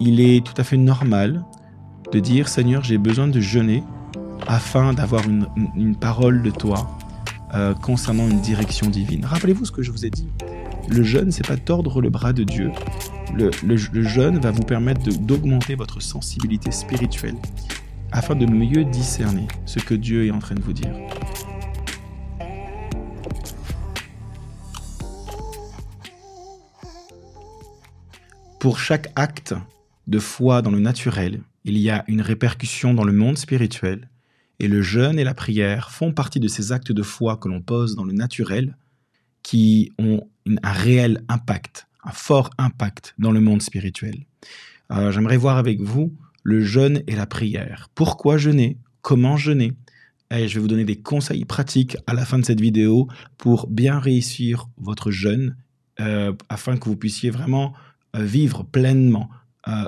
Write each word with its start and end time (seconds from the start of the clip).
il 0.00 0.20
est 0.20 0.44
tout 0.44 0.54
à 0.56 0.64
fait 0.64 0.76
normal 0.76 1.44
de 2.12 2.20
dire 2.20 2.48
Seigneur, 2.48 2.84
j'ai 2.84 2.98
besoin 2.98 3.28
de 3.28 3.40
jeûner 3.40 3.82
afin 4.46 4.92
d'avoir 4.92 5.24
une, 5.26 5.96
parole 5.96 6.42
de 6.42 6.50
toi 6.50 6.98
euh, 7.54 7.74
concernant 7.74 8.28
une 8.28 8.40
direction 8.40 8.88
divine. 8.88 9.24
Rappelez-vous 9.24 9.64
ce 9.64 9.72
que 9.72 9.82
je 9.82 9.90
vous 9.90 10.04
ai 10.04 10.10
dit. 10.10 10.28
Le 10.88 11.02
jeûne, 11.02 11.32
c'est 11.32 11.46
pas 11.46 11.56
tordre 11.56 12.00
le 12.00 12.10
bras 12.10 12.32
de 12.32 12.44
Dieu. 12.44 12.70
Le, 13.34 13.50
le 13.64 14.02
jeûne 14.02 14.38
va 14.38 14.50
vous 14.52 14.62
permettre 14.62 15.00
d'augmenter 15.18 15.74
votre 15.74 16.00
sensibilité 16.00 16.70
spirituelle 16.70 17.36
afin 18.12 18.36
de 18.36 18.46
mieux 18.46 18.84
discerner 18.84 19.48
ce 19.64 19.80
que 19.80 19.94
Dieu 19.94 20.26
est 20.26 20.30
en 20.30 20.38
train 20.38 20.54
de 20.54 20.62
vous 20.62 20.72
dire. 20.72 20.92
Pour 28.60 28.78
chaque 28.78 29.10
acte 29.16 29.54
de 30.06 30.18
foi 30.18 30.62
dans 30.62 30.70
le 30.70 30.80
naturel, 30.80 31.42
il 31.64 31.78
y 31.78 31.90
a 31.90 32.04
une 32.06 32.20
répercussion 32.20 32.94
dans 32.94 33.04
le 33.04 33.12
monde 33.12 33.38
spirituel, 33.38 34.08
et 34.58 34.68
le 34.68 34.82
jeûne 34.82 35.18
et 35.18 35.24
la 35.24 35.34
prière 35.34 35.90
font 35.90 36.12
partie 36.12 36.40
de 36.40 36.48
ces 36.48 36.72
actes 36.72 36.92
de 36.92 37.02
foi 37.02 37.36
que 37.36 37.48
l'on 37.48 37.60
pose 37.60 37.94
dans 37.96 38.04
le 38.04 38.12
naturel 38.12 38.76
qui 39.42 39.92
ont 39.98 40.28
un 40.62 40.72
réel 40.72 41.22
impact, 41.28 41.86
un 42.04 42.12
fort 42.12 42.50
impact 42.58 43.14
dans 43.18 43.32
le 43.32 43.40
monde 43.40 43.62
spirituel. 43.62 44.24
Euh, 44.92 45.10
j'aimerais 45.10 45.36
voir 45.36 45.58
avec 45.58 45.80
vous 45.80 46.14
le 46.42 46.62
jeûne 46.62 47.02
et 47.06 47.16
la 47.16 47.26
prière. 47.26 47.88
Pourquoi 47.94 48.38
jeûner? 48.38 48.78
Comment 49.02 49.36
jeûner? 49.36 49.72
Et 50.30 50.48
je 50.48 50.54
vais 50.54 50.60
vous 50.60 50.68
donner 50.68 50.84
des 50.84 51.00
conseils 51.00 51.44
pratiques 51.44 51.96
à 52.06 52.14
la 52.14 52.24
fin 52.24 52.38
de 52.38 52.44
cette 52.44 52.60
vidéo 52.60 53.08
pour 53.36 53.68
bien 53.68 53.98
réussir 53.98 54.68
votre 54.78 55.10
jeûne 55.10 55.56
euh, 56.00 56.32
afin 56.48 56.76
que 56.76 56.88
vous 56.88 56.96
puissiez 56.96 57.30
vraiment 57.30 57.72
euh, 58.16 58.24
vivre 58.24 58.64
pleinement 58.64 59.30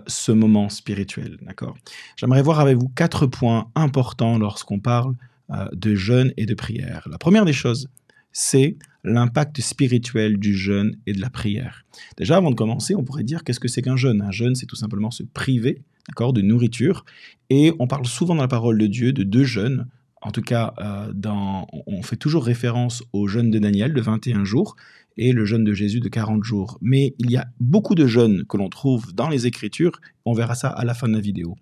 ce 0.07 0.33
moment 0.33 0.69
spirituel. 0.69 1.39
D'accord? 1.43 1.77
J'aimerais 2.17 2.43
voir 2.43 2.61
avec 2.61 2.77
vous 2.77 2.89
quatre 2.89 3.27
points 3.27 3.71
importants 3.75 4.39
lorsqu'on 4.39 4.81
parle 4.81 5.15
euh, 5.51 5.67
de 5.73 5.95
jeûne 5.95 6.33
et 6.37 6.47
de 6.47 6.55
prière. 6.55 7.07
La 7.11 7.19
première 7.19 7.45
des 7.45 7.53
choses, 7.53 7.89
c'est 8.33 8.77
l'impact 9.05 9.61
spirituel 9.61 10.39
du 10.39 10.55
jeûne 10.55 10.97
et 11.07 11.13
de 11.13 11.21
la 11.21 11.31
prière. 11.31 11.85
Déjà, 12.17 12.37
avant 12.37 12.51
de 12.51 12.57
commencer, 12.57 12.95
on 12.95 13.05
pourrait 13.05 13.25
dire 13.25 13.45
qu'est-ce 13.45 13.61
que 13.61 13.69
c'est 13.69 13.83
qu'un 13.83 13.97
jeûne? 13.97 14.21
Un 14.21 14.33
jeûne, 14.33 14.55
c'est 14.55 14.67
tout 14.67 14.77
simplement 14.77 15.11
se 15.11 15.23
priver 15.23 15.83
d'accord, 16.09 16.33
de 16.33 16.43
nourriture. 16.43 17.05
Et 17.51 17.73
on 17.79 17.87
parle 17.87 18.07
souvent 18.07 18.35
dans 18.35 18.43
la 18.43 18.49
parole 18.49 18.79
de 18.79 18.87
Dieu 18.87 19.13
de 19.13 19.23
deux 19.23 19.45
jeûnes. 19.45 19.87
En 20.21 20.31
tout 20.33 20.43
cas, 20.43 20.75
dans, 21.15 21.67
on 21.87 22.03
fait 22.03 22.17
toujours 22.17 22.45
référence 22.45 23.05
au 23.13 23.29
jeûne 23.29 23.51
de 23.51 23.59
Daniel 23.59 23.95
de 23.95 24.01
21 24.01 24.45
jours 24.45 24.75
et 25.19 25.33
le 25.33 25.45
jeûne 25.45 25.65
de 25.65 25.75
Jésus 25.75 26.01
de 26.01 26.09
40 26.09 26.45
jours. 26.45 26.79
Mais 26.81 27.15
il 27.19 27.31
y 27.31 27.37
a 27.37 27.47
beaucoup 27.61 27.95
de 27.95 28.07
jeûnes 28.07 28.45
que 28.47 28.57
l'on 28.57 28.69
trouve 28.69 29.13
dans 29.13 29.29
les 29.29 29.47
Écritures. 29.47 30.01
On 30.25 30.33
verra 30.33 30.55
ça 30.55 30.69
à 30.69 30.85
la 30.85 30.95
fin 30.95 31.09
de 31.09 31.15
la 31.15 31.21
vidéo. 31.21 31.57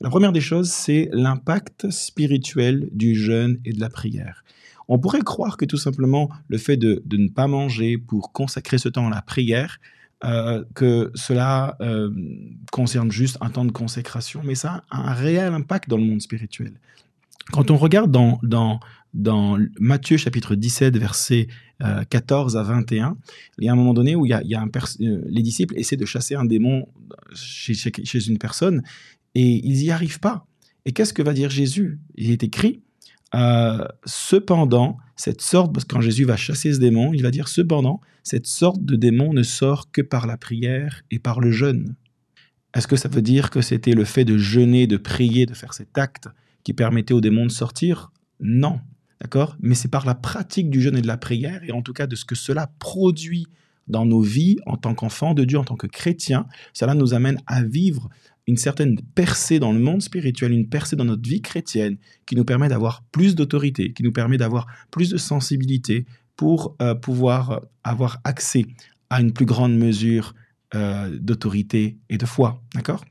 La 0.00 0.10
première 0.10 0.32
des 0.32 0.40
choses, 0.40 0.70
c'est 0.70 1.08
l'impact 1.12 1.90
spirituel 1.90 2.88
du 2.92 3.14
jeûne 3.14 3.60
et 3.64 3.72
de 3.72 3.80
la 3.80 3.90
prière. 3.90 4.42
On 4.88 4.98
pourrait 4.98 5.20
croire 5.20 5.56
que 5.56 5.64
tout 5.64 5.76
simplement 5.76 6.28
le 6.48 6.58
fait 6.58 6.76
de, 6.76 7.02
ne 7.12 7.28
pas 7.28 7.46
manger 7.46 7.98
pour 7.98 8.32
consacrer 8.32 8.78
ce 8.78 8.88
temps 8.88 9.06
à 9.06 9.10
la 9.10 9.22
prière, 9.22 9.78
euh, 10.24 10.64
que 10.74 11.10
cela 11.14 11.76
euh, 11.80 12.10
concerne 12.72 13.10
juste 13.10 13.38
un 13.40 13.50
temps 13.50 13.64
de 13.64 13.72
consécration, 13.72 14.40
mais 14.44 14.54
ça 14.54 14.82
a 14.90 15.10
un 15.10 15.14
réel 15.14 15.52
impact 15.52 15.88
dans 15.88 15.96
le 15.96 16.04
monde 16.04 16.20
spirituel. 16.20 16.72
Quand 17.50 17.70
on 17.70 17.76
regarde 17.76 18.10
dans, 18.10 18.38
dans, 18.42 18.80
dans 19.14 19.58
Matthieu 19.78 20.16
chapitre 20.16 20.54
17, 20.54 20.96
versets 20.96 21.48
14 22.10 22.56
euh, 22.56 22.60
à 22.60 22.62
21, 22.62 23.16
il 23.58 23.64
y 23.64 23.68
a 23.68 23.72
un 23.72 23.76
moment 23.76 23.94
donné 23.94 24.14
où 24.14 24.24
y 24.26 24.32
a, 24.32 24.40
euh, 24.40 25.22
les 25.26 25.42
disciples 25.42 25.76
essaient 25.76 25.96
de 25.96 26.04
chasser 26.04 26.34
un 26.34 26.44
démon 26.44 26.86
chez, 27.34 27.74
chez, 27.74 28.28
une 28.28 28.38
personne 28.38 28.82
et 29.34 29.66
ils 29.66 29.82
n'y 29.82 29.90
arrivent 29.90 30.20
pas. 30.20 30.46
Et 30.84 30.92
qu'est-ce 30.92 31.12
que 31.12 31.22
va 31.22 31.32
dire 31.32 31.50
Jésus? 31.50 31.98
Il 32.16 32.30
est 32.30 32.42
écrit, 32.42 32.82
euh, 33.34 33.86
cependant, 34.04 34.98
cette 35.16 35.40
sorte, 35.40 35.72
parce 35.72 35.84
que 35.84 35.94
quand 35.94 36.00
Jésus 36.00 36.24
va 36.24 36.36
chasser 36.36 36.72
ce 36.72 36.78
démon, 36.78 37.12
il 37.12 37.22
va 37.22 37.30
dire, 37.30 37.48
cependant, 37.48 38.00
cette 38.22 38.46
sorte 38.46 38.84
de 38.84 38.96
démon 38.96 39.32
ne 39.32 39.42
sort 39.42 39.90
que 39.90 40.02
par 40.02 40.26
la 40.26 40.36
prière 40.36 41.02
et 41.10 41.18
par 41.18 41.40
le 41.40 41.50
jeûne. 41.50 41.94
Est-ce 42.74 42.86
que 42.86 42.96
ça 42.96 43.08
veut 43.08 43.22
dire 43.22 43.50
que 43.50 43.60
c'était 43.60 43.92
le 43.92 44.04
fait 44.04 44.24
de 44.24 44.38
jeûner, 44.38 44.86
de 44.86 44.96
prier, 44.96 45.46
de 45.46 45.54
faire 45.54 45.74
cet 45.74 45.98
acte 45.98 46.28
qui 46.64 46.72
permettait 46.72 47.14
au 47.14 47.20
démon 47.20 47.46
de 47.46 47.50
sortir? 47.50 48.12
Non. 48.40 48.80
D'accord? 49.20 49.56
Mais 49.60 49.74
c'est 49.74 49.88
par 49.88 50.04
la 50.04 50.14
pratique 50.14 50.70
du 50.70 50.80
jeûne 50.80 50.96
et 50.96 51.02
de 51.02 51.06
la 51.06 51.16
prière, 51.16 51.62
et 51.64 51.72
en 51.72 51.82
tout 51.82 51.92
cas 51.92 52.06
de 52.06 52.16
ce 52.16 52.24
que 52.24 52.34
cela 52.34 52.72
produit 52.78 53.46
dans 53.88 54.06
nos 54.06 54.20
vies 54.20 54.56
en 54.66 54.76
tant 54.76 54.94
qu'enfants 54.94 55.34
de 55.34 55.44
Dieu, 55.44 55.58
en 55.58 55.64
tant 55.64 55.76
que 55.76 55.86
chrétiens, 55.86 56.46
cela 56.72 56.94
nous 56.94 57.14
amène 57.14 57.38
à 57.46 57.62
vivre 57.62 58.08
une 58.46 58.56
certaine 58.56 59.00
percée 59.14 59.60
dans 59.60 59.72
le 59.72 59.78
monde 59.78 60.02
spirituel, 60.02 60.52
une 60.52 60.68
percée 60.68 60.96
dans 60.96 61.04
notre 61.04 61.28
vie 61.28 61.42
chrétienne 61.42 61.98
qui 62.26 62.34
nous 62.34 62.44
permet 62.44 62.68
d'avoir 62.68 63.04
plus 63.12 63.34
d'autorité, 63.34 63.92
qui 63.92 64.02
nous 64.02 64.12
permet 64.12 64.36
d'avoir 64.36 64.66
plus 64.90 65.10
de 65.10 65.16
sensibilité 65.16 66.06
pour 66.36 66.76
euh, 66.82 66.94
pouvoir 66.94 67.62
avoir 67.84 68.18
accès 68.24 68.66
à 69.10 69.20
une 69.20 69.32
plus 69.32 69.46
grande 69.46 69.76
mesure 69.76 70.34
euh, 70.74 71.16
d'autorité 71.20 71.98
et 72.08 72.18
de 72.18 72.26
foi. 72.26 72.62
D'accord? 72.74 73.04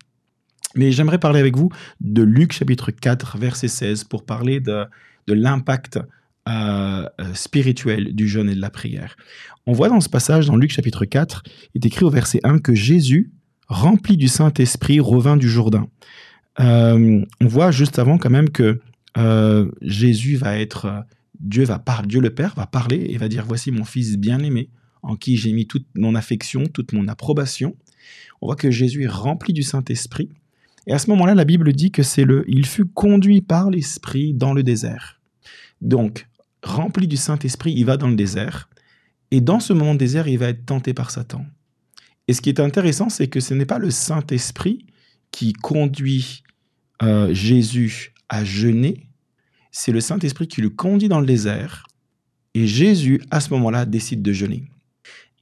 Mais 0.76 0.92
j'aimerais 0.92 1.20
parler 1.20 1.40
avec 1.40 1.58
vous 1.58 1.70
de 2.00 2.22
Luc 2.22 2.54
chapitre 2.54 2.92
4, 2.92 3.38
verset 3.38 3.68
16 3.68 4.06
pour 4.06 4.26
parler 4.26 4.59
de, 4.59 4.86
de 5.28 5.34
l'impact 5.34 6.00
euh, 6.50 7.08
euh, 7.20 7.34
spirituel 7.34 8.16
du 8.16 8.28
jeûne 8.28 8.50
et 8.50 8.56
de 8.56 8.62
la 8.62 8.70
prière. 8.70 9.16
On 9.68 9.74
voit 9.74 9.90
dans 9.90 10.02
ce 10.02 10.10
passage, 10.10 10.48
dans 10.48 10.56
Luc 10.56 10.72
chapitre 10.72 11.06
4, 11.06 11.44
il 11.76 11.84
est 11.84 11.88
écrit 11.88 12.04
au 12.04 12.10
verset 12.10 12.40
1 12.44 12.60
que 12.60 12.74
Jésus, 12.74 13.31
rempli 13.68 14.18
du 14.18 14.28
Saint-Esprit, 14.28 15.00
revint 15.00 15.38
du 15.38 15.50
Jourdain. 15.50 15.88
Euh, 16.60 17.24
on 17.42 17.48
voit 17.48 17.72
juste 17.72 18.00
avant 18.00 18.18
quand 18.18 18.31
même 18.31 18.50
que 18.50 18.80
Jésus 19.81 20.38
va 20.38 20.58
être, 20.58 21.04
Dieu 21.40 21.66
va 21.66 21.80
parler, 21.80 22.08
Dieu 22.08 22.22
le 22.22 22.30
Père 22.30 22.54
va 22.56 22.66
parler 22.66 23.08
et 23.10 23.18
va 23.18 23.28
dire 23.28 23.46
voici 23.46 23.70
mon 23.70 23.84
fils 23.84 24.18
bien-aimé 24.18 24.70
en 25.04 25.16
qui 25.18 25.36
j'ai 25.38 25.52
mis 25.52 25.68
toute 25.68 25.86
mon 25.96 26.16
affection, 26.16 26.64
toute 26.66 26.94
mon 26.94 27.08
approbation. 27.08 27.76
On 28.42 28.48
voit 28.48 28.56
que 28.56 28.72
Jésus 28.72 29.04
est 29.04 29.08
rempli 29.08 29.54
du 29.54 29.64
Saint-Esprit 29.64 30.30
et 30.88 30.94
à 30.94 31.00
ce 31.00 31.09
moment-là, 31.12 31.36
la 31.36 31.46
Bible 31.46 31.74
dit 31.74 31.92
que 31.92 32.03
c'est 32.03 32.25
le 32.25 32.44
il 32.47 32.66
fut 32.66 32.86
conduit 32.86 33.42
par 33.42 33.69
l'Esprit 33.69 34.34
dans 34.34 34.53
le 34.53 34.64
désert. 34.64 35.22
Donc, 35.81 36.28
rempli 36.64 37.08
du 37.08 37.18
Saint-Esprit, 37.18 37.74
il 37.75 37.86
va 37.86 37.97
dans 37.97 38.08
le 38.08 38.16
désert. 38.16 38.69
Et 39.31 39.42
dans 39.42 39.59
ce 39.59 39.74
moment 39.74 39.94
de 39.94 40.00
désert, 40.00 40.28
il 40.28 40.38
va 40.38 40.50
être 40.50 40.66
tenté 40.66 40.94
par 40.94 41.12
Satan. 41.12 41.46
Et 42.28 42.34
ce 42.34 42.42
qui 42.42 42.50
est 42.50 42.59
intéressant, 42.59 43.09
c'est 43.09 43.28
que 43.28 43.40
ce 43.40 43.53
n'est 43.53 43.66
pas 43.66 43.80
le 43.80 43.92
Saint-Esprit 43.92 44.86
qui 45.31 45.53
conduit 45.53 46.44
euh, 47.02 47.34
Jésus 47.34 48.13
à 48.30 48.44
jeûner, 48.44 49.08
c'est 49.72 49.92
le 49.92 50.02
Saint-Esprit 50.02 50.48
qui 50.48 50.62
le 50.62 50.69
conduit 50.69 51.09
dans 51.09 51.19
le 51.19 51.25
désert. 51.25 51.88
Et 52.53 52.68
Jésus, 52.68 53.22
à 53.31 53.40
ce 53.40 53.50
moment-là, 53.52 53.86
décide 53.86 54.22
de 54.22 54.34
jeûner. 54.34 54.69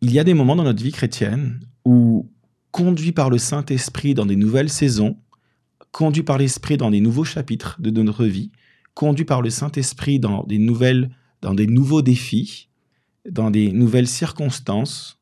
Il 0.02 0.12
y 0.12 0.20
a 0.20 0.24
des 0.24 0.34
moments 0.34 0.56
dans 0.56 0.64
notre 0.64 0.84
vie 0.84 0.92
chrétienne 0.92 1.60
où, 1.84 2.30
conduit 2.72 3.12
par 3.12 3.30
le 3.30 3.40
Saint-Esprit 3.40 4.14
dans 4.14 4.28
des 4.28 4.36
nouvelles 4.36 4.70
saisons, 4.70 5.18
conduit 5.92 6.24
par 6.24 6.38
l'Esprit 6.38 6.78
dans 6.78 6.92
des 6.92 7.02
nouveaux 7.02 7.24
chapitres 7.24 7.78
de, 7.80 8.02
notre 8.02 8.26
vie, 8.26 8.52
conduit 8.94 9.26
par 9.26 9.42
le 9.42 9.50
Saint-Esprit 9.50 10.20
dans 10.20 10.44
des 10.44 10.60
nouvelles, 10.60 11.10
dans 11.42 11.54
des 11.54 11.68
nouveaux 11.68 12.02
défis, 12.02 12.70
dans 13.30 13.52
des 13.52 13.72
nouvelles 13.72 14.08
circonstances, 14.08 15.20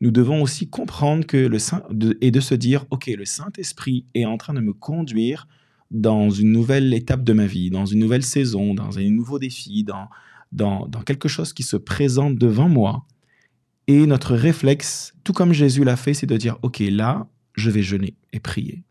nous 0.00 0.10
devons 0.10 0.42
aussi 0.42 0.68
comprendre 0.68 1.26
que 1.26 1.36
le 1.36 1.58
Saint 1.58 1.82
et 2.20 2.30
de 2.30 2.40
se 2.40 2.54
dire, 2.54 2.86
ok, 2.90 3.06
le 3.08 3.24
Saint-Esprit 3.24 4.06
est 4.14 4.24
en 4.24 4.38
train 4.38 4.54
de 4.54 4.60
me 4.60 4.72
conduire 4.72 5.46
dans 5.90 6.30
une 6.30 6.52
nouvelle 6.52 6.94
étape 6.94 7.22
de 7.22 7.32
ma 7.32 7.46
vie, 7.46 7.70
dans 7.70 7.84
une 7.84 7.98
nouvelle 7.98 8.22
saison, 8.22 8.74
dans 8.74 8.98
un 8.98 9.10
nouveau 9.10 9.38
défi, 9.38 9.84
dans, 9.84 10.08
dans, 10.52 10.86
dans 10.86 11.02
quelque 11.02 11.28
chose 11.28 11.52
qui 11.52 11.62
se 11.62 11.76
présente 11.76 12.36
devant 12.36 12.68
moi. 12.68 13.06
Et 13.88 14.06
notre 14.06 14.34
réflexe, 14.34 15.14
tout 15.24 15.32
comme 15.32 15.52
Jésus 15.52 15.84
l'a 15.84 15.96
fait, 15.96 16.14
c'est 16.14 16.26
de 16.26 16.36
dire, 16.36 16.58
ok, 16.62 16.78
là, 16.78 17.28
je 17.54 17.70
vais 17.70 17.82
jeûner 17.82 18.14
et 18.32 18.40
prier. 18.40 18.84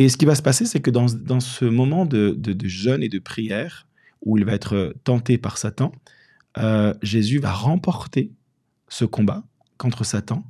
Et 0.00 0.08
ce 0.08 0.16
qui 0.16 0.24
va 0.24 0.34
se 0.34 0.40
passer, 0.40 0.64
c'est 0.64 0.80
que 0.80 0.90
dans, 0.90 1.04
dans, 1.04 1.40
ce 1.40 1.66
moment 1.66 2.06
de, 2.06 2.30
de, 2.30 2.66
jeûne 2.66 3.02
et 3.02 3.10
de 3.10 3.18
prière, 3.18 3.86
où 4.24 4.38
il 4.38 4.46
va 4.46 4.54
être 4.54 4.94
tenté 5.04 5.36
par 5.36 5.58
Satan, 5.58 5.92
euh, 6.56 6.94
Jésus 7.02 7.38
va 7.38 7.52
remporter 7.52 8.32
ce 8.88 9.04
combat 9.04 9.44
contre 9.76 10.04
Satan 10.04 10.42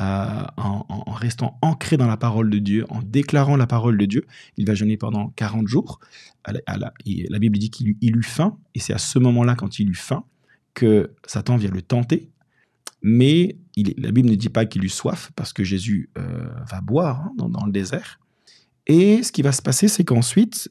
euh, 0.00 0.44
en, 0.56 1.12
restant 1.12 1.56
ancré 1.62 1.98
dans 1.98 2.08
la 2.08 2.16
parole 2.16 2.50
de 2.50 2.58
Dieu, 2.58 2.84
en 2.88 3.00
déclarant 3.00 3.56
la 3.56 3.68
parole 3.68 3.96
de 3.96 4.06
Dieu. 4.06 4.26
Il 4.56 4.66
va 4.66 4.74
jeûner 4.74 4.96
pendant 4.96 5.28
40 5.28 5.68
jours. 5.68 6.00
la, 6.46 7.38
Bible 7.38 7.58
dit 7.58 7.70
qu'il 7.70 8.16
eut 8.16 8.22
faim, 8.24 8.58
et 8.74 8.80
c'est 8.80 8.92
à 8.92 8.98
ce 8.98 9.20
moment-là, 9.20 9.54
quand 9.54 9.78
il 9.78 9.88
eut 9.88 9.94
faim, 9.94 10.24
que 10.74 11.12
Satan 11.26 11.56
vient 11.56 11.70
le 11.70 11.82
tenter. 11.82 12.28
Mais 13.02 13.56
il, 13.76 13.94
la 13.98 14.10
Bible 14.10 14.30
ne 14.30 14.34
dit 14.34 14.48
pas 14.48 14.66
qu'il 14.66 14.84
eut 14.84 14.88
soif, 14.88 15.30
parce 15.36 15.52
que 15.52 15.62
Jésus 15.62 16.10
euh, 16.18 16.48
va 16.68 16.80
boire 16.80 17.20
hein, 17.20 17.48
dans, 17.48 17.66
le 17.66 17.72
désert. 17.72 18.19
Et 18.90 19.22
ce 19.22 19.30
qui 19.30 19.42
va 19.42 19.52
se 19.52 19.62
passer, 19.62 19.86
c'est 19.86 20.02
qu'ensuite, 20.02 20.68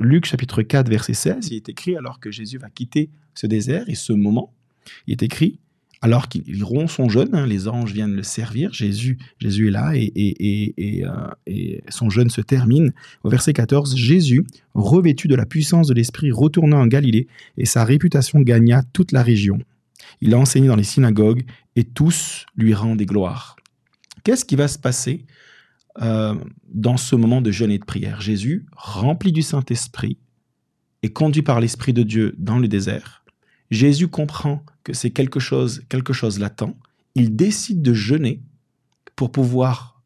Luc 0.00 0.24
chapitre 0.24 0.62
4, 0.62 0.88
verset 0.88 1.12
16, 1.12 1.48
il 1.48 1.56
est 1.56 1.68
écrit, 1.68 1.94
alors 1.94 2.20
que 2.20 2.30
Jésus 2.30 2.56
va 2.56 2.70
quitter 2.70 3.10
ce 3.34 3.46
désert 3.46 3.84
et 3.86 3.94
ce 3.94 4.14
moment, 4.14 4.54
il 5.06 5.12
est 5.12 5.22
écrit, 5.22 5.58
alors 6.00 6.30
qu'il 6.30 6.64
rompt 6.64 6.88
son 6.88 7.10
jeûne, 7.10 7.28
hein, 7.34 7.46
les 7.46 7.68
anges 7.68 7.92
viennent 7.92 8.14
le 8.14 8.22
servir, 8.22 8.72
Jésus, 8.72 9.18
Jésus 9.38 9.68
est 9.68 9.72
là 9.72 9.92
et, 9.94 10.10
et, 10.16 11.04
euh, 11.04 11.10
et, 11.46 11.82
son 11.90 12.08
jeûne 12.08 12.30
se 12.30 12.40
termine. 12.40 12.94
Au 13.24 13.28
verset 13.28 13.52
14, 13.52 13.94
Jésus, 13.94 14.46
revêtu 14.72 15.28
de 15.28 15.34
la 15.34 15.44
puissance 15.44 15.88
de 15.88 15.94
l'Esprit, 15.94 16.32
retourna 16.32 16.78
en 16.78 16.86
Galilée 16.86 17.26
et 17.58 17.66
sa 17.66 17.84
réputation 17.84 18.40
gagna 18.40 18.84
toute 18.94 19.12
la 19.12 19.22
région. 19.22 19.58
Il 20.22 20.32
a 20.32 20.38
enseigné 20.38 20.68
dans 20.68 20.76
les 20.76 20.82
synagogues 20.82 21.44
et 21.76 21.84
tous 21.84 22.46
lui 22.56 22.72
rendaient 22.72 23.04
gloire. 23.04 23.56
Qu'est-ce 24.24 24.46
qui 24.46 24.56
va 24.56 24.66
se 24.66 24.78
passer 24.78 25.26
euh, 26.00 26.34
dans 26.72 26.96
ce 26.96 27.14
moment 27.14 27.42
de 27.42 27.50
jeûne 27.50 27.70
et 27.70 27.78
de 27.78 27.84
prière 27.84 28.20
Jésus, 28.20 28.66
rempli 28.72 29.32
du 29.32 29.42
Saint-Esprit, 29.42 30.16
est 31.02 31.12
conduit 31.12 31.42
par 31.42 31.60
l'Esprit 31.60 31.92
de 31.92 32.02
Dieu 32.02 32.34
dans 32.38 32.58
le 32.58 32.68
désert. 32.68 33.24
Jésus 33.70 34.08
comprend 34.08 34.64
que 34.84 34.92
c'est 34.92 35.10
quelque 35.10 35.40
chose, 35.40 35.82
quelque 35.88 36.12
chose 36.12 36.38
l'attend. 36.38 36.76
Il 37.14 37.36
décide 37.36 37.82
de 37.82 37.94
jeûner 37.94 38.42
pour 39.16 39.32
pouvoir 39.32 40.02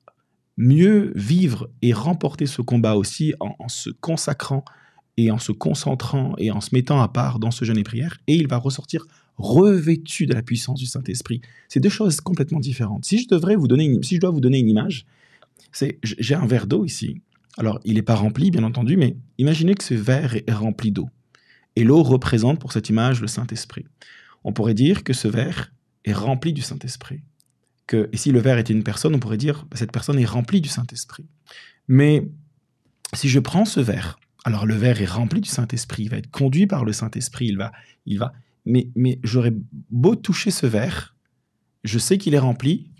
mieux 0.56 1.12
vivre 1.14 1.68
et 1.82 1.92
remporter 1.92 2.46
ce 2.46 2.62
combat 2.62 2.96
aussi 2.96 3.34
en, 3.40 3.68
se 3.68 3.90
consacrant 3.90 4.64
et 5.16 5.30
en 5.30 5.38
se 5.38 5.52
concentrant 5.52 6.34
et 6.38 6.50
en 6.50 6.60
se 6.60 6.70
mettant 6.72 7.00
à 7.00 7.08
part 7.08 7.38
dans 7.38 7.50
ce 7.50 7.64
jeûne 7.64 7.78
et 7.78 7.84
prière. 7.84 8.18
Et 8.26 8.36
il 8.36 8.48
va 8.48 8.56
ressortir 8.56 9.06
revêtu 9.36 10.26
de 10.26 10.34
la 10.34 10.42
puissance 10.42 10.78
du 10.78 10.86
Saint-Esprit. 10.86 11.42
C'est 11.68 11.80
deux 11.80 11.90
choses 11.90 12.20
complètement 12.20 12.60
différentes. 12.60 13.04
Si 13.04 13.18
je 13.18 13.28
devrais 13.28 13.56
vous 13.56 13.68
donner, 13.68 13.84
une, 13.84 14.02
si 14.02 14.16
je 14.16 14.20
dois 14.20 14.30
vous 14.30 14.40
donner 14.40 14.58
une 14.58 14.68
image, 14.68 15.06
c'est 15.72 15.98
j'ai 16.02 16.34
un 16.34 16.46
verre 16.46 16.66
d'eau 16.66 16.84
ici. 16.84 17.22
Alors, 17.58 17.80
il 17.84 17.94
n'est 17.94 18.02
pas 18.02 18.14
rempli, 18.14 18.50
bien 18.50 18.64
entendu, 18.64 18.96
mais 18.96 19.16
imaginez 19.38 19.74
que 19.74 19.84
ce 19.84 19.94
verre 19.94 20.34
est 20.34 20.52
rempli 20.52 20.92
d'eau. 20.92 21.08
Et 21.74 21.84
l'eau 21.84 22.02
représente 22.02 22.60
pour 22.60 22.72
cette 22.72 22.88
image 22.88 23.20
le 23.20 23.28
Saint-Esprit. 23.28 23.86
On 24.44 24.52
pourrait 24.52 24.74
dire 24.74 25.04
que 25.04 25.12
ce 25.12 25.28
verre 25.28 25.72
est 26.04 26.12
rempli 26.12 26.52
du 26.52 26.62
Saint-Esprit. 26.62 27.22
Que, 27.86 28.08
et 28.12 28.16
si 28.16 28.32
le 28.32 28.40
verre 28.40 28.58
était 28.58 28.72
une 28.72 28.82
personne, 28.82 29.14
on 29.14 29.18
pourrait 29.18 29.36
dire 29.36 29.66
bah, 29.70 29.76
cette 29.76 29.92
personne 29.92 30.18
est 30.18 30.26
remplie 30.26 30.60
du 30.60 30.68
Saint-Esprit. 30.68 31.26
Mais 31.88 32.28
si 33.14 33.28
je 33.28 33.38
prends 33.38 33.64
ce 33.64 33.80
verre, 33.80 34.18
alors 34.44 34.66
le 34.66 34.74
verre 34.74 35.00
est 35.00 35.06
rempli 35.06 35.40
du 35.40 35.48
Saint-Esprit, 35.48 36.04
il 36.04 36.10
va 36.10 36.18
être 36.18 36.30
conduit 36.30 36.66
par 36.66 36.84
le 36.84 36.92
Saint-Esprit, 36.92 37.46
il 37.46 37.56
va, 37.56 37.72
il 38.06 38.18
va. 38.18 38.32
Mais, 38.64 38.88
mais 38.94 39.20
j'aurais 39.22 39.52
beau 39.90 40.16
toucher 40.16 40.50
ce 40.50 40.66
verre, 40.66 41.16
je 41.84 41.98
sais 41.98 42.18
qu'il 42.18 42.34
est 42.34 42.38
rempli, 42.38 42.90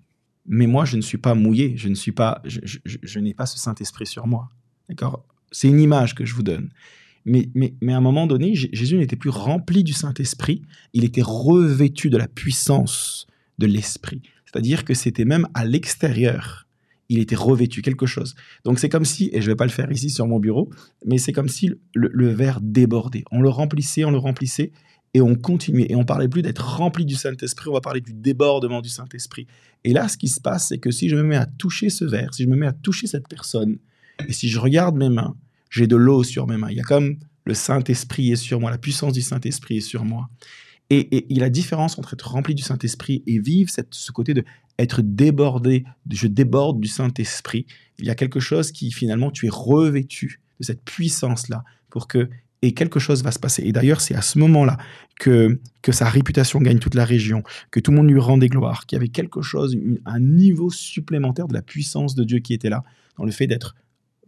mais 0.48 0.66
moi 0.66 0.84
je 0.84 0.96
ne 0.96 1.02
suis 1.02 1.19
pas 1.19 1.34
mouillé, 1.34 1.76
je 1.76 1.88
ne 1.88 1.94
suis 1.94 2.12
pas, 2.12 2.43
je, 2.44 3.19
n'ai 3.19 3.34
pas 3.34 3.46
ce 3.46 3.58
Saint-Esprit 3.58 4.06
sur 4.06 4.26
moi. 4.26 4.50
D'accord? 4.88 5.25
C'est 5.50 5.69
une 5.69 5.81
image 5.81 6.14
que 6.14 6.25
je 6.25 6.34
vous 6.34 6.43
donne. 6.43 6.70
Mais, 7.25 7.48
mais, 7.54 7.75
mais 7.81 7.93
à 7.93 7.96
un 7.96 8.00
moment 8.00 8.26
donné, 8.26 8.54
Jésus 8.54 8.96
n'était 8.96 9.16
plus 9.16 9.31
rempli 9.31 9.82
du 9.82 9.93
Saint-Esprit, 9.93 10.62
il 10.93 11.04
était 11.04 11.22
revêtu 11.25 12.08
de 12.08 12.16
la 12.16 12.28
puissance 12.28 13.26
de 13.58 13.66
l'Esprit. 13.66 14.22
C'est-à-dire 14.44 14.84
que 14.84 14.94
c'était 14.94 15.25
même 15.25 15.48
à 15.54 15.64
l'extérieur, 15.64 16.66
il 17.08 17.19
était 17.19 17.37
revêtu 17.37 17.82
quelque 17.82 18.06
chose. 18.06 18.37
Donc 18.64 18.78
c'est 18.78 18.88
comme 18.88 19.04
si, 19.04 19.31
et 19.32 19.40
je 19.40 19.46
ne 19.46 19.52
vais 19.52 19.56
pas 19.56 19.64
le 19.64 19.70
faire 19.70 19.90
ici 19.90 20.10
sur 20.10 20.26
mon 20.26 20.38
bureau, 20.38 20.70
mais 21.04 21.19
c'est 21.19 21.32
comme 21.32 21.48
si 21.48 21.72
le, 21.94 22.10
le 22.12 22.28
verre 22.28 22.60
débordait. 22.60 23.25
On 23.32 23.40
le 23.40 23.48
remplissait, 23.48 24.04
on 24.04 24.10
le 24.10 24.19
remplissait, 24.19 24.72
et 25.17 25.23
on 25.23 25.35
continuait. 25.35 25.87
Et 25.89 25.97
on 25.97 26.05
parlait 26.05 26.29
plus 26.29 26.43
d'être 26.43 26.77
rempli 26.77 27.07
du 27.07 27.15
Saint-Esprit, 27.15 27.71
on 27.71 27.73
va 27.73 27.81
parler 27.81 28.03
du 28.03 28.13
débordement 28.13 28.83
du 28.83 28.91
Saint-Esprit. 28.91 29.47
Et 29.83 29.95
là, 29.95 30.09
ce 30.09 30.19
qui 30.19 30.29
se 30.29 30.41
passe, 30.41 30.69
c'est 30.69 30.79
que 30.79 30.91
si 30.91 31.09
je 31.09 31.17
me 31.17 31.23
mets 31.23 31.37
à 31.37 31.47
toucher 31.47 31.89
ce 31.89 32.05
verre, 32.05 32.35
si 32.35 32.45
je 32.45 32.49
me 32.51 32.57
mets 32.57 32.67
à 32.67 32.75
toucher 32.75 33.07
cette 33.07 33.27
personne, 33.27 33.79
et 34.29 34.35
si 34.35 34.51
je 34.51 34.59
regarde 34.59 34.95
mes 34.95 35.09
mains, 35.09 35.35
j'ai 35.71 35.87
de 35.87 35.97
l'eau 35.97 36.23
sur 36.23 36.47
mes 36.47 36.59
mains. 36.59 36.71
Il 36.71 36.77
y 36.77 36.81
a 36.81 36.85
comme 36.85 37.17
le 37.47 37.55
Saint-Esprit 37.55 38.31
est 38.31 38.37
sur 38.37 38.61
moi, 38.61 38.71
la 38.71 38.77
puissance 38.77 39.15
du 39.15 39.23
Saint-Esprit 39.23 39.79
est 39.79 39.81
sur 39.81 40.05
moi. 40.05 40.29
Et, 40.91 41.33
y 41.33 41.39
a 41.39 41.41
la 41.41 41.51
différence 41.51 41.99
entre 41.99 42.13
être 42.13 42.29
rempli 42.29 42.55
du 42.55 42.63
Saint-Esprit 42.63 43.23
et 43.27 43.39
vivre 43.39 43.71
cette, 43.71 43.95
ce 43.95 44.13
côté 44.13 44.35
de 44.35 44.45
être 44.79 45.01
débordé, 45.01 45.85
je 46.11 46.27
déborde 46.27 46.79
du 46.79 46.89
Saint-Esprit. 46.89 47.65
Il 47.99 48.05
y 48.05 48.11
a 48.11 48.15
quelque 48.15 48.39
chose 48.39 48.71
qui 48.71 48.93
finalement 48.93 49.31
tu 49.31 49.47
es 49.47 49.51
revêtu 49.51 50.43
de 50.61 50.65
cette 50.65 50.85
puissance-là 50.85 51.65
pour 51.89 52.07
que 52.07 52.29
et 52.62 52.73
quelque 52.73 52.99
chose 52.99 53.23
va 53.23 53.32
se 53.32 53.38
passer. 53.38 53.62
Et 53.64 53.73
d'ailleurs, 53.73 54.00
c'est 54.00 54.14
à 54.14 54.23
ce 54.23 54.38
moment-là 54.38 54.79
que, 55.20 55.61
que 55.82 55.93
sa 55.93 56.08
réputation 56.08 56.61
gagne 56.61 56.79
toute 56.79 56.94
la 56.94 57.05
région, 57.05 57.43
que 57.70 57.81
tout 57.81 57.91
le 57.91 57.99
monde 57.99 58.08
lui 58.08 58.19
rend 58.19 58.38
des 58.38 58.49
gloires, 58.49 58.87
qu'il 58.87 58.97
y 58.97 58.99
avait 58.99 59.08
quelque 59.08 59.43
chose, 59.43 59.76
un 60.05 60.20
niveau 60.20 60.70
supplémentaire 60.70 61.49
de 61.49 61.55
la 61.55 61.62
puissance 61.62 62.14
de 62.14 62.25
Dieu 62.25 62.38
qui 62.38 62.55
était 62.55 62.70
là, 62.70 62.82
dans 63.19 63.25
le 63.25 63.31
fait 63.31 63.47
d'être 63.47 63.75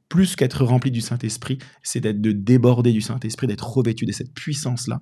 plus 0.08 0.36
qu'être 0.36 0.64
rempli 0.64 0.90
du 0.90 1.00
Saint-Esprit, 1.00 1.58
c'est 1.82 2.00
d'être 2.00 2.20
de 2.20 2.32
déborder 2.32 2.92
du 2.92 3.00
Saint-Esprit, 3.00 3.46
d'être 3.46 3.68
revêtu 3.68 4.06
de 4.06 4.12
cette 4.12 4.32
puissance-là. 4.32 5.00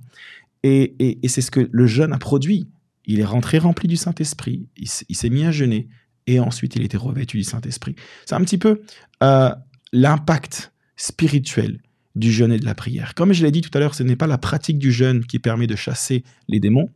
Et, 0.62 1.18
c'est 1.28 1.42
ce 1.42 1.50
que 1.50 1.68
le 1.70 1.86
jeune 1.86 2.12
a 2.12 2.18
produit. 2.18 2.68
Il 3.04 3.20
est 3.20 3.24
rentré 3.24 3.58
rempli 3.58 3.86
du 3.86 3.96
Saint-Esprit, 3.96 4.66
il, 4.76 4.88
s'est 4.88 5.30
mis 5.30 5.44
à 5.44 5.52
jeûner, 5.52 5.88
et 6.26 6.40
ensuite 6.40 6.74
il 6.74 6.82
était 6.82 6.96
revêtu 6.96 7.36
du 7.36 7.44
Saint-Esprit. 7.44 7.94
C'est 8.24 8.34
un 8.34 8.40
petit 8.40 8.58
peu 8.58 8.80
euh, 9.22 9.54
l'impact 9.92 10.72
spirituel 10.96 11.80
du 12.16 12.32
jeûne 12.32 12.52
et 12.52 12.58
de 12.58 12.64
la 12.64 12.74
prière. 12.74 13.14
Comme 13.14 13.32
je 13.32 13.44
l'ai 13.44 13.52
dit 13.52 13.60
tout 13.60 13.70
à 13.74 13.78
l'heure, 13.78 13.94
ce 13.94 14.02
n'est 14.02 14.16
pas 14.16 14.26
la 14.26 14.38
pratique 14.38 14.78
du 14.78 14.90
jeûne 14.90 15.24
qui 15.24 15.38
permet 15.38 15.68
de 15.68 15.76
chasser 15.76 16.24
les 16.48 16.58
démons, 16.58 16.90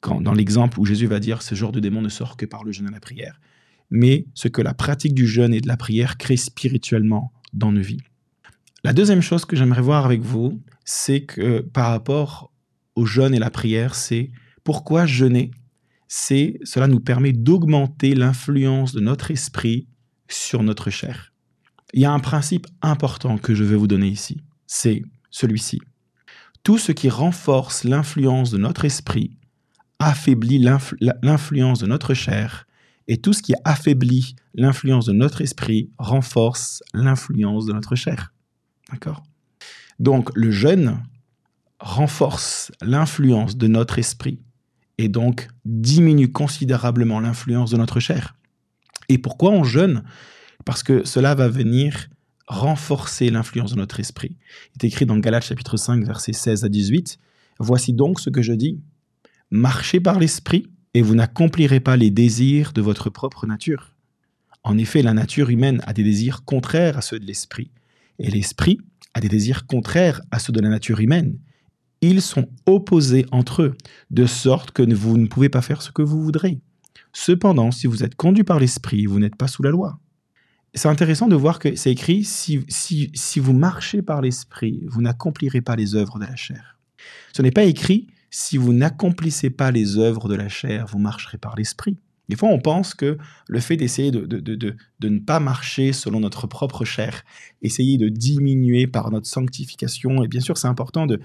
quand, 0.00 0.20
dans 0.20 0.32
l'exemple 0.32 0.80
où 0.80 0.84
Jésus 0.84 1.06
va 1.06 1.20
dire 1.20 1.42
ce 1.42 1.54
genre 1.54 1.72
de 1.72 1.80
démon 1.80 2.02
ne 2.02 2.08
sort 2.08 2.36
que 2.36 2.46
par 2.46 2.64
le 2.64 2.72
jeûne 2.72 2.88
et 2.88 2.92
la 2.92 3.00
prière 3.00 3.38
mais 3.90 4.26
ce 4.34 4.48
que 4.48 4.62
la 4.62 4.74
pratique 4.74 5.14
du 5.14 5.26
jeûne 5.26 5.54
et 5.54 5.60
de 5.60 5.68
la 5.68 5.76
prière 5.76 6.18
crée 6.18 6.36
spirituellement 6.36 7.32
dans 7.52 7.72
nos 7.72 7.80
vies. 7.80 8.02
La 8.84 8.92
deuxième 8.92 9.22
chose 9.22 9.44
que 9.44 9.56
j'aimerais 9.56 9.82
voir 9.82 10.04
avec 10.04 10.20
vous, 10.20 10.62
c'est 10.84 11.22
que 11.22 11.60
par 11.60 11.90
rapport 11.90 12.52
au 12.94 13.06
jeûne 13.06 13.34
et 13.34 13.38
la 13.38 13.50
prière, 13.50 13.94
c'est 13.94 14.30
pourquoi 14.64 15.06
jeûner? 15.06 15.50
C'est 16.06 16.58
cela 16.62 16.86
nous 16.86 17.00
permet 17.00 17.32
d'augmenter 17.32 18.14
l'influence 18.14 18.92
de 18.92 19.00
notre 19.00 19.30
esprit 19.30 19.88
sur 20.28 20.62
notre 20.62 20.90
chair. 20.90 21.32
Il 21.94 22.00
y 22.00 22.04
a 22.04 22.12
un 22.12 22.20
principe 22.20 22.66
important 22.82 23.38
que 23.38 23.54
je 23.54 23.64
vais 23.64 23.76
vous 23.76 23.86
donner 23.86 24.08
ici, 24.08 24.42
c'est 24.66 25.02
celui-ci. 25.30 25.80
Tout 26.62 26.78
ce 26.78 26.92
qui 26.92 27.08
renforce 27.08 27.84
l'influence 27.84 28.50
de 28.50 28.58
notre 28.58 28.84
esprit 28.84 29.36
affaiblit 29.98 30.58
l'influence 30.58 31.78
de 31.80 31.86
notre 31.86 32.14
chair 32.14 32.66
et 33.08 33.16
tout 33.16 33.32
ce 33.32 33.42
qui 33.42 33.54
affaiblit 33.64 34.36
l'influence 34.54 35.06
de 35.06 35.12
notre 35.12 35.40
esprit 35.40 35.90
renforce 35.98 36.82
l'influence 36.92 37.64
de 37.66 37.72
notre 37.72 37.96
chair. 37.96 38.34
D'accord? 38.90 39.22
Donc 39.98 40.30
le 40.36 40.50
jeûne 40.50 41.02
renforce 41.80 42.70
l'influence 42.82 43.56
de 43.56 43.66
notre 43.66 43.98
esprit 43.98 44.40
et 44.98 45.08
donc 45.08 45.48
diminue 45.64 46.30
considérablement 46.30 47.20
l'influence 47.20 47.70
de 47.70 47.76
notre 47.76 47.98
chair. 47.98 48.34
Et 49.08 49.16
pourquoi 49.16 49.50
on 49.52 49.64
jeûne? 49.64 50.04
Parce 50.64 50.82
que 50.82 51.04
cela 51.04 51.34
va 51.34 51.48
venir 51.48 52.08
renforcer 52.46 53.30
l'influence 53.30 53.72
de 53.72 53.76
notre 53.76 54.00
esprit. 54.00 54.36
Il 54.74 54.84
est 54.84 54.88
écrit 54.88 55.06
dans 55.06 55.18
Galates 55.18 55.44
chapitre 55.44 55.76
5 55.76 56.04
versets 56.04 56.32
16 56.32 56.64
à 56.64 56.68
18. 56.68 57.18
Voici 57.60 57.92
donc 57.92 58.20
ce 58.20 58.30
que 58.30 58.42
je 58.42 58.52
dis. 58.52 58.80
Marchez 59.50 60.00
par 60.00 60.18
l'esprit 60.18 60.66
et 60.94 61.02
vous 61.02 61.14
n'accomplirez 61.14 61.80
pas 61.80 61.96
les 61.96 62.10
désirs 62.10 62.72
de 62.72 62.80
votre 62.80 63.10
propre 63.10 63.46
nature. 63.46 63.94
En 64.64 64.76
effet, 64.78 65.02
la 65.02 65.14
nature 65.14 65.50
humaine 65.50 65.82
a 65.86 65.92
des 65.92 66.02
désirs 66.02 66.44
contraires 66.44 66.98
à 66.98 67.02
ceux 67.02 67.18
de 67.18 67.24
l'esprit, 67.24 67.70
et 68.18 68.30
l'esprit 68.30 68.80
a 69.14 69.20
des 69.20 69.28
désirs 69.28 69.66
contraires 69.66 70.20
à 70.30 70.38
ceux 70.38 70.52
de 70.52 70.60
la 70.60 70.68
nature 70.68 71.00
humaine. 71.00 71.38
Ils 72.00 72.22
sont 72.22 72.48
opposés 72.66 73.26
entre 73.32 73.62
eux, 73.62 73.76
de 74.10 74.26
sorte 74.26 74.72
que 74.72 74.82
vous 74.94 75.18
ne 75.18 75.26
pouvez 75.26 75.48
pas 75.48 75.62
faire 75.62 75.82
ce 75.82 75.90
que 75.90 76.02
vous 76.02 76.22
voudrez. 76.22 76.60
Cependant, 77.12 77.70
si 77.70 77.86
vous 77.86 78.04
êtes 78.04 78.14
conduit 78.14 78.44
par 78.44 78.60
l'esprit, 78.60 79.06
vous 79.06 79.20
n'êtes 79.20 79.36
pas 79.36 79.48
sous 79.48 79.62
la 79.62 79.70
loi. 79.70 79.98
C'est 80.74 80.88
intéressant 80.88 81.28
de 81.28 81.36
voir 81.36 81.58
que 81.58 81.74
c'est 81.76 81.90
écrit, 81.90 82.24
si, 82.24 82.64
si, 82.68 83.10
si 83.14 83.40
vous 83.40 83.52
marchez 83.52 84.02
par 84.02 84.20
l'esprit, 84.20 84.84
vous 84.86 85.00
n'accomplirez 85.00 85.60
pas 85.60 85.76
les 85.76 85.94
œuvres 85.94 86.18
de 86.18 86.26
la 86.26 86.36
chair. 86.36 86.78
Ce 87.32 87.42
n'est 87.42 87.50
pas 87.50 87.64
écrit, 87.64 88.08
si 88.30 88.56
vous 88.56 88.72
n'accomplissez 88.72 89.50
pas 89.50 89.70
les 89.70 89.96
œuvres 89.96 90.28
de 90.28 90.34
la 90.34 90.48
chair, 90.48 90.86
vous 90.86 90.98
marcherez 90.98 91.38
par 91.38 91.56
l'esprit. 91.56 91.96
Des 92.28 92.36
fois, 92.36 92.50
on 92.50 92.58
pense 92.58 92.94
que 92.94 93.16
le 93.48 93.60
fait 93.60 93.76
d'essayer 93.76 94.10
de, 94.10 94.26
de, 94.26 94.38
de, 94.40 94.76
de, 95.00 95.08
ne 95.08 95.18
pas 95.18 95.40
marcher 95.40 95.94
selon 95.94 96.20
notre 96.20 96.46
propre 96.46 96.84
chair, 96.84 97.22
essayer 97.62 97.96
de 97.96 98.10
diminuer 98.10 98.86
par 98.86 99.10
notre 99.10 99.26
sanctification, 99.26 100.22
et 100.22 100.28
bien 100.28 100.40
sûr, 100.40 100.58
c'est 100.58 100.68
important 100.68 101.06
de, 101.06 101.20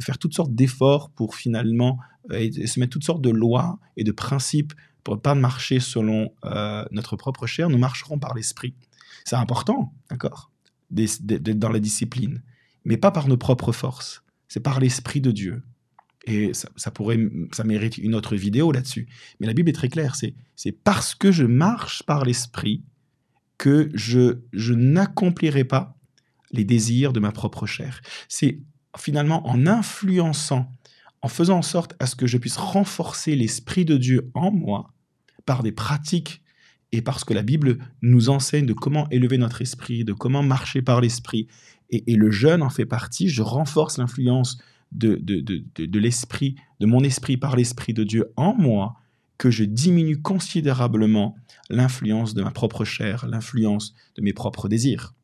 faire 0.00 0.18
toutes 0.18 0.34
sortes 0.34 0.54
d'efforts 0.54 1.10
pour 1.10 1.36
finalement 1.36 1.98
euh, 2.32 2.50
se 2.50 2.80
mettre 2.80 2.90
toutes 2.90 3.04
sortes 3.04 3.22
de 3.22 3.30
lois 3.30 3.78
et 3.96 4.02
de 4.02 4.10
principes 4.10 4.72
pour 5.04 5.16
ne 5.16 5.20
pas 5.20 5.34
marcher 5.34 5.80
selon 5.80 6.32
euh, 6.44 6.84
notre 6.90 7.16
propre 7.16 7.46
chair, 7.46 7.68
nous 7.68 7.78
marcherons 7.78 8.18
par 8.18 8.34
l'esprit. 8.34 8.74
C'est 9.24 9.36
important, 9.36 9.92
d'accord, 10.10 10.50
dans 10.90 11.68
la 11.70 11.80
discipline, 11.80 12.42
mais 12.84 12.96
pas 12.96 13.10
par 13.10 13.28
nos 13.28 13.36
propres 13.36 13.72
forces. 13.72 14.22
C'est 14.48 14.60
par 14.60 14.80
l'esprit 14.80 15.20
de 15.20 15.30
Dieu 15.30 15.62
et 16.24 16.52
ça, 16.54 16.90
pourrait, 16.90 17.18
ça 17.52 17.64
mérite 17.64 17.98
une 17.98 18.14
autre 18.14 18.36
vidéo 18.36 18.70
là-dessus. 18.70 19.08
Mais 19.40 19.46
la 19.46 19.54
Bible 19.54 19.68
est 19.70 19.74
très 19.74 19.88
claire. 19.88 20.14
C'est, 20.14 20.72
parce 20.84 21.14
que 21.14 21.32
je 21.32 21.44
marche 21.44 22.02
par 22.04 22.24
l'esprit 22.24 22.84
que 23.58 23.90
je 23.94 24.72
n'accomplirai 24.72 25.64
pas 25.64 25.96
les 26.52 26.64
désirs 26.64 27.12
de 27.12 27.20
ma 27.20 27.32
propre 27.32 27.66
chair. 27.66 28.00
C'est 28.28 28.60
finalement 28.96 29.46
en 29.48 29.66
influençant, 29.66 30.70
en 31.22 31.28
faisant 31.28 31.58
en 31.58 31.62
sorte 31.62 31.94
à 32.00 32.06
ce 32.06 32.16
que 32.16 32.26
je 32.26 32.38
puisse 32.38 32.56
renforcer 32.56 33.36
l'Esprit 33.36 33.84
de 33.84 33.96
Dieu 33.96 34.30
en 34.34 34.50
moi 34.50 34.92
par 35.46 35.62
des 35.62 35.72
pratiques 35.72 36.42
et 36.92 37.00
parce 37.00 37.24
que 37.24 37.32
la 37.32 37.42
Bible 37.42 37.78
nous 38.02 38.28
enseigne 38.28 38.66
de 38.66 38.74
comment 38.74 39.08
élever 39.10 39.38
notre 39.38 39.62
esprit, 39.62 40.04
de 40.04 40.12
comment 40.12 40.42
marcher 40.42 40.82
par 40.82 41.00
l'esprit, 41.00 41.48
et, 41.90 42.16
le 42.16 42.30
jeûne 42.30 42.62
en 42.62 42.70
fait 42.70 42.86
partie, 42.86 43.28
je 43.28 43.42
renforce 43.42 43.98
l'influence 43.98 44.58
de, 44.92 45.16
de, 45.16 45.40
de, 45.40 45.86
de 45.86 45.98
l'esprit, 45.98 46.56
de 46.80 46.86
mon 46.86 47.02
esprit 47.02 47.36
par 47.36 47.54
l'esprit 47.54 47.92
de 47.92 48.02
Dieu 48.02 48.32
en 48.36 48.54
moi, 48.54 48.96
que 49.36 49.50
je 49.50 49.64
diminue 49.64 50.22
considérablement 50.22 51.34
l'influence 51.68 52.32
de 52.32 52.42
ma 52.42 52.50
propre 52.50 52.84
chair, 52.84 53.26
l'influence 53.26 53.94
de 54.16 54.22
mes 54.22 54.32
propres 54.32 54.68
désirs. 54.68 55.14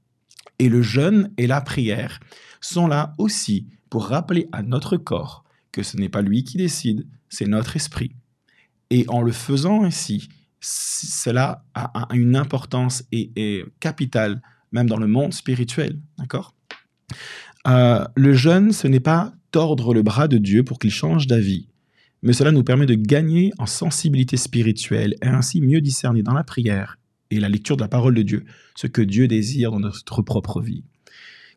Et 0.59 0.69
le 0.69 0.83
jeûne 0.83 1.33
et 1.39 1.47
la 1.47 1.61
prière 1.61 2.21
sont 2.61 2.87
là 2.87 3.15
aussi 3.17 3.67
pour 3.89 4.07
rappeler 4.07 4.49
à 4.53 4.63
notre 4.63 4.97
corps 4.97 5.45
que 5.73 5.83
ce 5.83 5.97
n'est 5.97 6.09
pas 6.09 6.23
lui 6.23 6.45
qui 6.45 6.57
décide, 6.57 7.07
c'est 7.29 7.47
notre 7.47 7.77
esprit. 7.77 8.13
Et 8.91 9.05
en 9.09 9.23
le 9.23 9.33
faisant 9.33 9.85
ainsi, 9.85 10.29
cela 10.61 11.65
a 11.75 12.09
une 12.13 12.37
importance 12.37 13.05
et, 13.13 13.65
capitale, 13.81 14.43
même 14.73 14.89
dans 14.89 14.97
le 14.99 15.07
monde 15.07 15.33
spirituel. 15.33 15.99
D'accord? 16.19 16.55
Euh, 17.67 18.05
Le 18.15 18.35
jeûne, 18.35 18.73
ce 18.73 18.89
n'est 18.89 19.01
pas 19.01 19.33
tordre 19.51 19.95
le 19.95 20.03
bras 20.03 20.29
de 20.29 20.39
Dieu 20.39 20.63
pour 20.63 20.79
qu'il 20.79 20.91
change 20.91 21.27
d'avis, 21.27 21.69
mais 22.23 22.33
cela 22.33 22.51
nous 22.51 22.65
permet 22.65 22.87
de 22.87 22.95
gagner 22.95 23.53
en 23.59 23.67
sensibilité 23.67 24.37
spirituelle 24.37 25.15
et 25.23 25.27
ainsi 25.27 25.61
mieux 25.61 25.81
discerner 25.81 26.23
dans 26.23 26.35
la 26.35 26.45
prière 26.45 26.99
et 27.31 27.41
la 27.41 27.49
lecture 27.49 27.77
de 27.77 27.83
la 27.83 27.89
parole 27.89 28.15
de 28.15 28.23
Dieu 28.23 28.45
ce 28.75 28.87
que 28.87 29.03
Dieu 29.03 29.29
désire 29.29 29.71
dans 29.71 29.81
notre 29.81 30.23
propre 30.23 30.61
vie. 30.61 30.85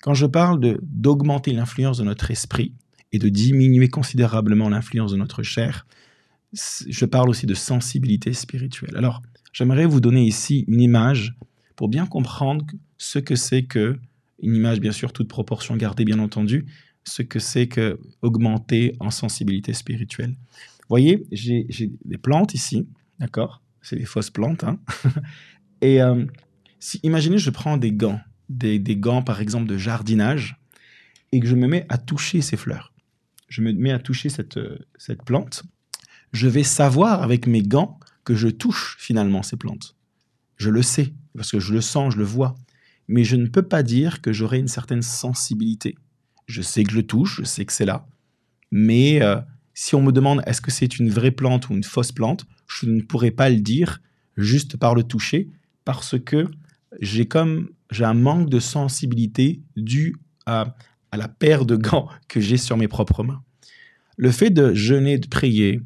Quand 0.01 0.13
je 0.13 0.25
parle 0.25 0.59
d'augmenter 0.81 1.53
l'influence 1.53 1.97
de 1.97 2.03
notre 2.03 2.31
esprit 2.31 2.73
et 3.11 3.19
de 3.19 3.29
diminuer 3.29 3.89
considérablement 3.89 4.69
l'influence 4.69 5.11
de 5.11 5.17
notre 5.17 5.43
chair, 5.43 5.85
je 6.53 7.05
parle 7.05 7.29
aussi 7.29 7.45
de 7.45 7.53
sensibilité 7.53 8.33
spirituelle. 8.33 8.95
Alors, 8.97 9.21
j'aimerais 9.53 9.85
vous 9.85 10.01
donner 10.01 10.25
ici 10.25 10.65
une 10.67 10.81
image 10.81 11.35
pour 11.75 11.87
bien 11.87 12.05
comprendre 12.05 12.65
ce 12.97 13.19
que 13.19 13.35
c'est 13.35 13.63
que, 13.63 13.97
une 14.41 14.55
image 14.55 14.79
bien 14.79 14.91
sûr 14.91 15.13
toute 15.13 15.27
proportion 15.27 15.75
gardée 15.75 16.05
bien 16.05 16.19
entendu, 16.19 16.65
ce 17.03 17.21
que 17.21 17.39
c'est 17.39 17.67
que 17.67 17.99
augmenter 18.21 18.95
en 18.99 19.09
sensibilité 19.09 19.73
spirituelle. 19.73 20.35
Vous 20.81 20.89
voyez, 20.89 21.25
j'ai 21.31 21.91
des 22.05 22.17
plantes 22.17 22.53
ici, 22.53 22.87
d'accord? 23.19 23.61
C'est 23.81 23.95
des 23.95 24.05
fausses 24.05 24.29
plantes. 24.29 24.63
Hein? 24.63 24.79
Et 25.81 26.01
euh, 26.01 26.25
si, 26.79 26.99
imaginez, 27.03 27.37
je 27.37 27.49
prends 27.49 27.77
des 27.77 27.91
gants, 27.91 28.19
des, 28.49 28.77
des 28.77 28.97
gants 28.97 29.23
par 29.23 29.41
exemple 29.41 29.67
de 29.67 29.77
jardinage, 29.77 30.57
et 31.31 31.39
que 31.39 31.47
je 31.47 31.55
me 31.55 31.67
mets 31.67 31.85
à 31.89 31.97
toucher 31.97 32.41
ces 32.41 32.57
fleurs. 32.57 32.90
Je 33.51 33.61
me 33.61 33.71
mets 33.73 33.91
à 33.91 33.99
toucher 33.99 34.29
cette, 34.29 34.57
euh, 34.57 34.79
cette 34.97 35.23
plante 35.23 35.63
je 36.33 36.47
vais 36.47 36.63
savoir 36.63 37.23
avec 37.23 37.47
mes 37.47 37.61
gants 37.61 37.99
que 38.23 38.35
je 38.35 38.47
touche 38.47 38.95
finalement 38.99 39.43
ces 39.43 39.57
plantes. 39.57 39.95
Je 40.57 40.69
le 40.69 40.81
sais, 40.81 41.13
parce 41.35 41.51
que 41.51 41.59
je 41.59 41.73
le 41.73 41.81
sens, 41.81 42.13
je 42.13 42.19
le 42.19 42.23
vois. 42.23 42.55
Mais 43.07 43.23
je 43.23 43.35
ne 43.35 43.47
peux 43.47 43.63
pas 43.63 43.83
dire 43.83 44.21
que 44.21 44.31
j'aurai 44.31 44.59
une 44.59 44.67
certaine 44.67 45.01
sensibilité. 45.01 45.95
Je 46.47 46.61
sais 46.61 46.83
que 46.83 46.91
je 46.91 46.97
le 46.97 47.07
touche, 47.07 47.37
je 47.37 47.43
sais 47.43 47.65
que 47.65 47.73
c'est 47.73 47.85
là. 47.85 48.07
Mais 48.71 49.21
euh, 49.21 49.37
si 49.73 49.95
on 49.95 50.01
me 50.01 50.11
demande 50.11 50.41
est-ce 50.45 50.61
que 50.61 50.71
c'est 50.71 50.99
une 50.99 51.09
vraie 51.09 51.31
plante 51.31 51.69
ou 51.69 51.73
une 51.73 51.83
fausse 51.83 52.11
plante, 52.11 52.45
je 52.67 52.85
ne 52.85 53.01
pourrais 53.01 53.31
pas 53.31 53.49
le 53.49 53.59
dire 53.59 54.01
juste 54.37 54.77
par 54.77 54.95
le 54.95 55.03
toucher, 55.03 55.49
parce 55.83 56.17
que 56.17 56.47
j'ai 56.99 57.27
comme 57.27 57.69
j'ai 57.89 58.05
un 58.05 58.13
manque 58.13 58.49
de 58.49 58.59
sensibilité 58.59 59.61
dû 59.75 60.15
à, 60.45 60.75
à 61.11 61.17
la 61.17 61.27
paire 61.27 61.65
de 61.65 61.75
gants 61.75 62.09
que 62.27 62.39
j'ai 62.39 62.57
sur 62.57 62.77
mes 62.77 62.87
propres 62.87 63.23
mains. 63.23 63.43
Le 64.17 64.31
fait 64.31 64.49
de 64.49 64.73
jeûner, 64.73 65.17
de 65.17 65.27
prier, 65.27 65.81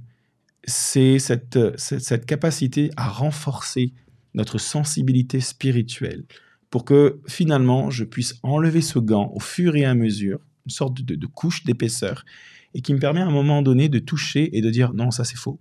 c'est 0.66 1.20
cette, 1.20 1.60
cette, 1.78 2.26
capacité 2.26 2.90
à 2.98 3.08
renforcer 3.08 3.94
notre 4.34 4.58
sensibilité 4.58 5.40
spirituelle 5.40 6.26
pour 6.70 6.86
que 6.86 7.20
finalement 7.28 7.90
je 7.90 8.04
puisse 8.04 8.36
enlever 8.44 8.82
ce 8.82 9.00
gant 9.00 9.32
au 9.34 9.40
fur 9.40 9.76
et 9.76 9.86
à 9.86 9.94
mesure, 9.94 10.40
une 10.66 10.72
sorte 10.72 11.02
de, 11.02 11.26
couche 11.28 11.64
d'épaisseur, 11.64 12.26
et 12.74 12.82
qui 12.82 12.94
me 12.94 13.00
permet 13.00 13.22
à 13.22 13.28
un 13.28 13.32
moment 13.32 13.62
donné 13.62 13.88
de 13.88 14.00
toucher 14.00 14.58
et 14.58 14.62
de 14.62 14.70
dire 14.70 14.94
non, 14.94 15.12
ça 15.12 15.24
c'est 15.24 15.38
faux. 15.38 15.60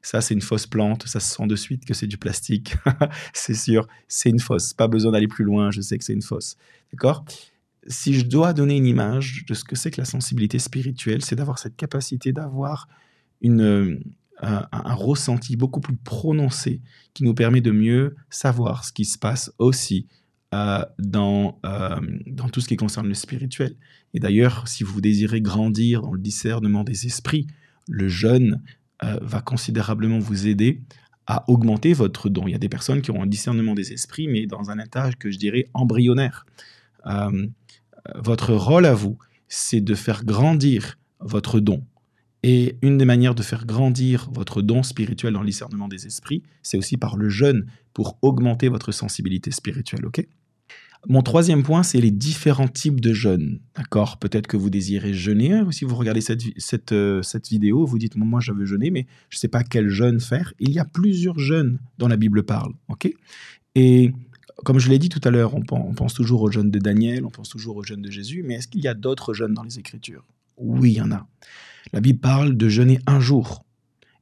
Ça, 0.00 0.20
c'est 0.20 0.34
une 0.34 0.42
fausse 0.42 0.66
plante. 0.66 1.06
Ça 1.06 1.18
se 1.18 1.34
sent 1.34 1.46
de 1.46 1.56
suite 1.56 1.86
que 1.86 1.94
c'est 1.94 2.06
du 2.06 2.18
plastique. 2.18 2.76
c'est 3.32 3.54
sûr, 3.54 3.86
c'est 4.06 4.28
une 4.28 4.38
fausse. 4.38 4.74
Pas 4.74 4.86
besoin 4.86 5.12
d'aller 5.12 5.28
plus 5.28 5.44
loin. 5.46 5.70
Je 5.70 5.80
sais 5.80 5.96
que 5.96 6.04
c'est 6.04 6.12
une 6.12 6.20
fausse. 6.20 6.56
D'accord? 6.92 7.24
Si 7.86 8.14
je 8.14 8.24
dois 8.24 8.52
donner 8.52 8.76
une 8.76 8.86
image 8.86 9.44
de 9.46 9.54
ce 9.54 9.64
que 9.64 9.76
c'est 9.76 9.90
que 9.90 10.00
la 10.00 10.06
sensibilité 10.06 10.58
spirituelle, 10.58 11.22
c'est 11.22 11.36
d'avoir 11.36 11.58
cette 11.58 11.76
capacité 11.76 12.32
d'avoir 12.32 12.88
une, 13.42 14.00
un, 14.40 14.94
ressenti 14.94 15.56
beaucoup 15.56 15.80
plus 15.80 15.96
prononcé 15.96 16.80
qui 17.12 17.24
nous 17.24 17.34
permet 17.34 17.60
de 17.60 17.70
mieux 17.70 18.16
savoir 18.30 18.84
ce 18.84 18.92
qui 18.92 19.04
se 19.04 19.18
passe 19.18 19.52
aussi 19.58 20.06
euh, 20.54 20.84
dans, 20.98 21.58
euh, 21.64 22.00
dans 22.26 22.48
tout 22.48 22.60
ce 22.60 22.68
qui 22.68 22.76
concerne 22.76 23.08
le 23.08 23.14
spirituel. 23.14 23.76
Et 24.12 24.20
d'ailleurs, 24.20 24.68
si 24.68 24.84
vous 24.84 25.00
désirez 25.00 25.40
grandir 25.40 26.02
dans 26.02 26.12
le 26.12 26.20
discernement 26.20 26.84
des 26.84 27.06
esprits, 27.06 27.46
le 27.88 28.08
jeûne 28.08 28.62
euh, 29.02 29.18
va 29.22 29.40
considérablement 29.40 30.18
vous 30.18 30.46
aider 30.46 30.80
à 31.26 31.48
augmenter 31.50 31.92
votre 31.92 32.28
don. 32.28 32.46
Il 32.46 32.52
y 32.52 32.54
a 32.54 32.58
des 32.58 32.68
personnes 32.68 33.02
qui 33.02 33.10
ont 33.10 33.22
un 33.22 33.26
discernement 33.26 33.74
des 33.74 33.92
esprits, 33.92 34.28
mais 34.28 34.46
dans 34.46 34.70
un 34.70 34.78
étage 34.78 35.16
que 35.16 35.30
je 35.30 35.38
dirais 35.38 35.70
embryonnaire. 35.74 36.44
Votre 38.14 38.52
rôle 38.54 38.86
à 38.86 38.94
vous, 38.94 39.18
c'est 39.48 39.80
de 39.80 39.94
faire 39.94 40.24
grandir 40.24 40.98
votre 41.20 41.60
don. 41.60 41.84
Et 42.42 42.76
une 42.82 42.98
des 42.98 43.06
manières 43.06 43.34
de 43.34 43.42
faire 43.42 43.64
grandir 43.64 44.28
votre 44.30 44.60
don 44.60 44.82
spirituel 44.82 45.32
dans 45.32 45.40
le 45.40 45.46
discernement 45.46 45.88
des 45.88 46.06
esprits, 46.06 46.42
c'est 46.62 46.76
aussi 46.76 46.98
par 46.98 47.16
le 47.16 47.30
jeûne 47.30 47.66
pour 47.94 48.18
augmenter 48.20 48.68
votre 48.68 48.92
sensibilité 48.92 49.50
spirituelle, 49.50 50.04
ok? 50.04 50.26
Mon 51.06 51.22
troisième 51.22 51.62
point, 51.62 51.82
c'est 51.82 52.00
les 52.00 52.10
différents 52.10 52.68
types 52.68 53.00
de 53.00 53.12
jeûne, 53.12 53.60
d'accord? 53.74 54.18
Peut-être 54.18 54.46
que 54.46 54.56
vous 54.56 54.70
désirez 54.70 55.12
jeûner, 55.12 55.62
si 55.70 55.84
vous 55.84 55.96
regardez 55.96 56.22
cette, 56.22 56.42
cette, 56.56 56.92
euh, 56.92 57.22
cette 57.22 57.48
vidéo, 57.48 57.84
vous 57.84 57.98
dites, 57.98 58.16
moi 58.16 58.40
je 58.40 58.52
veux 58.52 58.64
jeûner, 58.64 58.90
mais 58.90 59.06
je 59.28 59.36
ne 59.36 59.40
sais 59.40 59.48
pas 59.48 59.62
quel 59.62 59.88
jeûne 59.88 60.20
faire. 60.20 60.54
Il 60.60 60.70
y 60.70 60.78
a 60.78 60.84
plusieurs 60.84 61.38
jeûnes 61.38 61.78
dont 61.98 62.08
la 62.08 62.16
Bible 62.16 62.42
parle, 62.42 62.72
ok? 62.88 63.10
Et 63.74 64.12
comme 64.62 64.78
je 64.78 64.88
l'ai 64.88 64.98
dit 64.98 65.08
tout 65.08 65.20
à 65.24 65.30
l'heure, 65.30 65.54
on, 65.54 65.62
pense 65.94 66.14
toujours 66.14 66.42
au 66.42 66.50
jeûne 66.50 66.70
de 66.70 66.78
Daniel, 66.78 67.24
on 67.24 67.30
pense 67.30 67.48
toujours 67.48 67.76
au 67.76 67.82
jeûne 67.82 68.02
de 68.02 68.10
Jésus, 68.10 68.42
mais 68.44 68.54
est-ce 68.54 68.68
qu'il 68.68 68.82
y 68.82 68.88
a 68.88 68.94
d'autres 68.94 69.34
jeûnes 69.34 69.54
dans 69.54 69.64
les 69.64 69.78
Écritures? 69.78 70.24
Oui, 70.56 70.92
il 70.92 70.96
y 70.98 71.00
en 71.00 71.10
a. 71.10 71.26
La 71.92 72.00
Bible 72.00 72.20
parle 72.20 72.56
de 72.56 72.68
jeûner 72.68 73.00
un 73.06 73.20
jour. 73.20 73.64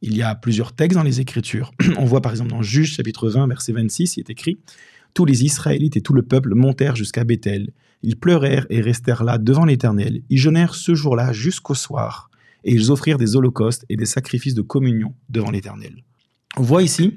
Il 0.00 0.16
y 0.16 0.22
a 0.22 0.34
plusieurs 0.34 0.72
textes 0.72 0.96
dans 0.96 1.04
les 1.04 1.20
Écritures. 1.20 1.72
On 1.98 2.04
voit 2.04 2.22
par 2.22 2.32
exemple 2.32 2.50
dans 2.50 2.62
Juge 2.62 2.94
chapitre 2.94 3.28
20, 3.28 3.46
verset 3.46 3.72
26, 3.72 4.16
il 4.16 4.20
est 4.20 4.30
écrit 4.30 4.58
Tous 5.14 5.24
les 5.24 5.44
Israélites 5.44 5.96
et 5.96 6.00
tout 6.00 6.14
le 6.14 6.22
peuple 6.22 6.54
montèrent 6.54 6.96
jusqu'à 6.96 7.24
Bethel. 7.24 7.70
Ils 8.02 8.16
pleurèrent 8.16 8.66
et 8.70 8.80
restèrent 8.80 9.22
là 9.22 9.38
devant 9.38 9.64
l'Éternel. 9.64 10.22
Ils 10.28 10.38
jeûnèrent 10.38 10.74
ce 10.74 10.94
jour-là 10.94 11.32
jusqu'au 11.32 11.74
soir, 11.74 12.30
et 12.64 12.72
ils 12.72 12.90
offrirent 12.90 13.18
des 13.18 13.36
holocaustes 13.36 13.84
et 13.88 13.96
des 13.96 14.06
sacrifices 14.06 14.54
de 14.54 14.62
communion 14.62 15.14
devant 15.28 15.50
l'Éternel. 15.50 16.02
On 16.56 16.62
voit 16.62 16.82
ici, 16.82 17.16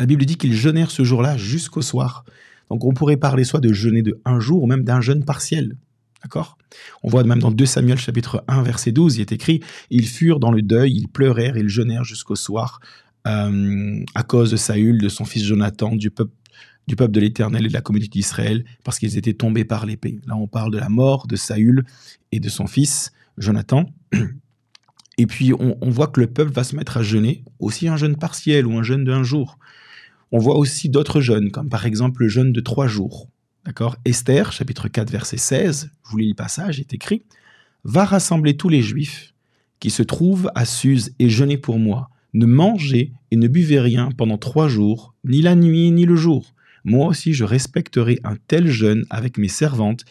la 0.00 0.06
Bible 0.06 0.24
dit 0.24 0.36
qu'ils 0.36 0.54
jeûnèrent 0.54 0.90
ce 0.90 1.04
jour-là 1.04 1.36
jusqu'au 1.36 1.82
soir. 1.82 2.24
Donc 2.70 2.86
on 2.86 2.94
pourrait 2.94 3.18
parler 3.18 3.44
soit 3.44 3.60
de 3.60 3.70
jeûner 3.70 4.00
de 4.00 4.18
un 4.24 4.40
jour 4.40 4.62
ou 4.62 4.66
même 4.66 4.82
d'un 4.82 5.02
jeûne 5.02 5.26
partiel. 5.26 5.76
D'accord? 6.22 6.56
On 7.02 7.10
voit 7.10 7.22
même 7.22 7.38
dans 7.38 7.50
2 7.50 7.66
Samuel 7.66 7.98
chapitre 7.98 8.42
1 8.48 8.62
verset 8.62 8.92
12, 8.92 9.16
il 9.16 9.20
est 9.20 9.32
écrit 9.32 9.60
Ils 9.90 10.06
furent 10.06 10.40
dans 10.40 10.52
le 10.52 10.62
deuil, 10.62 10.94
ils 10.94 11.08
pleurèrent, 11.08 11.58
ils 11.58 11.68
jeûnèrent 11.68 12.04
jusqu'au 12.04 12.34
soir 12.34 12.80
euh, 13.26 14.02
à 14.14 14.22
cause 14.22 14.50
de 14.50 14.56
Saül, 14.56 15.02
de 15.02 15.10
son 15.10 15.26
fils 15.26 15.44
Jonathan, 15.44 15.94
du 15.94 16.10
peuple, 16.10 16.32
du 16.86 16.96
peuple 16.96 17.12
de 17.12 17.20
l'Éternel 17.20 17.66
et 17.66 17.68
de 17.68 17.74
la 17.74 17.82
communauté 17.82 18.08
d'Israël, 18.08 18.64
parce 18.84 18.98
qu'ils 18.98 19.18
étaient 19.18 19.34
tombés 19.34 19.66
par 19.66 19.84
l'épée. 19.84 20.18
Là, 20.26 20.34
on 20.34 20.46
parle 20.46 20.72
de 20.72 20.78
la 20.78 20.88
mort 20.88 21.26
de 21.26 21.36
Saül 21.36 21.84
et 22.32 22.40
de 22.40 22.48
son 22.48 22.66
fils 22.66 23.12
Jonathan. 23.36 23.84
Et 25.18 25.26
puis, 25.26 25.52
on, 25.52 25.76
on 25.82 25.90
voit 25.90 26.06
que 26.06 26.20
le 26.20 26.26
peuple 26.26 26.52
va 26.52 26.64
se 26.64 26.74
mettre 26.74 26.96
à 26.96 27.02
jeûner, 27.02 27.44
aussi 27.58 27.86
un 27.86 27.98
jeûne 27.98 28.16
partiel 28.16 28.66
ou 28.66 28.78
un 28.78 28.82
jeûne 28.82 29.04
d'un 29.04 29.22
jour. 29.22 29.58
On 30.32 30.38
voit 30.38 30.56
aussi 30.56 30.88
d'autres 30.88 31.20
jeûnes, 31.20 31.50
comme 31.50 31.68
par 31.68 31.86
exemple 31.86 32.22
le 32.22 32.28
jeûne 32.28 32.52
de 32.52 32.60
trois 32.60 32.86
jours. 32.86 33.28
D'accord? 33.64 33.96
Esther, 34.04 34.52
chapitre 34.52 34.88
4, 34.88 35.10
verset 35.10 35.36
16, 35.36 35.90
je 36.04 36.10
vous 36.10 36.18
lis 36.18 36.28
le 36.28 36.34
passage, 36.34 36.80
est 36.80 36.94
écrit 36.94 37.22
Va 37.84 38.04
rassembler 38.04 38.56
tous 38.56 38.68
les 38.68 38.82
Juifs 38.82 39.34
qui 39.80 39.90
se 39.90 40.02
trouvent 40.02 40.50
à 40.54 40.64
Suse 40.64 41.12
et 41.18 41.28
jeûner 41.30 41.56
pour 41.56 41.78
moi. 41.78 42.10
Ne 42.32 42.46
mangez 42.46 43.12
et 43.30 43.36
ne 43.36 43.48
buvez 43.48 43.80
rien 43.80 44.10
pendant 44.16 44.38
trois 44.38 44.68
jours, 44.68 45.14
ni 45.24 45.42
la 45.42 45.56
nuit 45.56 45.90
ni 45.90 46.04
le 46.04 46.16
jour. 46.16 46.54
Moi 46.84 47.08
aussi 47.08 47.32
je 47.32 47.44
respecterai 47.44 48.20
un 48.22 48.36
tel 48.46 48.68
jeûne 48.68 49.04
avec 49.10 49.36
mes 49.36 49.48
servantes, 49.48 50.04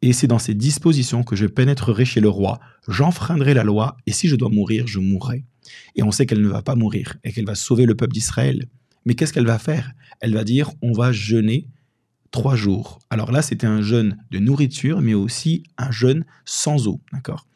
et 0.00 0.12
c'est 0.12 0.28
dans 0.28 0.38
ces 0.38 0.54
dispositions 0.54 1.24
que 1.24 1.36
je 1.36 1.46
pénétrerai 1.46 2.04
chez 2.04 2.20
le 2.20 2.28
roi. 2.28 2.60
J'enfreindrai 2.86 3.52
la 3.52 3.64
loi, 3.64 3.96
et 4.06 4.12
si 4.12 4.28
je 4.28 4.36
dois 4.36 4.48
mourir, 4.48 4.86
je 4.86 5.00
mourrai. 5.00 5.44
Et 5.96 6.02
on 6.02 6.12
sait 6.12 6.24
qu'elle 6.24 6.40
ne 6.40 6.48
va 6.48 6.62
pas 6.62 6.76
mourir, 6.76 7.16
et 7.24 7.32
qu'elle 7.32 7.46
va 7.46 7.56
sauver 7.56 7.84
le 7.84 7.96
peuple 7.96 8.14
d'Israël. 8.14 8.66
Mais 9.08 9.14
qu'est-ce 9.14 9.32
qu'elle 9.32 9.46
va 9.46 9.58
faire? 9.58 9.92
Elle 10.20 10.34
va 10.34 10.44
dire 10.44 10.70
on 10.82 10.92
va 10.92 11.12
jeûner 11.12 11.66
trois 12.30 12.56
jours. 12.56 12.98
Alors 13.08 13.32
là, 13.32 13.40
c'était 13.40 13.66
un 13.66 13.80
jeûne 13.80 14.18
de 14.30 14.38
nourriture, 14.38 15.00
mais 15.00 15.14
aussi 15.14 15.62
un 15.78 15.90
jeûne 15.90 16.26
sans 16.44 16.88
eau. 16.88 17.00
D'accord? 17.14 17.46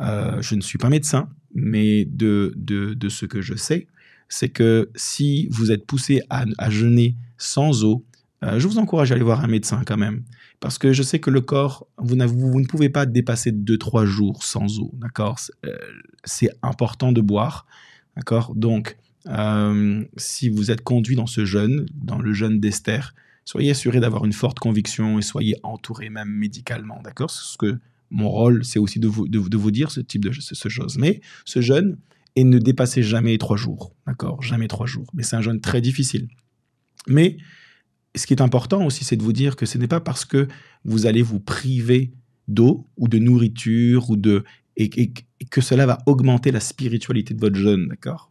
Euh, 0.00 0.42
Je 0.42 0.54
ne 0.54 0.60
suis 0.60 0.76
pas 0.76 0.90
médecin, 0.90 1.30
mais 1.54 2.04
de, 2.04 2.52
de, 2.54 3.08
ce 3.08 3.24
que 3.24 3.40
je 3.40 3.54
sais, 3.54 3.86
c'est 4.28 4.50
que 4.50 4.90
si 4.94 5.48
vous 5.50 5.72
êtes 5.72 5.86
poussé 5.86 6.20
à, 6.28 6.44
jeûner 6.68 7.16
sans 7.38 7.82
eau, 7.82 8.04
euh, 8.44 8.58
je 8.58 8.68
vous 8.68 8.76
encourage 8.76 9.10
à 9.10 9.14
aller 9.14 9.24
voir 9.24 9.42
un 9.42 9.48
médecin 9.48 9.82
quand 9.86 9.96
même. 9.96 10.22
Parce 10.60 10.76
que 10.76 10.92
je 10.92 11.02
sais 11.02 11.18
que 11.18 11.30
le 11.30 11.40
corps, 11.40 11.86
vous, 11.96 12.14
vous 12.14 12.60
ne 12.60 12.66
pouvez 12.66 12.90
pas 12.90 13.06
dépasser 13.06 13.52
2-3 13.52 14.04
jours 14.04 14.44
sans 14.44 14.78
eau, 14.80 14.90
d'accord? 14.98 15.38
Euh, 15.64 15.74
C'est 16.24 16.50
important 16.62 17.10
de 17.10 17.22
boire, 17.22 17.64
d'accord? 18.16 18.54
Donc, 18.54 18.98
euh, 19.26 20.04
si 20.16 20.48
vous 20.48 20.70
êtes 20.70 20.82
conduit 20.82 21.16
dans 21.16 21.26
ce 21.26 21.44
jeûne, 21.44 21.86
dans 21.94 22.18
le 22.18 22.32
jeûne 22.32 22.60
d'Esther, 22.60 23.14
soyez 23.44 23.70
assuré 23.70 24.00
d'avoir 24.00 24.24
une 24.24 24.32
forte 24.32 24.58
conviction 24.58 25.18
et 25.18 25.22
soyez 25.22 25.56
entouré 25.62 26.08
même 26.10 26.30
médicalement, 26.30 27.00
d'accord? 27.02 27.30
Ce 27.30 27.56
que 27.58 27.78
mon 28.10 28.28
rôle, 28.28 28.64
c'est 28.64 28.78
aussi 28.78 28.98
de 28.98 29.08
vous, 29.08 29.28
de, 29.28 29.56
vous 29.56 29.70
dire 29.70 29.90
ce 29.90 30.00
type 30.00 30.24
de 30.24 30.32
ce, 30.32 30.68
chose. 30.68 30.98
Mais 30.98 31.20
ce 31.44 31.60
jeûne, 31.60 31.98
et 32.36 32.44
ne 32.44 32.58
dépassez 32.58 33.02
jamais 33.02 33.38
trois 33.38 33.56
jours, 33.56 33.94
d'accord? 34.06 34.42
Jamais 34.42 34.68
trois 34.68 34.86
jours. 34.86 35.06
Mais 35.14 35.22
c'est 35.22 35.36
un 35.36 35.42
jeûne 35.42 35.60
très 35.60 35.80
difficile. 35.80 36.28
Mais 37.06 37.38
ce 38.14 38.26
qui 38.26 38.34
est 38.34 38.42
important 38.42 38.84
aussi, 38.84 39.04
c'est 39.04 39.16
de 39.16 39.22
vous 39.22 39.32
dire 39.32 39.56
que 39.56 39.66
ce 39.66 39.78
n'est 39.78 39.88
pas 39.88 40.00
parce 40.00 40.24
que 40.24 40.48
vous 40.84 41.06
allez 41.06 41.22
vous 41.22 41.40
priver 41.40 42.12
d'eau 42.48 42.88
ou 42.96 43.08
de 43.08 43.18
nourriture 43.18 44.10
ou 44.10 44.16
de 44.16 44.44
et, 44.76 45.12
que 45.50 45.60
cela 45.60 45.84
va 45.86 45.98
augmenter 46.06 46.52
la 46.52 46.60
spiritualité 46.60 47.34
de 47.34 47.40
votre 47.40 47.56
jeûne, 47.56 47.88
d'accord? 47.88 48.29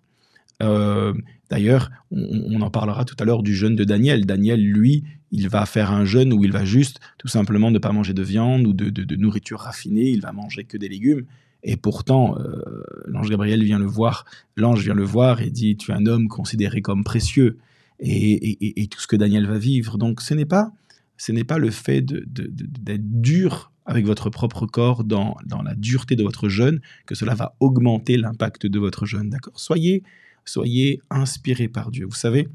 Euh, 0.61 1.13
D'ailleurs, 1.49 1.89
on, 2.11 2.61
en 2.61 2.69
parlera 2.69 3.05
tout 3.05 3.15
à 3.19 3.25
l'heure 3.25 3.41
du 3.41 3.55
jeûne 3.55 3.75
de 3.75 3.83
Daniel. 3.83 4.25
Daniel, 4.25 4.63
lui, 4.63 5.03
il 5.31 5.49
va 5.49 5.65
faire 5.65 5.91
un 5.91 6.05
jeûne 6.05 6.31
où 6.31 6.43
il 6.43 6.51
va 6.51 6.63
juste 6.63 6.99
tout 7.17 7.27
simplement 7.27 7.71
ne 7.71 7.79
pas 7.79 7.91
manger 7.91 8.13
de 8.13 8.21
viande 8.21 8.67
ou 8.67 8.73
de, 8.73 9.15
nourriture 9.15 9.59
raffinée, 9.59 10.09
il 10.09 10.21
va 10.21 10.31
manger 10.31 10.63
que 10.63 10.77
des 10.77 10.87
légumes. 10.87 11.25
Et 11.63 11.75
pourtant, 11.75 12.37
euh, 12.37 12.83
l'ange 13.07 13.29
Gabriel 13.29 13.63
vient 13.63 13.79
le 13.79 13.85
voir, 13.85 14.25
l'ange 14.55 14.83
vient 14.83 14.93
le 14.93 15.03
voir 15.03 15.41
et 15.41 15.49
dit, 15.49 15.75
tu 15.75 15.91
es 15.91 15.93
un 15.93 16.05
homme 16.05 16.27
considéré 16.27 16.81
comme 16.81 17.03
précieux 17.03 17.57
et, 17.99 18.87
tout 18.89 19.01
ce 19.01 19.07
que 19.07 19.15
Daniel 19.15 19.45
va 19.47 19.57
vivre. 19.57 19.97
Donc 19.97 20.21
ce 20.21 20.35
n'est 20.35 20.45
pas, 20.45 20.71
ce 21.17 21.31
n'est 21.31 21.43
pas 21.43 21.57
le 21.57 21.71
fait 21.71 22.01
d'être 22.01 23.21
dur 23.21 23.71
avec 23.85 24.05
votre 24.05 24.29
propre 24.29 24.67
corps 24.67 25.03
dans, 25.03 25.35
dans 25.47 25.63
la 25.63 25.73
dureté 25.73 26.15
de 26.15 26.23
votre 26.23 26.47
jeûne 26.47 26.79
que 27.07 27.15
cela 27.15 27.33
va 27.33 27.55
augmenter 27.59 28.17
l'impact 28.17 28.67
de 28.67 28.79
votre 28.79 29.07
jeûne. 29.07 29.31
D'accord? 29.31 29.59
Soyez 29.59 30.03
soyez 30.45 31.01
inspirés 31.09 31.67
par 31.67 31.91
Dieu. 31.91 32.05
Vous 32.05 32.15
savez, 32.15 32.47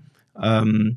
euh, 0.42 0.90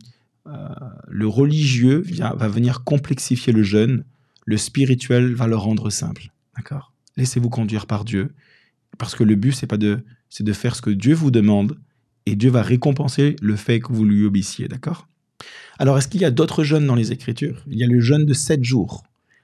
euh, 0.48 0.67
le 1.08 1.27
religieux 1.27 2.03
va 2.20 2.48
venir 2.48 2.84
complexifier 2.84 3.53
le 3.53 3.63
jeûne, 3.63 4.03
le 4.46 4.58
spirituel 4.58 5.34
va 5.34 5.48
le 5.48 5.56
rendre 5.56 5.89
simple. 5.89 6.32
D'accord? 6.56 6.94
Laissez-vous 7.17 7.50
conduire 7.50 7.86
par 7.86 8.06
Dieu, 8.06 8.34
parce 8.98 9.15
que 9.15 9.24
le 9.24 9.36
but, 9.36 9.51
c'est 9.51 9.67
pas 9.67 9.77
de, 9.77 10.00
c'est 10.29 10.44
de 10.44 10.53
faire 10.53 10.75
ce 10.75 10.82
que 10.82 10.89
Dieu 10.89 11.13
vous 11.13 11.32
demande, 11.32 11.77
et 12.25 12.36
Dieu 12.36 12.50
va 12.50 12.62
récompenser 12.62 13.36
le 13.41 13.56
fait 13.56 13.79
que 13.79 13.94
vous 13.94 14.06
lui 14.06 14.25
obéissiez. 14.25 14.67
D'accord? 14.67 15.08
Alors, 15.79 15.98
est-ce 15.98 16.08
qu'il 16.08 16.22
y 16.22 16.25
a 16.25 16.32
d'autres 16.32 16.63
jeûnes 16.63 16.86
dans 16.86 16.96
les 16.96 17.12
Écritures? 17.12 17.63
Il 17.67 17.77
y 17.77 17.84
a 17.84 17.88
le 17.88 18.00
jeûne 18.00 18.25
de 18.25 18.34
sept 18.34 18.63
jours. 18.63 19.03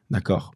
D'accord? 0.09 0.53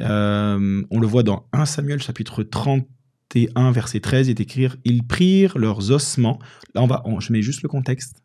Euh, 0.00 0.82
On 0.90 1.00
le 1.00 1.06
voit 1.06 1.22
dans 1.22 1.46
1 1.52 1.64
Samuel 1.66 2.00
chapitre 2.02 2.42
30 2.42 2.86
1, 3.34 3.72
verset 3.72 4.00
13, 4.00 4.28
est 4.28 4.40
écrit 4.40 4.68
Ils 4.84 5.04
prirent 5.04 5.58
leurs 5.58 5.90
ossements. 5.90 6.38
Là, 6.74 6.82
on 6.82 6.86
va, 6.86 7.02
je 7.20 7.32
mets 7.32 7.42
juste 7.42 7.62
le 7.62 7.68
contexte. 7.68 8.22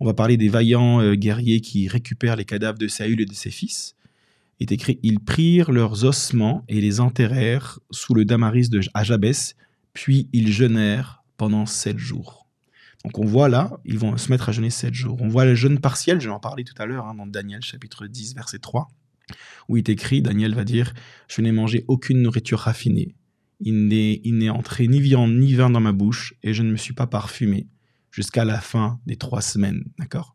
On 0.00 0.06
va 0.06 0.14
parler 0.14 0.36
des 0.36 0.48
vaillants 0.48 1.00
euh, 1.00 1.14
guerriers 1.14 1.60
qui 1.60 1.86
récupèrent 1.88 2.36
les 2.36 2.44
cadavres 2.44 2.78
de 2.78 2.88
Saül 2.88 3.20
et 3.20 3.26
de 3.26 3.34
ses 3.34 3.50
fils. 3.50 3.96
Il 4.58 4.64
est 4.64 4.72
écrit 4.72 4.98
Ils 5.02 5.20
prirent 5.20 5.70
leurs 5.70 6.04
ossements 6.04 6.64
et 6.68 6.80
les 6.80 7.00
enterrèrent 7.00 7.80
sous 7.90 8.14
le 8.14 8.24
damaris 8.24 8.68
de 8.68 8.80
Ajabès, 8.94 9.56
puis 9.92 10.28
ils 10.32 10.52
jeûnèrent 10.52 11.22
pendant 11.36 11.66
sept 11.66 11.98
jours. 11.98 12.46
Donc 13.04 13.18
on 13.18 13.24
voit 13.24 13.48
là, 13.48 13.78
ils 13.84 13.98
vont 13.98 14.16
se 14.18 14.30
mettre 14.30 14.50
à 14.50 14.52
jeûner 14.52 14.70
sept 14.70 14.92
jours. 14.92 15.18
On 15.20 15.28
voit 15.28 15.44
le 15.46 15.54
jeûne 15.54 15.80
partiel, 15.80 16.20
je 16.20 16.28
vais 16.28 16.34
en 16.34 16.40
parler 16.40 16.64
tout 16.64 16.74
à 16.76 16.86
l'heure, 16.86 17.06
hein, 17.06 17.14
dans 17.14 17.26
Daniel 17.26 17.62
chapitre 17.62 18.06
10, 18.06 18.34
verset 18.34 18.58
3, 18.58 18.88
où 19.68 19.76
il 19.76 19.80
est 19.80 19.88
écrit, 19.88 20.20
Daniel 20.20 20.54
va 20.54 20.64
dire, 20.64 20.92
Je 21.28 21.40
n'ai 21.40 21.52
mangé 21.52 21.84
aucune 21.88 22.20
nourriture 22.20 22.58
raffinée, 22.58 23.14
il 23.60 23.88
n'est 23.88 24.50
entré 24.50 24.88
ni 24.88 25.00
viande 25.00 25.32
ni 25.32 25.54
vin 25.54 25.70
dans 25.70 25.80
ma 25.80 25.92
bouche 25.92 26.34
et 26.42 26.54
je 26.54 26.62
ne 26.62 26.70
me 26.70 26.76
suis 26.76 26.94
pas 26.94 27.06
parfumé 27.06 27.66
jusqu'à 28.10 28.44
la 28.44 28.60
fin 28.60 28.98
des 29.06 29.16
trois 29.16 29.40
semaines. 29.40 29.84
D'accord? 29.98 30.34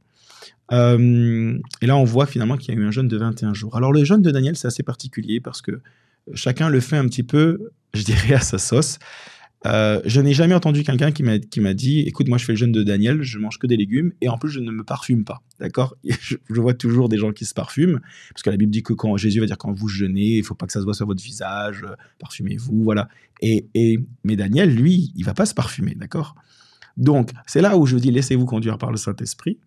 Euh, 0.71 1.57
Et 1.81 1.88
là, 1.88 1.95
on 1.97 2.03
voit 2.03 2.25
finalement 2.25 2.57
qu'il 2.57 2.73
y 2.73 2.77
a 2.77 2.79
eu 2.79 2.85
un 2.85 2.91
jeûne 2.91 3.07
de 3.07 3.17
21 3.17 3.53
jours. 3.53 3.75
Alors, 3.75 3.91
le 3.91 4.03
jeûne 4.03 4.21
de 4.21 4.31
Daniel, 4.31 4.55
c'est 4.55 4.67
assez 4.67 4.83
particulier 4.83 5.39
parce 5.39 5.61
que 5.61 5.81
chacun 6.33 6.69
le 6.69 6.79
fait 6.79 6.97
un 6.97 7.07
petit 7.07 7.23
peu, 7.23 7.71
je 7.93 8.03
dirais, 8.03 8.33
à 8.35 8.39
sa 8.39 8.57
sauce. 8.57 8.97
Euh, 9.65 10.01
je 10.06 10.21
n'ai 10.21 10.34
jamais 10.34 10.54
entendu 10.54 10.84
quelqu'un 10.84 11.12
qui 11.12 11.23
m'a, 11.23 11.39
qui 11.39 11.60
m'a 11.60 11.73
dit 11.73 12.01
écoute, 12.01 12.28
moi 12.28 12.38
je 12.38 12.45
fais 12.45 12.54
le 12.54 12.58
jeûne 12.58 12.71
de 12.71 12.84
Daniel, 12.84 13.23
je 13.23 13.39
mange 13.39 13.58
que 13.58 13.67
des 13.67 13.78
légumes 13.78 14.13
et 14.21 14.30
en 14.30 14.38
plus 14.38 14.49
je 14.49 14.60
ne 14.60 14.71
me 14.71 14.84
parfume 14.84 15.23
pas. 15.23 15.41
D'accord? 15.60 15.95
Je, 16.04 16.38
vois 16.49 16.73
toujours 16.73 17.10
des 17.10 17.17
gens 17.17 17.32
qui 17.32 17.45
se 17.45 17.54
parfument 17.54 17.99
parce 18.32 18.43
que 18.43 18.49
la 18.49 18.58
Bible 18.58 18.71
dit 18.71 18.84
que 18.84 18.93
quand 18.93 19.15
Jésus 19.17 19.39
va 19.39 19.45
dire 19.45 19.58
quand 19.58 19.71
vous 19.71 19.88
jeûnez, 19.88 20.38
il 20.38 20.43
faut 20.43 20.56
pas 20.56 20.65
que 20.67 20.73
ça 20.73 20.80
se 20.80 20.86
voit 20.86 20.93
sur 20.93 21.06
votre 21.06 21.23
visage, 21.23 21.84
euh, 21.84 21.95
parfumez-vous, 22.19 22.84
voilà. 22.84 23.10
Et, 23.41 23.67
et, 23.73 23.99
mais 24.23 24.36
Daniel, 24.36 24.73
lui, 24.73 25.12
il 25.15 25.25
va 25.25 25.34
pas 25.34 25.45
se 25.45 25.54
parfumer. 25.54 25.95
D'accord? 25.95 26.36
Donc 26.97 27.32
c'est 27.45 27.62
là 27.62 27.78
où 27.78 27.86
je 27.86 27.97
dis 27.97 28.12
laissez-vous 28.12 28.45
conduire 28.45 28.78
par 28.78 28.91
le 28.91 28.97
Saint-Esprit. 28.97 29.58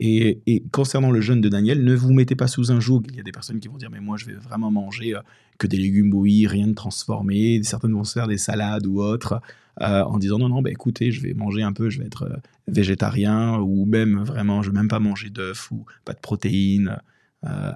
Et, 0.00 0.64
concernant 0.72 1.10
le 1.10 1.20
jeûne 1.20 1.40
de 1.40 1.48
Daniel, 1.48 1.84
ne 1.84 1.94
vous 1.94 2.12
mettez 2.12 2.34
pas 2.34 2.48
sous 2.48 2.72
un 2.72 2.80
joug. 2.80 3.02
Il 3.10 3.16
y 3.16 3.20
a 3.20 3.22
des 3.22 3.32
personnes 3.32 3.60
qui 3.60 3.68
vont 3.68 3.76
dire, 3.76 3.90
mais 3.90 4.00
moi, 4.00 4.16
je 4.16 4.26
vais 4.26 4.34
vraiment 4.34 4.70
manger 4.70 5.14
euh, 5.14 5.20
que 5.58 5.66
des 5.66 5.76
légumes 5.76 6.10
bouillis, 6.10 6.46
rien 6.46 6.66
de 6.66 6.74
transformé. 6.74 7.62
Certaines 7.62 7.92
vont 7.92 8.04
se 8.04 8.12
faire 8.12 8.26
des 8.26 8.38
salades 8.38 8.86
ou 8.86 9.00
autres, 9.00 9.40
euh, 9.80 10.02
en 10.02 10.18
disant, 10.18 10.38
non, 10.38 10.48
non, 10.48 10.62
bah, 10.62 10.70
écoutez, 10.70 11.12
je 11.12 11.22
vais 11.22 11.34
manger 11.34 11.62
un 11.62 11.72
peu, 11.72 11.90
je 11.90 12.00
vais 12.00 12.06
être 12.06 12.24
euh, 12.24 12.36
végétarien, 12.66 13.58
ou 13.58 13.84
même 13.86 14.22
vraiment, 14.24 14.62
je 14.62 14.70
vais 14.70 14.76
même 14.76 14.88
pas 14.88 15.00
manger 15.00 15.30
d'œufs, 15.30 15.70
ou 15.70 15.84
pas 16.04 16.12
de 16.12 16.20
protéines 16.20 16.98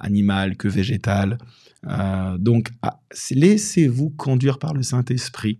animales 0.00 0.56
que 0.56 0.66
végétales. 0.66 1.36
donc, 2.38 2.70
ah, 2.80 3.02
laissez-vous 3.30 4.08
conduire 4.08 4.58
par 4.58 4.72
le 4.72 4.82
Saint-Esprit. 4.82 5.58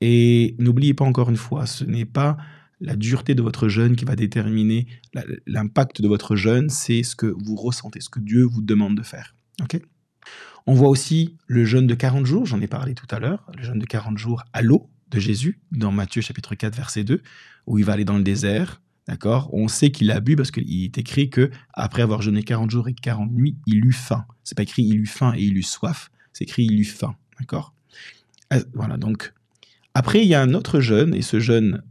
Et 0.00 0.56
n'oubliez 0.58 0.94
pas 0.94 1.04
encore 1.04 1.28
une 1.28 1.36
fois, 1.36 1.66
ce 1.66 1.84
n'est 1.84 2.06
pas 2.06 2.38
la 2.82 2.96
dureté 2.96 3.34
de 3.34 3.42
votre 3.42 3.68
jeûne 3.68 3.96
qui 3.96 4.04
va 4.04 4.16
déterminer 4.16 4.86
l'impact 5.46 6.02
de 6.02 6.08
votre 6.08 6.36
jeûne, 6.36 6.68
c'est 6.68 7.02
ce 7.02 7.16
que 7.16 7.26
vous 7.26 7.56
ressentez, 7.56 8.00
ce 8.00 8.10
que 8.10 8.20
Dieu 8.20 8.44
vous 8.44 8.62
demande 8.62 8.96
de 8.96 9.02
faire. 9.02 9.34
On 10.66 10.74
voit 10.74 10.88
aussi 10.88 11.36
le 11.46 11.64
jeûne 11.64 11.86
de 11.86 11.94
40 11.94 12.26
jours, 12.26 12.46
j'en 12.46 12.60
ai 12.60 12.66
parlé 12.66 12.94
tout 12.94 13.06
à 13.10 13.18
l'heure, 13.18 13.50
le 13.56 13.62
jeûne 13.62 13.78
de 13.78 13.86
40 13.86 14.18
jours 14.18 14.42
à 14.52 14.62
l'eau 14.62 14.90
de 15.10 15.18
Jésus, 15.18 15.60
dans 15.72 15.92
Matthieu 15.92 16.22
chapitre 16.22 16.54
4, 16.54 16.74
verset 16.74 17.04
2, 17.04 17.22
où 17.66 17.78
il 17.78 17.84
va 17.84 17.94
aller 17.94 18.04
dans 18.04 18.16
le 18.16 18.22
désert. 18.22 18.80
D'accord? 19.08 19.52
On 19.52 19.66
sait 19.66 19.90
qu'il 19.90 20.12
a 20.12 20.20
bu 20.20 20.36
parce 20.36 20.52
qu'il 20.52 20.84
est 20.84 20.96
écrit 20.96 21.28
que 21.28 21.50
après 21.74 22.02
avoir 22.02 22.22
jeûné 22.22 22.44
40 22.44 22.70
jours 22.70 22.88
et 22.88 22.94
40 22.94 23.32
nuits, 23.32 23.56
il 23.66 23.84
eut 23.84 23.92
faim. 23.92 24.24
C'est 24.44 24.56
pas 24.56 24.62
écrit 24.62 24.84
il 24.84 25.00
eut 25.00 25.06
faim 25.06 25.32
et 25.36 25.42
il 25.42 25.56
eut 25.56 25.64
soif, 25.64 26.10
c'est 26.32 26.44
écrit 26.44 26.64
il 26.64 26.80
eut 26.80 26.84
faim. 26.84 27.16
D'accord? 27.40 27.74
Euh, 28.52 28.62
Voilà, 28.74 28.96
donc 28.96 29.32
après, 29.94 30.22
il 30.22 30.28
y 30.28 30.34
a 30.34 30.40
un 30.40 30.54
autre 30.54 30.80
jeûne, 30.80 31.14
et 31.14 31.22
ce 31.22 31.38
jeûne 31.38 31.82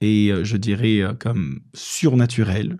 et 0.00 0.30
euh, 0.30 0.44
je 0.44 0.56
dirais 0.56 1.00
euh, 1.00 1.12
comme 1.14 1.60
surnaturel. 1.74 2.78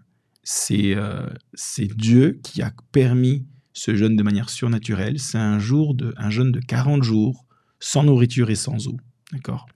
Euh, 0.70 1.28
c'est 1.54 1.96
Dieu 1.96 2.40
qui 2.42 2.62
a 2.62 2.72
permis 2.92 3.46
ce 3.72 3.94
jeûne 3.94 4.16
de 4.16 4.22
manière 4.22 4.50
surnaturelle. 4.50 5.18
C'est 5.18 5.38
un, 5.38 5.58
jour 5.58 5.94
de, 5.94 6.14
un 6.16 6.30
jeûne 6.30 6.50
de 6.50 6.60
40 6.60 7.02
jours 7.02 7.46
sans 7.78 8.02
nourriture 8.02 8.50
et 8.50 8.54
sans 8.54 8.88
eau. 8.88 8.96
D'accord? 9.32 9.66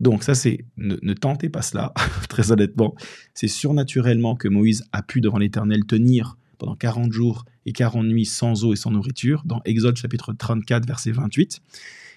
Donc 0.00 0.22
ça, 0.22 0.34
c'est 0.34 0.64
ne, 0.76 0.96
ne, 1.00 1.14
tentez 1.14 1.48
pas 1.48 1.62
cela, 1.62 1.94
très 2.28 2.52
honnêtement. 2.52 2.94
C'est 3.32 3.48
surnaturellement 3.48 4.36
que 4.36 4.48
Moïse 4.48 4.84
a 4.92 5.02
pu 5.02 5.20
devant 5.20 5.38
l'Éternel 5.38 5.84
tenir 5.86 6.36
pendant 6.58 6.74
40 6.74 7.12
jours 7.12 7.44
et 7.64 7.72
40 7.72 8.06
nuits 8.06 8.26
sans 8.26 8.64
eau 8.64 8.72
et 8.72 8.76
sans 8.76 8.90
nourriture, 8.90 9.42
dans 9.44 9.60
Exode 9.64 9.96
chapitre 9.96 10.32
34, 10.32 10.86
verset 10.86 11.12
28, 11.12 11.60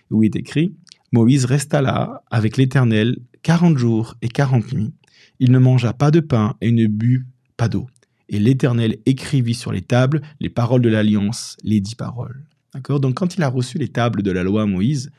où 0.10 0.24
il 0.24 0.28
est 0.28 0.40
écrit, 0.40 0.76
Moïse 1.12 1.46
resta 1.46 1.82
là 1.82 2.24
avec 2.32 2.58
l'Éternel 2.58 3.18
quarante 3.42 3.78
jours 3.78 4.16
et 4.22 4.28
quarante 4.28 4.72
nuits. 4.74 4.94
Il 5.40 5.52
ne 5.52 5.60
mangea 5.60 5.94
pas 5.94 6.12
de 6.12 6.20
pain 6.20 6.56
et 6.62 6.72
ne 6.72 6.88
but 6.88 7.26
pas 7.58 7.68
d'eau. 7.68 7.88
Et 8.30 8.40
l'Éternel 8.40 8.98
écrivit 9.06 9.54
sur 9.54 9.72
les 9.72 9.82
tables 9.82 10.22
les 10.40 10.50
paroles 10.50 10.82
de 10.82 10.90
l'alliance, 10.90 11.58
les 11.64 11.82
dix 11.82 11.96
paroles. 11.96 12.44
D'accord? 12.74 13.00
Donc 13.00 13.16
quand 13.16 13.36
il 13.36 13.44
a 13.44 13.50
reçu 13.50 13.78
les 13.78 13.90
tables 13.90 14.24
de 14.24 14.32
la 14.32 14.44
loi 14.44 14.66
Moïse, 14.66 15.12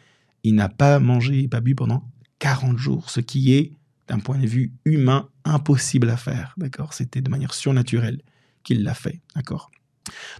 il 0.44 0.54
n'a 0.54 0.68
pas 0.68 0.98
mangé 0.98 1.44
et 1.44 1.48
pas 1.48 1.60
bu 1.60 1.74
pendant 1.74 2.08
40 2.38 2.78
jours, 2.78 3.10
ce 3.10 3.20
qui 3.20 3.52
est, 3.52 3.72
d'un 4.08 4.18
point 4.18 4.38
de 4.38 4.46
vue 4.46 4.72
humain, 4.84 5.28
impossible 5.44 6.10
à 6.10 6.16
faire. 6.16 6.54
D'accord? 6.56 6.94
C'était 6.94 7.20
de 7.20 7.30
manière 7.30 7.54
surnaturelle 7.54 8.20
qu'il 8.64 8.82
l'a 8.82 8.94
fait. 8.94 9.20
D'accord? 9.36 9.70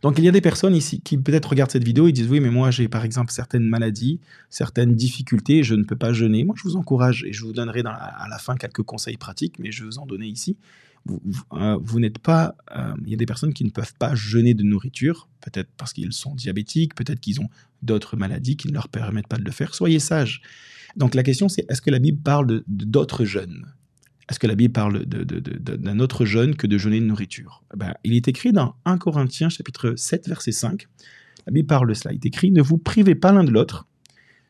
Donc 0.02 0.18
il 0.18 0.24
y 0.24 0.28
a 0.28 0.32
des 0.32 0.40
personnes 0.40 0.74
ici 0.74 1.00
qui 1.00 1.16
peut-être 1.16 1.50
regardent 1.50 1.70
cette 1.70 1.84
vidéo 1.84 2.08
et 2.08 2.12
disent 2.12 2.28
oui 2.28 2.40
mais 2.40 2.50
moi 2.50 2.70
j'ai 2.70 2.88
par 2.88 3.04
exemple 3.04 3.32
certaines 3.32 3.64
maladies, 3.64 4.20
certaines 4.50 4.94
difficultés, 4.94 5.62
je 5.62 5.74
ne 5.74 5.84
peux 5.84 5.96
pas 5.96 6.12
jeûner. 6.12 6.44
Moi 6.44 6.54
je 6.58 6.64
vous 6.64 6.76
encourage 6.76 7.24
et 7.24 7.32
je 7.32 7.44
vous 7.44 7.52
donnerai 7.52 7.82
à 7.86 8.26
la 8.28 8.38
fin 8.38 8.56
quelques 8.56 8.82
conseils 8.82 9.16
pratiques, 9.16 9.58
mais 9.58 9.70
je 9.72 9.82
vais 9.82 9.86
vous 9.86 9.98
en 9.98 10.06
donner 10.06 10.26
ici. 10.26 10.56
Vous, 11.04 11.20
euh, 11.54 11.98
n'êtes 11.98 12.20
pas, 12.20 12.54
euh, 12.76 12.94
il 13.04 13.10
y 13.10 13.14
a 13.14 13.16
des 13.16 13.26
personnes 13.26 13.52
qui 13.52 13.64
ne 13.64 13.70
peuvent 13.70 13.94
pas 13.98 14.14
jeûner 14.14 14.54
de 14.54 14.62
nourriture, 14.62 15.28
peut-être 15.40 15.68
parce 15.76 15.92
qu'ils 15.92 16.12
sont 16.12 16.36
diabétiques, 16.36 16.94
peut-être 16.94 17.18
qu'ils 17.18 17.40
ont 17.40 17.48
d'autres 17.82 18.16
maladies 18.16 18.56
qui 18.56 18.68
ne 18.68 18.72
leur 18.72 18.88
permettent 18.88 19.26
pas 19.26 19.38
de 19.38 19.44
le 19.44 19.50
faire. 19.50 19.74
Soyez 19.74 19.98
sages. 19.98 20.42
Donc 20.96 21.14
la 21.14 21.24
question 21.24 21.48
c'est, 21.48 21.68
est-ce 21.68 21.82
que 21.82 21.90
la 21.90 21.98
Bible 21.98 22.20
parle 22.22 22.62
d'autres 22.68 23.24
jeûnes? 23.24 23.66
Est-ce 24.28 24.38
que 24.38 24.46
la 24.46 24.54
Bible 24.54 24.72
parle 24.72 25.04
d'un 25.04 25.98
autre 25.98 26.24
jeûne 26.24 26.54
que 26.54 26.66
de 26.66 26.78
jeûner 26.78 27.00
de 27.00 27.06
nourriture 27.06 27.64
eh 27.74 27.76
ben, 27.76 27.94
Il 28.04 28.14
est 28.14 28.28
écrit 28.28 28.52
dans 28.52 28.76
1 28.84 28.98
Corinthiens 28.98 29.48
chapitre 29.48 29.94
7 29.96 30.28
verset 30.28 30.52
5. 30.52 30.86
La 31.46 31.52
Bible 31.52 31.66
parle 31.66 31.88
de 31.88 31.94
cela. 31.94 32.12
Il 32.12 32.16
est 32.16 32.26
écrit, 32.26 32.50
ne 32.50 32.62
vous 32.62 32.78
privez 32.78 33.14
pas 33.14 33.32
l'un 33.32 33.44
de 33.44 33.50
l'autre, 33.50 33.86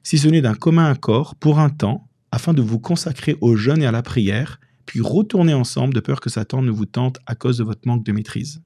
si 0.02 0.18
ce 0.18 0.28
n'est 0.28 0.42
d'un 0.42 0.54
commun 0.54 0.90
accord, 0.90 1.34
pour 1.36 1.58
un 1.58 1.70
temps, 1.70 2.08
afin 2.32 2.54
de 2.54 2.62
vous 2.62 2.78
consacrer 2.78 3.36
au 3.40 3.56
jeûne 3.56 3.82
et 3.82 3.86
à 3.86 3.92
la 3.92 4.02
prière, 4.02 4.60
puis 4.86 5.00
retourner 5.00 5.54
ensemble 5.54 5.94
de 5.94 6.00
peur 6.00 6.20
que 6.20 6.30
Satan 6.30 6.62
ne 6.62 6.70
vous 6.70 6.86
tente 6.86 7.18
à 7.26 7.34
cause 7.34 7.58
de 7.58 7.64
votre 7.64 7.86
manque 7.86 8.04
de 8.04 8.12
maîtrise. 8.12 8.62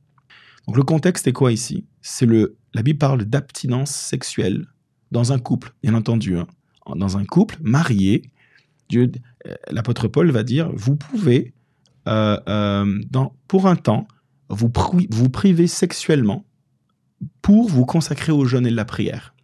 Donc 0.66 0.76
le 0.76 0.82
contexte 0.82 1.26
est 1.28 1.32
quoi 1.32 1.52
ici? 1.52 1.84
C'est 2.00 2.26
le 2.26 2.56
la 2.76 2.82
Bible 2.82 2.98
parle 2.98 3.24
d'abstinence 3.24 3.90
sexuelle 3.90 4.66
dans 5.10 5.32
un 5.32 5.38
couple, 5.38 5.72
bien 5.82 5.94
entendu, 5.94 6.36
hein. 6.36 6.46
dans 6.94 7.16
un 7.16 7.24
couple 7.24 7.56
marié. 7.62 8.30
Dieu, 8.90 9.10
l'apôtre 9.70 10.08
Paul 10.08 10.30
va 10.30 10.42
dire 10.42 10.70
vous 10.74 10.96
pouvez 10.96 11.54
euh, 12.08 12.38
euh, 12.48 13.00
pour 13.48 13.66
un 13.66 13.76
temps 13.76 14.06
vous, 14.48 14.68
priver 14.68 15.66
sexuellement 15.66 16.44
pour 17.42 17.68
vous 17.68 17.84
consacrer 17.84 18.32
au 18.32 18.44
jeûne 18.44 18.66
et 18.66 18.70
la 18.70 18.84
prière. 18.84 19.34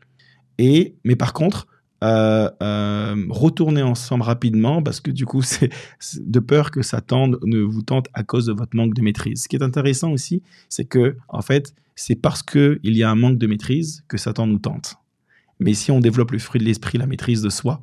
Et 0.59 0.97
mais 1.05 1.17
par 1.17 1.33
contre 1.33 1.67
euh, 2.03 2.51
euh, 2.61 3.15
retourner 3.31 3.83
ensemble 3.83 4.25
rapidement 4.25 4.83
parce 4.83 5.01
que 5.01 5.13
du 5.13 5.25
coup, 5.25 5.43
c'est 5.43 5.71
de 6.19 6.41
peur 6.41 6.71
que 6.71 6.83
Satan 6.83 7.29
ne 7.29 7.61
vous 7.61 7.83
tente 7.83 8.09
à 8.13 8.25
cause 8.25 8.47
de 8.47 8.53
votre 8.53 8.77
manque 8.77 8.95
de 8.95 9.03
maîtrise. 9.03 9.43
Ce 9.43 9.49
qui 9.49 9.57
est 9.57 9.63
intéressant 9.63 10.11
aussi, 10.11 10.43
c'est 10.69 10.85
que 10.85 11.17
en 11.29 11.43
fait, 11.43 11.75
c'est 11.95 12.17
parce 12.17 12.43
qu'il 12.43 12.81
y 12.83 13.03
a 13.05 13.11
un 13.11 13.15
manque 13.15 13.39
de 13.39 13.47
maîtrise 13.47 14.05
que 14.09 14.19
Satan 14.19 14.47
nous 14.49 14.59
tente. 14.59 14.97
Mais 15.61 15.75
si 15.75 15.93
on 15.93 16.01
développe 16.01 16.33
le 16.33 16.41
fruit 16.41 16.61
de 16.61 16.65
l'esprit, 16.65 16.99
la 16.99 17.07
maîtrise 17.07 17.41
de 17.41 17.51
soi, 17.51 17.81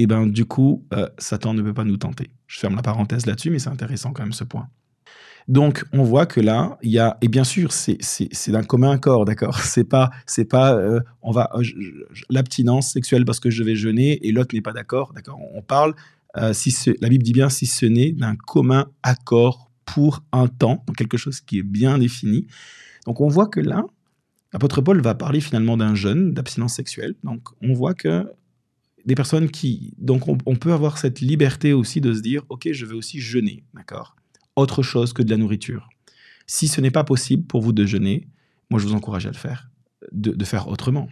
et 0.00 0.04
eh 0.04 0.06
ben 0.06 0.26
du 0.26 0.46
coup, 0.46 0.86
euh, 0.94 1.06
Satan 1.18 1.52
ne 1.52 1.60
peut 1.60 1.74
pas 1.74 1.84
nous 1.84 1.98
tenter. 1.98 2.30
Je 2.46 2.58
ferme 2.58 2.74
la 2.74 2.80
parenthèse 2.80 3.26
là-dessus, 3.26 3.50
mais 3.50 3.58
c'est 3.58 3.68
intéressant 3.68 4.14
quand 4.14 4.22
même 4.22 4.32
ce 4.32 4.44
point. 4.44 4.66
Donc, 5.46 5.84
on 5.92 6.04
voit 6.04 6.24
que 6.24 6.40
là, 6.40 6.78
il 6.80 6.90
y 6.90 6.98
a, 6.98 7.18
et 7.20 7.28
bien 7.28 7.44
sûr, 7.44 7.70
c'est 7.72 7.98
d'un 8.48 8.62
commun 8.62 8.92
accord, 8.92 9.26
d'accord? 9.26 9.58
C'est 9.62 9.84
pas, 9.84 10.08
c'est 10.24 10.46
pas, 10.46 10.74
euh, 10.74 11.00
on 11.20 11.32
va, 11.32 11.50
euh, 11.54 11.62
l'abstinence 12.30 12.90
sexuelle 12.90 13.26
parce 13.26 13.40
que 13.40 13.50
je 13.50 13.62
vais 13.62 13.76
jeûner 13.76 14.26
et 14.26 14.32
l'autre 14.32 14.54
n'est 14.54 14.62
pas 14.62 14.72
d'accord, 14.72 15.12
d'accord? 15.12 15.38
On 15.52 15.60
parle, 15.60 15.94
si 16.52 16.74
la 17.02 17.10
Bible 17.10 17.22
dit 17.22 17.34
bien, 17.34 17.50
si 17.50 17.66
ce 17.66 17.84
n'est 17.84 18.12
d'un 18.12 18.36
commun 18.36 18.86
accord 19.02 19.70
pour 19.84 20.22
un 20.32 20.48
temps, 20.48 20.82
donc 20.86 20.96
quelque 20.96 21.18
chose 21.18 21.42
qui 21.42 21.58
est 21.58 21.62
bien 21.62 21.98
défini. 21.98 22.46
Donc, 23.04 23.20
on 23.20 23.28
voit 23.28 23.48
que 23.48 23.60
là, 23.60 23.84
l'apôtre 24.54 24.80
Paul 24.80 25.02
va 25.02 25.14
parler 25.14 25.42
finalement 25.42 25.76
d'un 25.76 25.94
jeûne, 25.94 26.32
d'abstinence 26.32 26.72
sexuelle. 26.72 27.16
Donc, 27.22 27.42
on 27.60 27.74
voit 27.74 27.92
que 27.92 28.24
des 29.04 29.14
personnes 29.14 29.50
qui, 29.50 29.94
donc, 29.98 30.28
on, 30.28 30.56
peut 30.56 30.72
avoir 30.72 30.98
cette 30.98 31.20
liberté 31.20 31.72
aussi 31.72 32.00
de 32.00 32.12
se 32.12 32.20
dire, 32.20 32.42
ok, 32.48 32.68
je 32.72 32.86
vais 32.86 32.94
aussi 32.94 33.20
jeûner, 33.20 33.64
d'accord? 33.74 34.16
Autre 34.56 34.82
chose 34.82 35.12
que 35.12 35.22
de 35.22 35.30
la 35.30 35.36
nourriture. 35.36 35.88
Si 36.46 36.68
ce 36.68 36.80
n'est 36.80 36.90
pas 36.90 37.04
possible 37.04 37.44
pour 37.44 37.62
vous 37.62 37.72
de 37.72 37.86
jeûner, 37.86 38.28
moi 38.70 38.80
je 38.80 38.86
vous 38.86 38.94
encourage 38.94 39.26
à 39.26 39.30
le 39.30 39.36
faire, 39.36 39.70
de, 40.12 40.44
faire 40.44 40.68
autrement. 40.68 41.08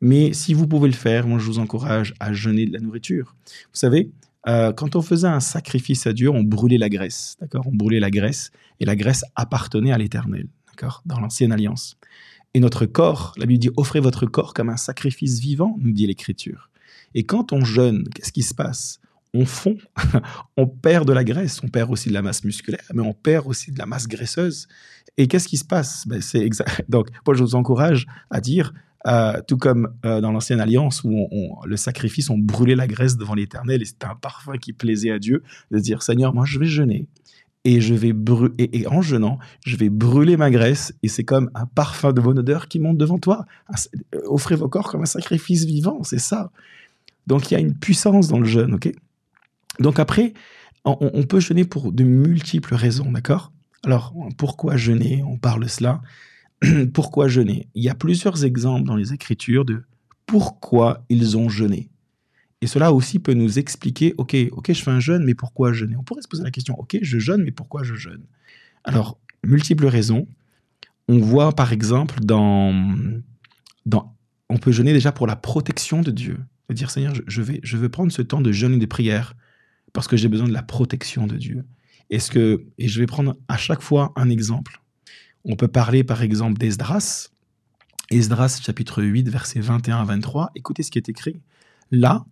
Mais 0.00 0.32
si 0.32 0.54
vous 0.54 0.68
pouvez 0.68 0.88
le 0.88 0.94
faire, 0.94 1.26
moi 1.26 1.38
je 1.38 1.46
vous 1.46 1.58
encourage 1.58 2.14
à 2.20 2.32
jeûner 2.32 2.66
de 2.66 2.72
la 2.72 2.80
nourriture. 2.80 3.34
Vous 3.46 3.78
savez, 3.78 4.10
euh, 4.48 4.72
quand 4.72 4.96
on 4.96 5.02
faisait 5.02 5.28
un 5.28 5.40
sacrifice 5.40 6.06
à 6.06 6.12
Dieu, 6.12 6.28
on 6.28 6.42
brûlait 6.42 6.78
la 6.78 6.88
graisse, 6.88 7.36
d'accord? 7.40 7.66
On 7.66 7.74
brûlait 7.74 8.00
la 8.00 8.10
graisse 8.10 8.50
et 8.80 8.84
la 8.84 8.96
graisse 8.96 9.24
appartenait 9.34 9.92
à 9.92 9.98
l'Éternel, 9.98 10.46
d'accord? 10.68 11.02
Dans 11.06 11.20
l'ancienne 11.20 11.52
alliance. 11.52 11.96
Et 12.54 12.60
notre 12.60 12.84
corps, 12.84 13.32
la 13.38 13.46
Bible 13.46 13.60
dit 13.60 13.70
offrez 13.76 14.00
votre 14.00 14.26
corps 14.26 14.52
comme 14.52 14.68
un 14.68 14.76
sacrifice 14.76 15.40
vivant, 15.40 15.76
nous 15.80 15.92
dit 15.92 16.06
l'Écriture. 16.06 16.68
Et 17.14 17.24
quand 17.24 17.52
on 17.52 17.64
jeûne, 17.64 18.04
qu'est-ce 18.14 18.32
qui 18.32 18.42
se 18.42 18.54
passe? 18.54 19.00
On 19.34 19.46
fond, 19.46 19.78
on 20.56 20.66
perd 20.66 21.08
de 21.08 21.12
la 21.12 21.24
graisse, 21.24 21.60
on 21.62 21.68
perd 21.68 21.90
aussi 21.90 22.08
de 22.10 22.14
la 22.14 22.22
masse 22.22 22.44
musculaire, 22.44 22.84
mais 22.92 23.02
on 23.02 23.14
perd 23.14 23.46
aussi 23.46 23.72
de 23.72 23.78
la 23.78 23.86
masse 23.86 24.06
graisseuse. 24.06 24.68
Et 25.16 25.26
qu'est-ce 25.26 25.48
qui 25.48 25.56
se 25.56 25.64
passe? 25.64 26.06
Ben, 26.06 26.20
c'est 26.20 26.40
exact. 26.40 26.84
Donc, 26.88 27.08
moi, 27.26 27.34
je 27.34 27.42
vous 27.42 27.54
encourage 27.54 28.06
à 28.30 28.40
dire, 28.40 28.74
euh, 29.06 29.40
tout 29.48 29.56
comme 29.56 29.94
euh, 30.04 30.20
dans 30.20 30.32
l'ancienne 30.32 30.60
alliance 30.60 31.02
où 31.02 31.28
le 31.64 31.76
sacrifice, 31.76 32.30
on 32.30 32.38
brûlait 32.38 32.76
la 32.76 32.86
graisse 32.86 33.16
devant 33.16 33.34
l'Éternel 33.34 33.82
et 33.82 33.84
c'était 33.84 34.06
un 34.06 34.14
parfum 34.14 34.58
qui 34.58 34.72
plaisait 34.72 35.10
à 35.10 35.18
Dieu, 35.18 35.42
de 35.70 35.78
dire 35.78 36.02
Seigneur, 36.02 36.34
moi, 36.34 36.44
je 36.44 36.58
vais 36.58 36.66
jeûner 36.66 37.08
et 37.64 37.80
je 37.80 37.94
vais 37.94 38.12
et, 38.58 38.86
en 38.88 39.02
jeûnant, 39.02 39.38
je 39.64 39.76
vais 39.76 39.88
brûler 39.88 40.36
ma 40.36 40.50
graisse 40.50 40.92
et 41.02 41.08
c'est 41.08 41.24
comme 41.24 41.50
un 41.54 41.66
parfum 41.66 42.12
de 42.12 42.20
bonne 42.20 42.38
odeur 42.38 42.68
qui 42.68 42.80
monte 42.80 42.98
devant 42.98 43.18
toi. 43.18 43.46
Offrez 44.26 44.56
vos 44.56 44.68
corps 44.68 44.90
comme 44.90 45.02
un 45.02 45.06
sacrifice 45.06 45.64
vivant, 45.64 46.02
c'est 46.02 46.18
ça. 46.18 46.50
Donc 47.26 47.50
il 47.50 47.54
y 47.54 47.56
a 47.56 47.60
une 47.60 47.74
puissance 47.74 48.28
dans 48.28 48.38
le 48.38 48.46
jeûne, 48.46 48.74
ok? 48.74 48.92
Donc 49.78 49.98
après, 49.98 50.34
on, 50.84 51.22
peut 51.22 51.40
jeûner 51.40 51.64
pour 51.64 51.92
de 51.92 52.02
multiples 52.02 52.74
raisons, 52.74 53.10
d'accord? 53.12 53.52
Alors, 53.84 54.14
pourquoi 54.36 54.76
jeûner? 54.76 55.22
On 55.24 55.38
parle 55.38 55.62
de 55.62 55.68
cela. 55.68 56.02
pourquoi 56.92 57.28
jeûner? 57.28 57.68
Il 57.74 57.82
y 57.82 57.88
a 57.88 57.94
plusieurs 57.94 58.44
exemples 58.44 58.86
dans 58.86 58.96
les 58.96 59.12
Écritures 59.12 59.64
de 59.64 59.84
pourquoi 60.26 61.04
ils 61.08 61.36
ont 61.36 61.48
jeûné. 61.48 61.88
Et 62.60 62.66
cela 62.66 62.92
aussi 62.92 63.18
peut 63.18 63.34
nous 63.34 63.58
expliquer, 63.58 64.14
ok, 64.18 64.36
ok, 64.52 64.72
je 64.72 64.82
fais 64.82 64.90
un 64.90 65.00
jeûne, 65.00 65.24
mais 65.24 65.34
pourquoi 65.34 65.72
jeûner? 65.72 65.96
On 65.96 66.04
pourrait 66.04 66.22
se 66.22 66.28
poser 66.28 66.44
la 66.44 66.50
question, 66.50 66.78
ok, 66.78 66.98
je 67.02 67.18
jeûne, 67.18 67.42
mais 67.42 67.50
pourquoi 67.50 67.82
je 67.82 67.94
jeûne? 67.94 68.24
Alors, 68.84 69.18
multiples 69.44 69.86
raisons. 69.86 70.26
On 71.08 71.18
voit 71.18 71.52
par 71.52 71.72
exemple 71.72 72.20
dans, 72.20 72.72
dans, 73.84 74.16
on 74.48 74.58
peut 74.58 74.70
jeûner 74.70 74.92
déjà 74.92 75.10
pour 75.10 75.26
la 75.26 75.36
protection 75.36 76.02
de 76.02 76.10
Dieu. 76.10 76.38
C'est-à-dire, 76.72 76.90
Seigneur, 76.90 77.12
je, 77.26 77.42
vais, 77.42 77.60
je 77.62 77.76
veux 77.76 77.90
prendre 77.90 78.10
ce 78.10 78.22
temps 78.22 78.40
de 78.40 78.50
jeûne 78.50 78.72
et 78.72 78.78
de 78.78 78.86
prière 78.86 79.34
parce 79.92 80.08
que 80.08 80.16
j'ai 80.16 80.28
besoin 80.28 80.48
de 80.48 80.54
la 80.54 80.62
protection 80.62 81.26
de 81.26 81.36
Dieu. 81.36 81.66
Est-ce 82.08 82.30
que, 82.30 82.64
et 82.78 82.88
je 82.88 82.98
vais 82.98 83.04
prendre 83.04 83.36
à 83.48 83.58
chaque 83.58 83.82
fois 83.82 84.14
un 84.16 84.30
exemple. 84.30 84.80
On 85.44 85.54
peut 85.54 85.68
parler 85.68 86.02
par 86.02 86.22
exemple 86.22 86.58
d'Esdras. 86.58 87.28
Esdras 88.10 88.58
chapitre 88.64 89.02
8 89.02 89.28
versets 89.28 89.60
21 89.60 89.98
à 89.98 90.04
23. 90.04 90.52
Écoutez 90.54 90.82
ce 90.82 90.90
qui 90.90 90.96
est 90.96 91.10
écrit. 91.10 91.42
Là, 91.90 92.24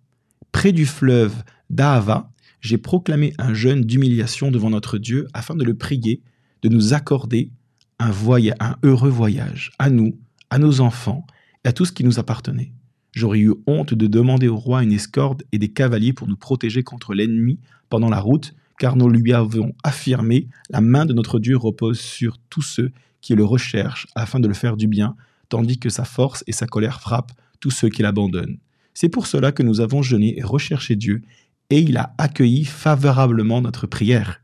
près 0.52 0.72
du 0.72 0.86
fleuve 0.86 1.44
d'Ahava, 1.68 2.30
j'ai 2.62 2.78
proclamé 2.78 3.34
un 3.36 3.52
jeûne 3.52 3.82
d'humiliation 3.82 4.50
devant 4.50 4.70
notre 4.70 4.96
Dieu 4.96 5.28
afin 5.34 5.54
de 5.54 5.64
le 5.64 5.74
prier 5.74 6.22
de 6.62 6.70
nous 6.70 6.94
accorder 6.94 7.52
un, 7.98 8.10
voyage, 8.10 8.56
un 8.58 8.76
heureux 8.84 9.10
voyage 9.10 9.72
à 9.78 9.90
nous, 9.90 10.18
à 10.48 10.58
nos 10.58 10.80
enfants 10.80 11.26
et 11.62 11.68
à 11.68 11.72
tout 11.74 11.84
ce 11.84 11.92
qui 11.92 12.04
nous 12.04 12.18
appartenait. 12.18 12.72
J'aurais 13.12 13.40
eu 13.40 13.52
honte 13.66 13.94
de 13.94 14.06
demander 14.06 14.48
au 14.48 14.56
roi 14.56 14.82
une 14.82 14.92
escorte 14.92 15.42
et 15.52 15.58
des 15.58 15.68
cavaliers 15.68 16.12
pour 16.12 16.28
nous 16.28 16.36
protéger 16.36 16.82
contre 16.82 17.14
l'ennemi 17.14 17.58
pendant 17.88 18.08
la 18.08 18.20
route, 18.20 18.54
car 18.78 18.96
nous 18.96 19.08
lui 19.08 19.32
avons 19.32 19.74
affirmé, 19.82 20.48
la 20.70 20.80
main 20.80 21.06
de 21.06 21.12
notre 21.12 21.38
Dieu 21.38 21.56
repose 21.56 22.00
sur 22.00 22.38
tous 22.48 22.62
ceux 22.62 22.92
qui 23.20 23.34
le 23.34 23.44
recherchent 23.44 24.06
afin 24.14 24.40
de 24.40 24.48
le 24.48 24.54
faire 24.54 24.76
du 24.76 24.86
bien, 24.86 25.16
tandis 25.48 25.78
que 25.78 25.90
sa 25.90 26.04
force 26.04 26.44
et 26.46 26.52
sa 26.52 26.66
colère 26.66 27.00
frappent 27.00 27.32
tous 27.58 27.70
ceux 27.70 27.88
qui 27.88 28.02
l'abandonnent. 28.02 28.58
C'est 28.94 29.08
pour 29.08 29.26
cela 29.26 29.52
que 29.52 29.62
nous 29.62 29.80
avons 29.80 30.02
jeûné 30.02 30.38
et 30.38 30.42
recherché 30.42 30.96
Dieu, 30.96 31.22
et 31.68 31.80
il 31.80 31.96
a 31.96 32.14
accueilli 32.18 32.64
favorablement 32.64 33.60
notre 33.60 33.86
prière. 33.86 34.40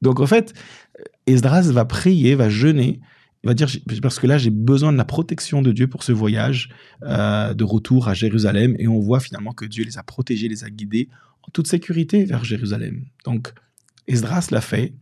Donc 0.00 0.20
en 0.20 0.26
fait, 0.26 0.54
Esdras 1.26 1.70
va 1.70 1.84
prier, 1.84 2.34
va 2.34 2.48
jeûner, 2.48 3.00
va 3.46 3.54
dire, 3.54 3.68
parce 4.02 4.18
que 4.18 4.26
là, 4.26 4.38
j'ai 4.38 4.50
besoin 4.50 4.92
de 4.92 4.98
la 4.98 5.04
protection 5.04 5.62
de 5.62 5.72
Dieu 5.72 5.86
pour 5.86 6.02
ce 6.02 6.12
voyage 6.12 6.68
euh, 7.02 7.54
de 7.54 7.64
retour 7.64 8.08
à 8.08 8.14
Jérusalem. 8.14 8.76
Et 8.78 8.88
on 8.88 8.98
voit 8.98 9.20
finalement 9.20 9.52
que 9.52 9.64
Dieu 9.64 9.84
les 9.84 9.98
a 9.98 10.02
protégés, 10.02 10.48
les 10.48 10.64
a 10.64 10.70
guidés 10.70 11.08
en 11.42 11.50
toute 11.52 11.66
sécurité 11.66 12.24
vers 12.24 12.44
Jérusalem. 12.44 13.04
Donc, 13.24 13.52
Esdras 14.08 14.48
l'a 14.50 14.60
fait. 14.60 14.92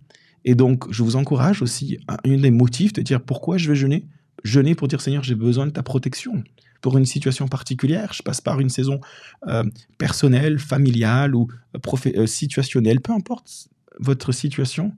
Et 0.44 0.54
donc, 0.54 0.90
je 0.92 1.02
vous 1.02 1.16
encourage 1.16 1.62
aussi, 1.62 1.98
un, 2.08 2.36
des 2.36 2.50
motifs 2.50 2.92
de 2.92 3.02
dire 3.02 3.20
pourquoi 3.20 3.56
je 3.56 3.68
vais 3.68 3.76
jeûner? 3.76 4.06
Jeûner 4.44 4.74
pour 4.74 4.88
dire, 4.88 5.00
Seigneur, 5.00 5.22
j'ai 5.22 5.34
besoin 5.34 5.66
de 5.66 5.72
ta 5.72 5.82
protection 5.82 6.44
pour 6.82 6.98
une 6.98 7.06
situation 7.06 7.48
particulière. 7.48 8.12
Je 8.12 8.22
passe 8.22 8.42
par 8.42 8.60
une 8.60 8.68
saison 8.68 9.00
euh, 9.48 9.64
personnelle, 9.96 10.58
familiale 10.58 11.34
ou 11.34 11.48
euh, 11.74 12.26
situationnelle, 12.26 13.00
peu 13.00 13.12
importe 13.12 13.68
votre 14.00 14.32
situation 14.32 14.92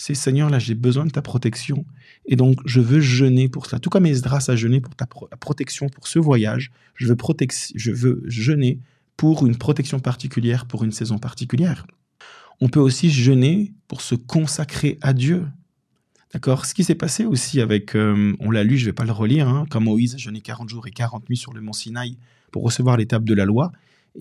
c'est 0.00 0.14
Seigneur, 0.14 0.48
là, 0.48 0.58
j'ai 0.58 0.74
besoin 0.74 1.04
de 1.04 1.10
ta 1.10 1.20
protection. 1.20 1.84
Et 2.24 2.34
donc, 2.34 2.58
je 2.64 2.80
veux 2.80 3.00
jeûner 3.00 3.50
pour 3.50 3.66
cela. 3.66 3.78
Tout 3.78 3.90
comme 3.90 4.06
Esdras 4.06 4.46
a 4.48 4.56
jeûné 4.56 4.80
pour 4.80 4.96
ta 4.96 5.04
protection 5.06 5.90
pour 5.90 6.08
ce 6.08 6.18
voyage, 6.18 6.72
je 6.94 7.06
veux, 7.06 7.16
je 7.74 7.90
veux 7.92 8.22
jeûner 8.24 8.78
pour 9.18 9.46
une 9.46 9.58
protection 9.58 10.00
particulière, 10.00 10.64
pour 10.64 10.84
une 10.84 10.92
saison 10.92 11.18
particulière. 11.18 11.86
On 12.62 12.70
peut 12.70 12.80
aussi 12.80 13.10
jeûner 13.10 13.74
pour 13.88 14.00
se 14.00 14.14
consacrer 14.14 14.96
à 15.02 15.12
Dieu. 15.12 15.46
D'accord? 16.32 16.64
Ce 16.64 16.72
qui 16.72 16.82
s'est 16.82 16.94
passé 16.94 17.26
aussi 17.26 17.60
avec, 17.60 17.94
euh, 17.94 18.34
on 18.40 18.50
l'a 18.50 18.64
lu, 18.64 18.78
je 18.78 18.84
ne 18.84 18.86
vais 18.86 18.94
pas 18.94 19.04
le 19.04 19.12
relire, 19.12 19.50
hein, 19.50 19.66
quand 19.68 19.82
Moïse 19.82 20.14
a 20.14 20.18
jeûné 20.18 20.40
40 20.40 20.70
jours 20.70 20.86
et 20.86 20.92
40 20.92 21.28
nuits 21.28 21.36
sur 21.36 21.52
le 21.52 21.60
mont 21.60 21.74
Sinaï 21.74 22.16
pour 22.52 22.62
recevoir 22.62 22.96
l'étape 22.96 23.24
de 23.24 23.34
la 23.34 23.44
loi 23.44 23.70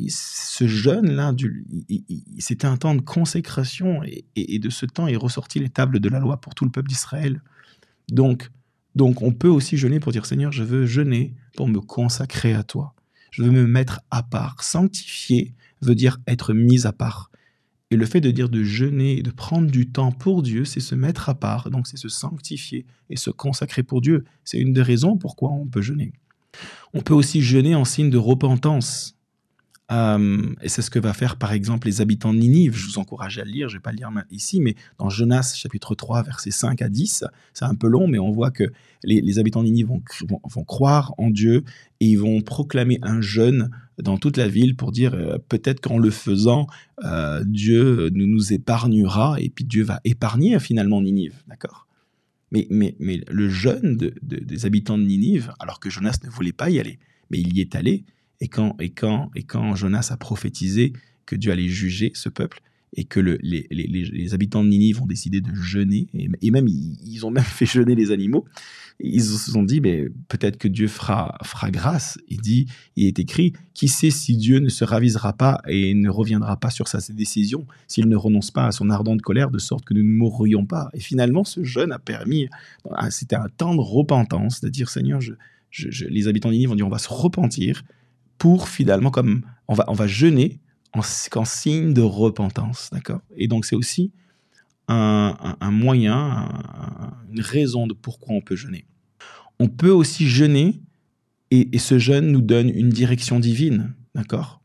ce 0.07 0.67
jeûne-là, 0.67 1.33
c'était 2.37 2.67
un 2.67 2.77
temps 2.77 2.95
de 2.95 3.01
consécration 3.01 4.01
et, 4.35 4.59
de 4.59 4.69
ce 4.69 4.85
temps 4.85 5.07
est 5.07 5.15
ressorti 5.15 5.59
les 5.59 5.69
tables 5.69 5.99
de 5.99 6.09
la 6.09 6.19
loi 6.19 6.39
pour 6.39 6.55
tout 6.55 6.65
le 6.65 6.71
peuple 6.71 6.89
d'Israël. 6.89 7.41
Donc, 8.11 8.49
donc, 8.95 9.21
on 9.21 9.31
peut 9.31 9.49
aussi 9.49 9.77
jeûner 9.77 9.99
pour 9.99 10.11
dire 10.11 10.25
Seigneur, 10.25 10.51
je 10.51 10.63
veux 10.63 10.85
jeûner 10.85 11.35
pour 11.55 11.67
me 11.67 11.79
consacrer 11.79 12.53
à 12.53 12.63
toi. 12.63 12.95
Je 13.31 13.43
veux 13.43 13.51
me 13.51 13.67
mettre 13.67 14.01
à 14.11 14.23
part, 14.23 14.63
sanctifier 14.63 15.53
veut 15.81 15.95
dire 15.95 16.19
être 16.27 16.53
mis 16.53 16.87
à 16.87 16.91
part. 16.91 17.29
Et 17.91 17.95
le 17.95 18.05
fait 18.05 18.21
de 18.21 18.29
dire 18.29 18.49
de 18.49 18.63
jeûner 18.63 19.17
et 19.17 19.23
de 19.23 19.31
prendre 19.31 19.69
du 19.69 19.89
temps 19.89 20.11
pour 20.11 20.43
Dieu, 20.43 20.65
c'est 20.65 20.79
se 20.79 20.95
mettre 20.95 21.29
à 21.29 21.35
part, 21.35 21.69
donc 21.71 21.87
c'est 21.87 21.97
se 21.97 22.09
sanctifier 22.09 22.85
et 23.09 23.15
se 23.15 23.31
consacrer 23.31 23.81
pour 23.81 24.01
Dieu. 24.01 24.25
C'est 24.43 24.59
une 24.59 24.73
des 24.73 24.81
raisons 24.81 25.17
pourquoi 25.17 25.51
on 25.51 25.65
peut 25.65 25.81
jeûner. 25.81 26.13
On 26.93 27.01
peut 27.01 27.13
aussi 27.13 27.41
jeûner 27.41 27.75
en 27.75 27.85
signe 27.85 28.09
de 28.09 28.17
repentance. 28.17 29.15
Euh, 29.91 30.53
et 30.61 30.69
c'est 30.69 30.83
ce 30.83 30.91
que 30.91 30.99
va 30.99 31.13
faire 31.13 31.35
par 31.35 31.51
exemple 31.51 31.87
les 31.87 32.01
habitants 32.01 32.33
de 32.33 32.39
Ninive. 32.39 32.75
Je 32.75 32.85
vous 32.87 32.99
encourage 32.99 33.39
à 33.39 33.43
le 33.43 33.51
lire, 33.51 33.69
je 33.69 33.75
ne 33.75 33.79
vais 33.79 33.81
pas 33.81 33.91
le 33.91 33.97
lire 33.97 34.11
ici, 34.29 34.61
mais 34.61 34.75
dans 34.99 35.09
Jonas 35.09 35.53
chapitre 35.55 35.95
3, 35.95 36.23
versets 36.23 36.51
5 36.51 36.81
à 36.81 36.89
10, 36.89 37.25
c'est 37.53 37.65
un 37.65 37.75
peu 37.75 37.87
long, 37.87 38.07
mais 38.07 38.19
on 38.19 38.31
voit 38.31 38.51
que 38.51 38.65
les, 39.03 39.39
habitants 39.39 39.61
de 39.61 39.67
Ninive 39.67 39.87
vont, 39.87 40.63
croire 40.63 41.13
en 41.17 41.29
Dieu 41.29 41.63
et 41.99 42.05
ils 42.05 42.17
vont 42.17 42.41
proclamer 42.41 42.99
un 43.01 43.21
jeûne 43.21 43.69
dans 43.97 44.17
toute 44.17 44.37
la 44.37 44.47
ville 44.47 44.75
pour 44.75 44.91
dire 44.91 45.13
euh, 45.13 45.37
peut-être 45.49 45.79
qu'en 45.79 45.97
le 45.97 46.11
faisant, 46.11 46.67
euh, 47.03 47.43
Dieu 47.45 48.09
nous, 48.13 48.27
nous 48.27 48.53
épargnera 48.53 49.37
et 49.39 49.49
puis 49.49 49.65
Dieu 49.65 49.83
va 49.83 49.99
épargner 50.03 50.59
finalement 50.59 51.01
Ninive. 51.01 51.41
D'accord? 51.47 51.87
Mais, 52.51 52.67
mais, 52.69 52.95
le 53.29 53.49
jeûne 53.49 53.95
des 54.21 54.65
habitants 54.65 54.97
de 54.97 55.03
Ninive, 55.03 55.53
alors 55.59 55.79
que 55.79 55.89
Jonas 55.89 56.17
ne 56.23 56.29
voulait 56.29 56.51
pas 56.51 56.69
y 56.69 56.79
aller, 56.79 56.97
mais 57.29 57.39
il 57.39 57.55
y 57.55 57.61
est 57.61 57.75
allé, 57.75 58.05
et 58.41 58.47
quand, 58.47 58.75
et 58.79 58.89
quand, 58.89 59.31
et 59.35 59.43
quand 59.43 59.75
Jonas 59.75 60.09
a 60.11 60.17
prophétisé 60.17 60.93
que 61.25 61.35
Dieu 61.35 61.51
allait 61.51 61.67
juger 61.67 62.11
ce 62.13 62.29
peuple 62.29 62.61
et 62.93 63.03
que 63.03 63.19
le, 63.19 63.37
les, 63.41 64.33
habitants 64.33 64.63
de 64.63 64.69
Ninive 64.69 65.01
ont 65.01 65.05
décidé 65.05 65.41
de 65.41 65.53
jeûner, 65.53 66.07
et, 66.13 66.51
même 66.51 66.67
ils, 66.67 67.25
ont 67.25 67.31
même 67.31 67.43
fait 67.43 67.65
jeûner 67.65 67.95
les 67.95 68.11
animaux, 68.11 68.45
ils 68.99 69.23
se 69.23 69.51
sont 69.51 69.63
dit, 69.63 69.79
mais 69.79 70.09
peut-être 70.27 70.57
que 70.57 70.67
Dieu 70.67 70.87
fera, 70.87 71.37
fera 71.43 71.71
grâce. 71.71 72.19
Il 72.27 72.41
dit, 72.41 72.65
il 72.97 73.07
est 73.07 73.19
écrit, 73.19 73.53
qui 73.73 73.87
sait 73.87 74.09
si 74.09 74.35
Dieu 74.35 74.59
ne 74.59 74.67
se 74.67 74.83
ravisera 74.83 75.33
pas 75.33 75.61
et 75.67 75.93
ne 75.93 76.09
reviendra 76.09 76.57
pas 76.57 76.69
sur 76.69 76.87
sa 76.87 76.99
décision, 77.13 77.65
s'il 77.87 78.09
ne 78.09 78.15
renonce 78.15 78.51
pas 78.51 78.65
à 78.65 78.71
son 78.71 78.89
ardente 78.89 79.21
colère, 79.21 79.51
de 79.51 79.59
sorte 79.59 79.85
que 79.85 79.93
nous 79.93 80.03
ne 80.03 80.17
mourrions 80.17 80.65
pas. 80.65 80.89
Et 80.93 80.99
finalement, 80.99 81.45
ce 81.45 81.63
jeûne 81.63 81.91
a 81.91 81.99
permis, 81.99 82.49
c'était 83.09 83.37
un 83.37 83.47
temps 83.55 83.75
de 83.75 83.81
repentance, 83.81 84.59
de 84.59 84.67
dire, 84.67 84.89
Seigneur, 84.89 85.21
les 86.09 86.27
habitants 86.27 86.49
de 86.49 86.55
Ninive 86.55 86.71
ont 86.71 86.75
dit, 86.75 86.83
on 86.83 86.89
va 86.89 86.97
se 86.97 87.09
repentir, 87.09 87.83
pour 88.39 88.69
finalement, 88.69 89.11
comme 89.11 89.43
on 89.67 89.75
va, 89.75 89.85
on 89.87 89.93
va 89.93 90.07
jeûner 90.07 90.59
en, 90.93 91.03
signe 91.45 91.93
de 91.93 92.01
repentance, 92.01 92.89
d'accord? 92.91 93.21
Et 93.37 93.47
donc 93.47 93.65
c'est 93.65 93.75
aussi 93.75 94.11
un, 94.87 95.71
moyen, 95.71 96.49
une 97.31 97.41
raison 97.41 97.85
de 97.85 97.93
pourquoi 97.93 98.33
on 98.33 98.41
peut 98.41 98.55
jeûner. 98.55 98.85
On 99.59 99.67
peut 99.67 99.91
aussi 99.91 100.27
jeûner 100.27 100.81
et, 101.51 101.77
ce 101.77 101.99
jeûne 101.99 102.31
nous 102.31 102.41
donne 102.41 102.69
une 102.69 102.89
direction 102.89 103.39
divine, 103.39 103.93
d'accord? 104.15 104.61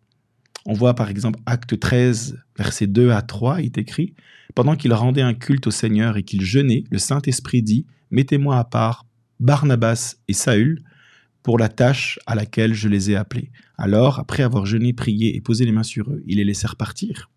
On 0.64 0.72
voit 0.72 0.94
par 0.94 1.10
exemple 1.10 1.40
Acte 1.44 1.78
13, 1.78 2.38
versets 2.56 2.87
2 2.87 3.10
à 3.10 3.20
3, 3.20 3.60
il 3.60 3.66
est 3.66 3.78
écrit 3.78 4.14
Pendant 4.54 4.76
qu'il 4.76 4.94
rendait 4.94 5.20
un 5.20 5.34
culte 5.34 5.66
au 5.66 5.70
Seigneur 5.70 6.16
et 6.16 6.22
qu'il 6.22 6.42
jeûnait, 6.42 6.84
le 6.90 6.98
Saint-Esprit 6.98 7.62
dit 7.62 7.84
Mettez-moi 8.10 8.56
à 8.56 8.64
part 8.64 9.04
Barnabas 9.40 10.16
et 10.28 10.32
Saül 10.32 10.82
pour 11.44 11.59
la 11.59 11.68
tâche 11.68 12.18
à 12.26 12.35
laquelle 12.35 12.74
je 12.74 12.88
les 12.88 13.12
ai 13.12 13.16
appelés. 13.16 13.52
Alors, 13.76 14.18
après 14.18 14.42
avoir 14.42 14.66
jeûné, 14.66 14.92
prié 14.92 15.37
et 15.37 15.40
posé 15.40 15.64
les 15.64 15.72
mains 15.72 15.85
sur 15.85 16.11
eux, 16.11 16.24
il 16.26 16.38
les 16.38 16.44
laissèrent 16.44 16.72
repartir. 16.72 17.30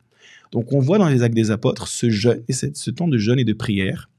Donc 0.51 0.71
on 0.71 0.79
voit 0.79 0.97
dans 0.97 1.09
les 1.09 1.21
actes 1.23 1.35
des 1.35 1.51
apôtres 1.51 1.87
ce 1.87 2.89
temps 2.89 3.07
de 3.09 3.17
jeûne 3.17 3.37
et 3.37 3.43
de 3.43 3.53
prière. 3.53 4.09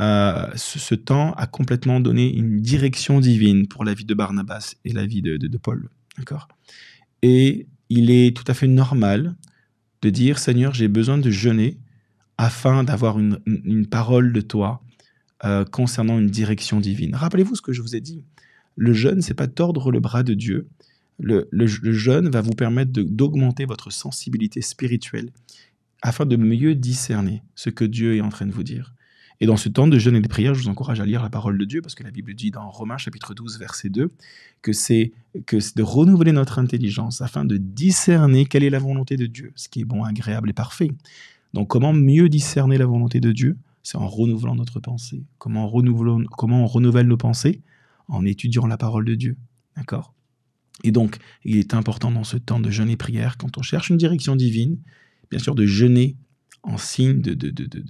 Euh, 0.00 0.50
ce, 0.56 0.96
temps 0.96 1.32
a 1.34 1.46
complètement 1.46 2.00
donné 2.00 2.34
une 2.34 2.60
direction 2.60 3.20
divine 3.20 3.68
pour 3.68 3.84
la 3.84 3.94
vie 3.94 4.04
de 4.04 4.14
Barnabas 4.14 4.74
et 4.84 4.92
la 4.92 5.06
vie 5.06 5.22
de, 5.22 5.56
Paul. 5.58 5.88
D'accord? 6.18 6.48
Et 7.22 7.68
il 7.88 8.10
est 8.10 8.36
tout 8.36 8.44
à 8.48 8.54
fait 8.54 8.66
normal 8.66 9.36
de 10.00 10.10
dire 10.10 10.40
Seigneur, 10.40 10.74
j'ai 10.74 10.88
besoin 10.88 11.18
de 11.18 11.30
jeûner 11.30 11.78
afin 12.38 12.82
d'avoir 12.82 13.20
une, 13.20 13.86
parole 13.86 14.32
de 14.32 14.40
toi 14.40 14.82
euh, 15.44 15.64
concernant 15.64 16.18
une 16.18 16.30
direction 16.30 16.80
divine. 16.80 17.14
Rappelez-vous 17.14 17.54
ce 17.54 17.62
que 17.62 17.72
je 17.72 17.82
vous 17.82 17.94
ai 17.94 18.00
dit. 18.00 18.24
Le 18.76 18.92
jeûne, 18.92 19.22
c'est 19.22 19.34
pas 19.34 19.48
tordre 19.48 19.90
le 19.90 20.00
bras 20.00 20.22
de 20.22 20.34
Dieu. 20.34 20.68
Le, 21.18 21.46
jeûne 21.66 22.28
va 22.30 22.40
vous 22.40 22.52
permettre 22.52 22.92
d'augmenter 22.92 23.64
votre 23.64 23.92
sensibilité 23.92 24.60
spirituelle 24.60 25.30
afin 26.02 26.26
de 26.26 26.36
mieux 26.36 26.74
discerner 26.74 27.42
ce 27.54 27.70
que 27.70 27.84
Dieu 27.84 28.16
est 28.16 28.20
en 28.20 28.28
train 28.28 28.46
de 28.46 28.52
vous 28.52 28.64
dire. 28.64 28.92
Et 29.40 29.46
dans 29.46 29.56
ce 29.56 29.68
temps 29.68 29.88
de 29.88 29.98
jeûne 29.98 30.16
et 30.16 30.20
de 30.20 30.28
prière, 30.28 30.54
je 30.54 30.62
vous 30.62 30.68
encourage 30.68 31.00
à 31.00 31.06
lire 31.06 31.22
la 31.22 31.30
parole 31.30 31.58
de 31.58 31.64
Dieu 31.64 31.82
parce 31.82 31.94
que 31.94 32.04
la 32.04 32.10
Bible 32.10 32.34
dit 32.34 32.50
dans 32.50 32.70
Romains 32.70 32.96
chapitre 32.96 33.34
12 33.34 33.58
verset 33.58 33.88
2 33.88 34.10
que 34.62 34.72
c'est 34.72 35.12
de 35.34 35.82
renouveler 35.82 36.32
notre 36.32 36.58
intelligence 36.58 37.20
afin 37.20 37.44
de 37.44 37.56
discerner 37.56 38.46
quelle 38.46 38.62
est 38.62 38.70
la 38.70 38.78
volonté 38.78 39.16
de 39.16 39.26
Dieu, 39.26 39.52
ce 39.56 39.68
qui 39.68 39.80
est 39.80 39.84
bon, 39.84 40.04
agréable 40.04 40.50
et 40.50 40.52
parfait. 40.52 40.92
Donc 41.54 41.68
comment 41.68 41.92
mieux 41.92 42.28
discerner 42.28 42.78
la 42.78 42.86
volonté 42.86 43.20
de 43.20 43.32
Dieu? 43.32 43.56
C'est 43.82 43.98
en 43.98 44.06
renouvelant 44.06 44.54
notre 44.54 44.78
pensée. 44.78 45.24
Comment, 45.38 45.70
comment 46.36 46.62
on 46.62 46.66
renouvelle 46.66 47.08
nos 47.08 47.16
pensées? 47.16 47.62
En 48.08 48.24
étudiant 48.24 48.66
la 48.66 48.76
parole 48.76 49.04
de 49.04 49.14
Dieu. 49.14 49.36
D'accord? 49.76 50.14
Et 50.84 50.90
donc, 50.90 51.18
il 51.44 51.56
est 51.56 51.74
important 51.74 52.10
dans 52.10 52.24
ce 52.24 52.36
temps 52.36 52.60
de 52.60 52.70
jeûne 52.70 52.90
et 52.90 52.96
prière, 52.96 53.36
quand 53.36 53.58
on 53.58 53.62
cherche 53.62 53.90
une 53.90 53.96
direction 53.96 54.36
divine, 54.36 54.78
bien 55.30 55.38
sûr, 55.38 55.54
de 55.54 55.66
jeûner 55.66 56.16
en 56.62 56.78
signe 56.78 57.20
de, 57.20 57.34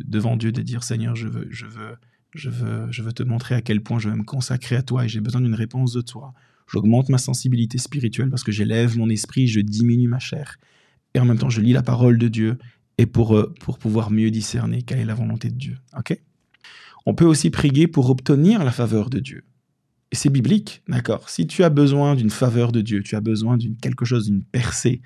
devant 0.05 0.37
Dieu, 0.37 0.53
de 0.53 0.63
dire 0.63 0.83
Seigneur, 0.83 1.15
je 1.15 1.29
veux, 1.29 1.47
je, 1.51 1.67
veux, 1.67 1.97
je, 2.35 2.51
veux, 2.51 2.87
je 2.91 3.03
veux 3.03 3.13
te 3.13 3.23
montrer 3.23 3.55
à 3.55 3.63
quel 3.63 3.83
point 3.83 3.99
je 3.99 4.09
veux 4.09 4.17
me 4.17 4.25
consacrer 4.25 4.77
à 4.77 4.83
toi 4.83 5.05
et 5.05 5.09
j'ai 5.09 5.21
besoin 5.21 5.41
d'une 5.41 5.55
réponse 5.55 5.93
de 5.93 6.01
toi. 6.01 6.35
J'augmente 6.71 7.09
ma 7.09 7.19
sensibilité 7.19 7.79
spirituelle 7.79 8.31
parce 8.31 8.45
que 8.45 8.53
j'élève 8.53 8.97
mon 8.97 9.11
esprit, 9.11 9.47
je 9.47 9.61
diminue 9.61 10.09
ma 10.09 10.19
chair. 10.19 10.59
Et 11.15 11.21
en 11.21 11.25
même 11.25 11.39
temps, 11.39 11.51
je 11.51 11.61
lis 11.61 11.73
la 11.73 11.83
parole 11.83 12.17
de 12.17 12.29
Dieu 12.29 12.59
et 12.99 13.07
pour, 13.07 13.37
euh, 13.37 13.53
pour 13.61 13.79
pouvoir 13.79 14.11
mieux 14.11 14.31
discerner 14.31 14.83
quelle 14.83 15.01
est 15.01 15.05
la 15.05 15.15
volonté 15.15 15.51
de 15.51 15.57
Dieu. 15.57 15.79
On 17.05 17.15
peut 17.15 17.25
aussi 17.25 17.51
prier 17.51 17.87
pour 17.89 18.09
obtenir 18.11 18.65
la 18.65 18.71
faveur 18.71 19.11
de 19.11 19.19
Dieu. 19.19 19.45
Et 20.13 20.17
c'est 20.17 20.29
biblique, 20.29 20.83
d'accord 20.89 21.31
Si 21.31 21.47
tu 21.47 21.65
as 21.65 21.71
besoin 21.71 22.15
d'une 22.15 22.31
faveur 22.31 22.71
de 22.71 22.83
Dieu, 22.83 23.03
tu 23.03 23.17
as 23.17 23.23
besoin 23.23 23.57
d'une 23.57 23.77
quelque 23.77 24.05
chose, 24.05 24.27
d'une 24.27 24.45
percée, 24.45 25.01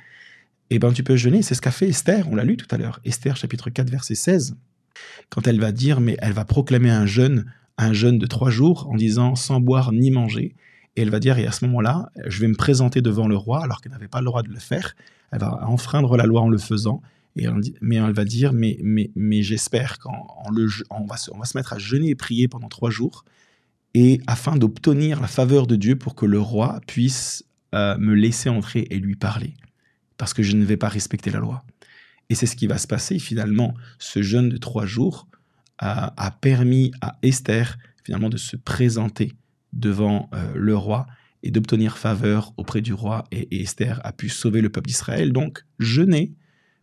eh 0.71 0.81
ben 0.81 0.93
tu 0.93 1.05
peux 1.05 1.15
jeûner. 1.15 1.43
C'est 1.43 1.55
ce 1.55 1.63
qu'a 1.63 1.71
fait 1.71 1.89
Esther, 1.89 2.29
on 2.29 2.35
l'a 2.35 2.43
lu 2.43 2.57
tout 2.57 2.67
à 2.73 2.77
l'heure. 2.77 3.01
Esther 3.05 3.37
chapitre 3.37 3.71
4 3.71 3.89
verset 3.89 4.17
16. 4.17 4.57
Quand 5.31 5.47
elle 5.47 5.61
va 5.61 5.71
dire, 5.71 6.01
mais 6.01 6.17
elle 6.19 6.33
va 6.33 6.45
proclamer 6.45 6.91
un 6.91 7.07
jeûne, 7.07 7.53
un 7.79 7.93
jeûne 7.93 8.19
de 8.19 8.27
trois 8.27 8.51
jours 8.51 8.89
en 8.91 8.97
disant 8.97 9.37
sans 9.37 9.61
boire 9.61 9.93
ni 9.93 10.11
manger. 10.11 10.57
Et 10.97 11.03
elle 11.03 11.11
va 11.11 11.21
dire, 11.21 11.39
et 11.39 11.47
à 11.47 11.53
ce 11.53 11.65
moment-là, 11.67 12.11
je 12.27 12.41
vais 12.41 12.49
me 12.49 12.57
présenter 12.57 13.01
devant 13.01 13.29
le 13.29 13.37
roi 13.37 13.63
alors 13.63 13.81
qu'elle 13.81 13.93
n'avait 13.93 14.09
pas 14.09 14.21
le 14.21 14.25
droit 14.27 14.43
de 14.43 14.49
le 14.49 14.59
faire. 14.59 14.97
Elle 15.31 15.39
va 15.39 15.69
enfreindre 15.69 16.17
la 16.17 16.25
loi 16.25 16.41
en 16.41 16.49
le 16.49 16.59
faisant. 16.59 17.01
Et 17.37 17.47
mais 17.81 17.97
elle 17.97 18.13
va 18.13 18.25
dire, 18.25 18.53
mais, 18.53 18.79
mais, 18.83 19.11
mais 19.15 19.43
j'espère 19.43 19.99
qu'on 19.99 20.11
on 20.91 21.05
va, 21.05 21.17
on 21.31 21.39
va 21.39 21.45
se 21.45 21.57
mettre 21.57 21.75
à 21.75 21.79
jeûner 21.79 22.09
et 22.09 22.15
prier 22.17 22.49
pendant 22.49 22.69
trois 22.69 22.91
jours 22.91 23.25
et 23.97 24.21
afin 24.27 24.57
d'obtenir 24.57 25.23
la 25.23 25.27
faveur 25.27 25.67
de 25.67 25.75
Dieu 25.75 25.97
pour 25.97 26.15
que 26.15 26.27
le 26.27 26.39
roi 26.39 26.83
puisse 26.87 27.47
euh, 27.75 27.97
me 27.97 28.13
laisser 28.13 28.51
entrer 28.51 28.87
et 28.91 28.99
lui 28.99 29.17
parler, 29.17 29.55
parce 30.19 30.35
que 30.35 30.43
je 30.43 30.55
ne 30.55 30.67
vais 30.67 30.77
pas 30.77 30.91
respecter 30.91 31.31
la 31.31 31.39
loi. 31.39 31.65
Et 32.29 32.35
c'est 32.35 32.45
ce 32.45 32.57
qui 32.57 32.67
va 32.67 32.77
se 32.77 32.87
passer 32.87 33.19
finalement. 33.19 33.73
Ce 33.99 34.21
jeûne 34.21 34.51
de 34.51 34.59
trois 34.59 34.85
jours 34.85 35.29
a, 35.79 36.31
permis 36.43 36.93
à 37.01 37.17
Esther 37.23 37.79
finalement 38.05 38.29
de 38.29 38.37
se 38.37 38.57
présenter 38.57 39.33
devant 39.73 40.29
euh, 40.35 40.53
le 40.55 40.77
roi 40.77 41.07
et 41.43 41.51
d'obtenir 41.51 41.97
faveur 41.97 42.53
auprès 42.59 42.83
du 42.83 42.93
roi. 42.93 43.25
Et, 43.33 43.63
Esther 43.63 44.03
a 44.05 44.13
pu 44.13 44.29
sauver 44.29 44.61
le 44.61 44.69
peuple 44.69 44.89
d'Israël. 44.89 45.33
Donc 45.33 45.65
jeûner 45.79 46.35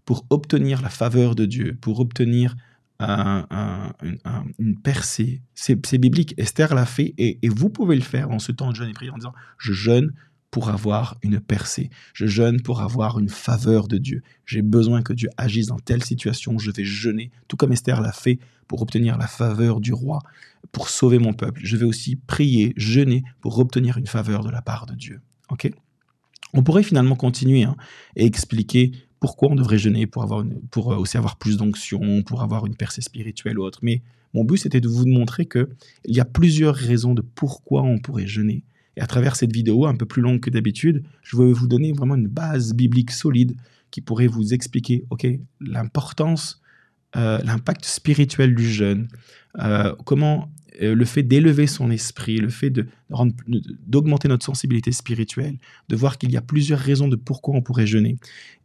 pour 0.05 0.25
obtenir 0.31 0.81
la 0.81 0.89
faveur 0.89 1.35
de 1.35 1.45
Dieu, 1.45 1.77
pour 1.79 1.99
obtenir 1.99 2.55
une 2.99 4.79
percée. 4.83 5.41
C'est 5.55 5.97
biblique. 5.97 6.33
Esther 6.37 6.73
l'a 6.75 6.85
fait 6.85 7.13
et, 7.17 7.39
vous 7.49 7.69
pouvez 7.69 7.95
le 7.95 8.01
faire 8.01 8.31
en 8.31 8.39
ce 8.39 8.51
temps 8.51 8.71
de 8.71 8.75
jeûne 8.75 8.89
et 8.89 8.93
prière 8.93 9.13
en 9.13 9.17
disant 9.17 9.33
Je 9.57 9.73
jeûne 9.73 10.13
pour 10.51 10.69
avoir 10.69 11.17
une 11.23 11.39
percée. 11.39 11.89
Je 12.13 12.27
jeûne 12.27 12.61
pour 12.61 12.81
avoir 12.81 13.17
une 13.17 13.29
faveur 13.29 13.87
de 13.87 13.97
Dieu. 13.97 14.21
J'ai 14.45 14.61
besoin 14.61 15.01
que 15.01 15.11
Dieu 15.11 15.29
agisse 15.35 15.67
dans 15.67 15.79
telle 15.79 16.03
situation. 16.03 16.59
Je 16.59 16.69
vais 16.69 16.85
jeûner, 16.85 17.31
tout 17.47 17.57
comme 17.57 17.71
Esther 17.71 18.01
l'a 18.01 18.11
fait 18.11 18.37
pour 18.67 18.81
obtenir 18.81 19.17
la 19.17 19.27
faveur 19.27 19.79
du 19.79 19.93
roi, 19.93 20.19
pour 20.71 20.89
sauver 20.89 21.17
mon 21.17 21.33
peuple. 21.33 21.61
Je 21.63 21.75
vais 21.75 21.85
aussi 21.85 22.15
prier, 22.15 22.73
jeûner 22.77 23.23
pour 23.41 23.57
obtenir 23.57 23.97
une 23.97 24.05
faveur 24.05 24.43
de 24.43 24.51
la 24.51 24.61
part 24.61 24.85
de 24.85 24.93
Dieu. 24.93 25.21
Ok? 25.49 25.71
On 26.53 26.61
pourrait 26.61 26.83
finalement 26.83 27.15
continuer 27.15 27.63
hein, 27.63 27.75
et 28.15 28.25
expliquer 28.25 28.91
pourquoi 29.23 29.51
on 29.51 29.55
devrait 29.55 29.77
jeûner 29.77 30.05
pour, 30.05 30.21
avoir 30.21 30.43
pour 30.69 30.91
euh, 30.91 30.97
aussi 30.97 31.15
avoir 31.15 31.37
plus 31.37 31.55
d'onction, 31.55 32.23
pour 32.23 32.43
avoir 32.43 32.65
une 32.65 32.75
percée 32.75 32.99
spirituelle 33.01 33.57
ou 33.57 33.63
autre. 33.63 33.79
Mais 33.81 34.01
mon 34.33 34.43
but, 34.43 34.57
c'était 34.57 34.81
de 34.81 34.89
vous 34.89 35.07
montrer 35.07 35.45
qu'il 35.45 35.65
y 36.07 36.19
a 36.19 36.25
plusieurs 36.25 36.75
raisons 36.75 37.13
de 37.13 37.21
pourquoi 37.21 37.83
on 37.83 37.99
pourrait 37.99 38.27
jeûner. 38.27 38.65
Et 38.97 39.01
à 39.01 39.07
travers 39.07 39.37
cette 39.37 39.53
vidéo, 39.53 39.85
un 39.85 39.95
peu 39.95 40.05
plus 40.05 40.21
longue 40.21 40.41
que 40.41 40.49
d'habitude, 40.49 41.05
je 41.21 41.37
vais 41.37 41.53
vous 41.53 41.67
donner 41.67 41.93
vraiment 41.93 42.15
une 42.15 42.27
base 42.27 42.73
biblique 42.73 43.11
solide 43.11 43.55
qui 43.91 44.01
pourrait 44.01 44.27
vous 44.27 44.53
expliquer 44.53 45.05
ok, 45.09 45.25
l'importance, 45.61 46.61
euh, 47.15 47.37
l'impact 47.45 47.85
spirituel 47.85 48.53
du 48.53 48.69
jeûne, 48.69 49.07
euh, 49.59 49.95
comment 50.03 50.49
le 50.79 51.05
fait 51.05 51.23
d'élever 51.23 51.67
son 51.67 51.91
esprit, 51.91 52.37
le 52.37 52.49
fait 52.49 52.73
d'augmenter 53.87 54.27
notre 54.27 54.45
sensibilité 54.45 54.91
spirituelle, 54.91 55.57
de 55.89 55.95
voir 55.95 56.17
qu'il 56.17 56.31
y 56.31 56.37
a 56.37 56.41
plusieurs 56.41 56.79
raisons 56.79 57.07
de 57.07 57.15
pourquoi 57.15 57.55
on 57.55 57.61
pourrait 57.61 57.87
jeûner 57.87 58.17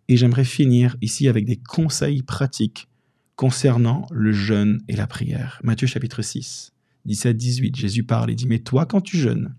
Et 0.09 0.17
j'aimerais 0.17 0.45
finir 0.45 0.97
ici 1.03 1.29
avec 1.29 1.45
des 1.45 1.57
conseils 1.57 2.23
pratiques 2.23 2.89
concernant 3.37 4.07
le 4.11 4.33
jeûne 4.33 4.81
et 4.89 4.97
la 4.97 5.07
prière. 5.07 5.61
Matthieu 5.63 5.87
chapitre 5.87 6.23
6, 6.23 6.73
17-18, 7.07 7.77
Jésus 7.77 8.03
parle 8.03 8.31
et 8.31 8.35
dit, 8.35 8.49
Mais 8.49 8.59
toi, 8.59 8.85
quand 8.85 9.01
tu 9.01 9.17
jeûnes, 9.17 9.55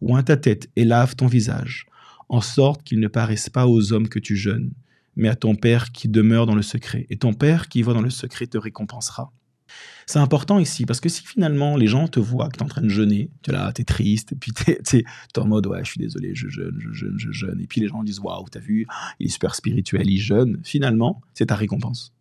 oins 0.00 0.22
ta 0.22 0.36
tête 0.36 0.68
et 0.76 0.84
lave 0.84 1.14
ton 1.14 1.28
visage, 1.28 1.86
en 2.28 2.40
sorte 2.40 2.82
qu'il 2.82 3.00
ne 3.00 3.08
paraisse 3.08 3.48
pas 3.48 3.66
aux 3.66 3.92
hommes 3.92 4.08
que 4.08 4.18
tu 4.18 4.36
jeûnes, 4.36 4.72
mais 5.16 5.28
à 5.28 5.36
ton 5.36 5.54
Père 5.54 5.92
qui 5.92 6.08
demeure 6.08 6.46
dans 6.46 6.54
le 6.54 6.62
secret. 6.62 7.06
Et 7.10 7.18
ton 7.18 7.32
Père 7.32 7.68
qui 7.68 7.82
va 7.82 7.92
dans 7.92 8.02
le 8.02 8.10
secret 8.10 8.46
te 8.46 8.58
récompensera. 8.58 9.32
C'est 10.06 10.18
important 10.18 10.58
ici 10.58 10.86
parce 10.86 11.00
que 11.00 11.08
si 11.08 11.22
finalement 11.24 11.76
les 11.76 11.86
gens 11.86 12.08
te 12.08 12.18
voient 12.18 12.48
que 12.48 12.56
tu 12.56 12.60
es 12.60 12.64
en 12.64 12.68
train 12.68 12.82
de 12.82 12.88
jeûner, 12.88 13.30
tu 13.42 13.50
es 13.50 13.52
là, 13.52 13.72
tu 13.72 13.82
es 13.82 13.84
triste, 13.84 14.32
et 14.32 14.34
puis 14.34 14.52
tu 14.52 14.96
es, 14.96 15.04
en 15.38 15.46
mode 15.46 15.66
ouais, 15.66 15.84
je 15.84 15.90
suis 15.90 16.00
désolé, 16.00 16.34
je 16.34 16.48
jeûne, 16.48 16.76
je 16.78 16.92
jeûne, 16.92 17.14
je 17.16 17.30
jeûne, 17.30 17.60
et 17.60 17.66
puis 17.66 17.80
les 17.80 17.88
gens 17.88 18.02
disent 18.02 18.18
waouh, 18.18 18.48
t'as 18.50 18.60
vu, 18.60 18.86
il 19.20 19.26
est 19.26 19.30
super 19.30 19.54
spirituel, 19.54 20.10
il 20.10 20.18
jeûne, 20.18 20.60
finalement, 20.64 21.20
c'est 21.34 21.46
ta 21.46 21.54
récompense. 21.54 22.12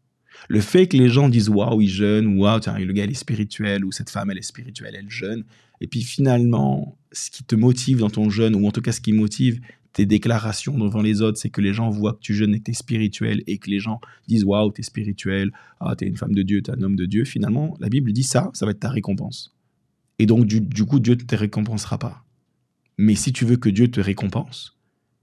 Le 0.48 0.62
fait 0.62 0.88
que 0.88 0.96
les 0.96 1.10
gens 1.10 1.30
disent 1.30 1.50
waouh, 1.50 1.82
il 1.82 1.90
jeûne, 1.90 2.28
ou 2.28 2.42
waouh, 2.44 2.60
le 2.78 2.94
gars 2.94 3.06
il 3.06 3.12
est 3.12 3.16
spirituel, 3.16 3.84
ou 3.84 3.92
cette 3.92 4.12
femme 4.12 4.30
elle 4.30 4.38
est 4.38 4.44
spirituelle, 4.44 4.96
elle 4.96 5.10
jeûne, 5.10 5.44
et 5.82 5.88
puis 5.88 6.02
finalement, 6.02 6.98
ce 7.12 7.32
qui 7.32 7.44
te 7.44 7.56
motive 7.56 8.00
dans 8.00 8.10
ton 8.10 8.30
jeûne, 8.30 8.56
ou 8.56 8.68
en 8.68 8.72
tout 8.72 8.82
cas 8.82 8.92
ce 8.92 9.02
qui 9.02 9.14
motive 9.14 9.62
tes 9.94 10.06
déclarations 10.06 10.78
devant 10.78 11.02
les 11.02 11.22
autres, 11.22 11.38
c'est 11.38 11.50
que 11.50 11.62
les 11.62 11.74
gens 11.74 11.90
voient 11.90 12.14
que 12.14 12.20
tu 12.20 12.34
jeûnes 12.34 12.54
et 12.54 12.60
que 12.60 12.66
tu 12.66 12.72
es 12.72 12.76
spirituel 12.76 13.44
et 13.48 13.58
que 13.58 13.70
les 13.70 13.80
gens 13.80 14.00
disent 14.28 14.44
waouh, 14.44 14.72
tu 14.72 14.82
es 14.82 14.84
spirituel, 14.84 15.52
ah, 15.80 15.96
tu 15.96 16.06
es 16.06 16.08
une 16.08 16.18
femme 16.18 16.36
de 16.36 16.44
Dieu, 16.44 16.62
tu 16.62 16.72
es 16.72 16.74
un 16.74 16.82
homme 16.82 16.96
de 16.96 17.06
Dieu. 17.06 17.26
Finalement, 17.26 17.76
la 17.80 17.90
Bible 17.90 18.14
dit 18.14 18.24
ça, 18.24 18.50
ça 18.54 18.66
va 18.66 18.72
être 18.72 18.80
ta 18.80 18.90
récompense. 18.90 19.56
Et 20.20 20.26
donc, 20.26 20.46
du, 20.46 20.62
du 20.62 20.86
coup, 20.86 21.00
Dieu 21.00 21.16
ne 21.16 21.22
te 21.22 21.36
récompensera 21.36 21.98
pas. 21.98 22.24
Mais 22.98 23.16
si 23.16 23.32
tu 23.32 23.46
veux 23.46 23.56
que 23.56 23.70
Dieu 23.70 23.90
te 23.90 24.02
récompense, 24.02 24.78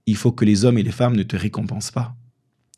il 0.07 0.15
faut 0.15 0.31
que 0.31 0.45
les 0.45 0.65
hommes 0.65 0.77
et 0.77 0.83
les 0.83 0.91
femmes 0.91 1.15
ne 1.15 1.23
te 1.23 1.35
récompensent 1.35 1.91
pas. 1.91 2.15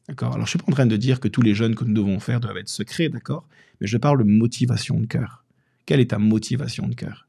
D'accord? 0.07 0.33
Alors, 0.33 0.45
je 0.45 0.51
suis 0.51 0.59
pas 0.59 0.65
en 0.67 0.73
train 0.73 0.87
de 0.87 0.97
dire 0.97 1.19
que 1.19 1.27
tous 1.27 1.41
les 1.41 1.53
jeûnes 1.53 1.75
que 1.75 1.85
nous 1.85 1.93
devons 1.93 2.19
faire 2.19 2.39
doivent 2.39 2.57
être 2.57 2.67
secrets, 2.69 3.09
d'accord? 3.09 3.47
Mais 3.79 3.87
je 3.87 3.97
parle 3.97 4.19
de 4.19 4.23
motivation 4.23 4.99
de 4.99 5.05
cœur. 5.05 5.45
Quelle 5.85 5.99
est 5.99 6.09
ta 6.09 6.19
motivation 6.19 6.87
de 6.87 6.95
cœur? 6.95 7.27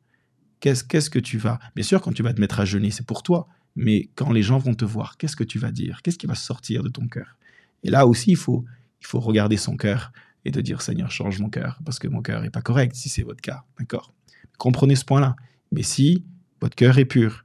Qu'est-ce 0.60 0.84
qu'est-ce 0.84 1.10
que 1.10 1.18
tu 1.18 1.38
vas? 1.38 1.58
Bien 1.74 1.84
sûr, 1.84 2.00
quand 2.02 2.12
tu 2.12 2.22
vas 2.22 2.34
te 2.34 2.40
mettre 2.40 2.60
à 2.60 2.64
jeûner, 2.64 2.90
c'est 2.90 3.06
pour 3.06 3.22
toi. 3.22 3.48
Mais 3.76 4.10
quand 4.14 4.32
les 4.32 4.42
gens 4.42 4.58
vont 4.58 4.74
te 4.74 4.84
voir, 4.84 5.16
qu'est-ce 5.16 5.36
que 5.36 5.44
tu 5.44 5.58
vas 5.58 5.70
dire? 5.70 6.02
Qu'est-ce 6.02 6.18
qui 6.18 6.26
va 6.26 6.34
sortir 6.34 6.82
de 6.82 6.88
ton 6.88 7.06
cœur? 7.06 7.36
Et 7.82 7.90
là 7.90 8.06
aussi, 8.06 8.32
il 8.32 8.36
faut, 8.36 8.64
il 9.00 9.06
faut 9.06 9.20
regarder 9.20 9.56
son 9.56 9.76
cœur 9.76 10.12
et 10.44 10.50
de 10.50 10.60
dire 10.60 10.82
Seigneur, 10.82 11.10
change 11.10 11.38
mon 11.40 11.50
cœur, 11.50 11.80
parce 11.84 11.98
que 11.98 12.08
mon 12.08 12.22
cœur 12.22 12.42
n'est 12.42 12.50
pas 12.50 12.62
correct, 12.62 12.94
si 12.94 13.08
c'est 13.08 13.22
votre 13.22 13.40
cas. 13.40 13.64
D'accord? 13.78 14.12
Comprenez 14.58 14.96
ce 14.96 15.04
point-là. 15.04 15.36
Mais 15.72 15.82
si 15.82 16.24
votre 16.60 16.74
cœur 16.74 16.98
est 16.98 17.04
pur 17.04 17.44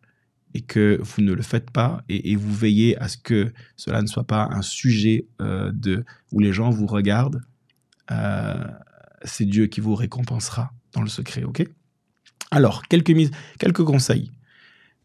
et 0.54 0.62
que 0.62 1.00
vous 1.02 1.22
ne 1.22 1.34
le 1.34 1.42
faites 1.42 1.70
pas 1.72 2.04
et, 2.08 2.36
vous 2.36 2.54
veillez 2.54 2.98
à 2.98 3.08
ce 3.08 3.18
que 3.18 3.54
cela 3.76 4.02
ne 4.02 4.08
soit 4.08 4.26
pas 4.26 4.48
un 4.52 4.62
sujet 4.62 5.28
euh, 5.42 5.72
de, 5.74 6.06
où 6.32 6.40
les 6.40 6.54
gens 6.54 6.70
vous 6.70 6.88
regardent, 6.88 7.42
euh, 8.12 8.64
c'est 9.24 9.46
Dieu 9.46 9.68
qui 9.68 9.82
vous 9.82 9.96
récompensera 9.96 10.72
dans 10.94 11.02
le 11.02 11.10
secret, 11.10 11.44
ok? 11.44 11.66
Alors, 12.52 12.84
quelques 12.88 13.84
conseils. 13.84 14.32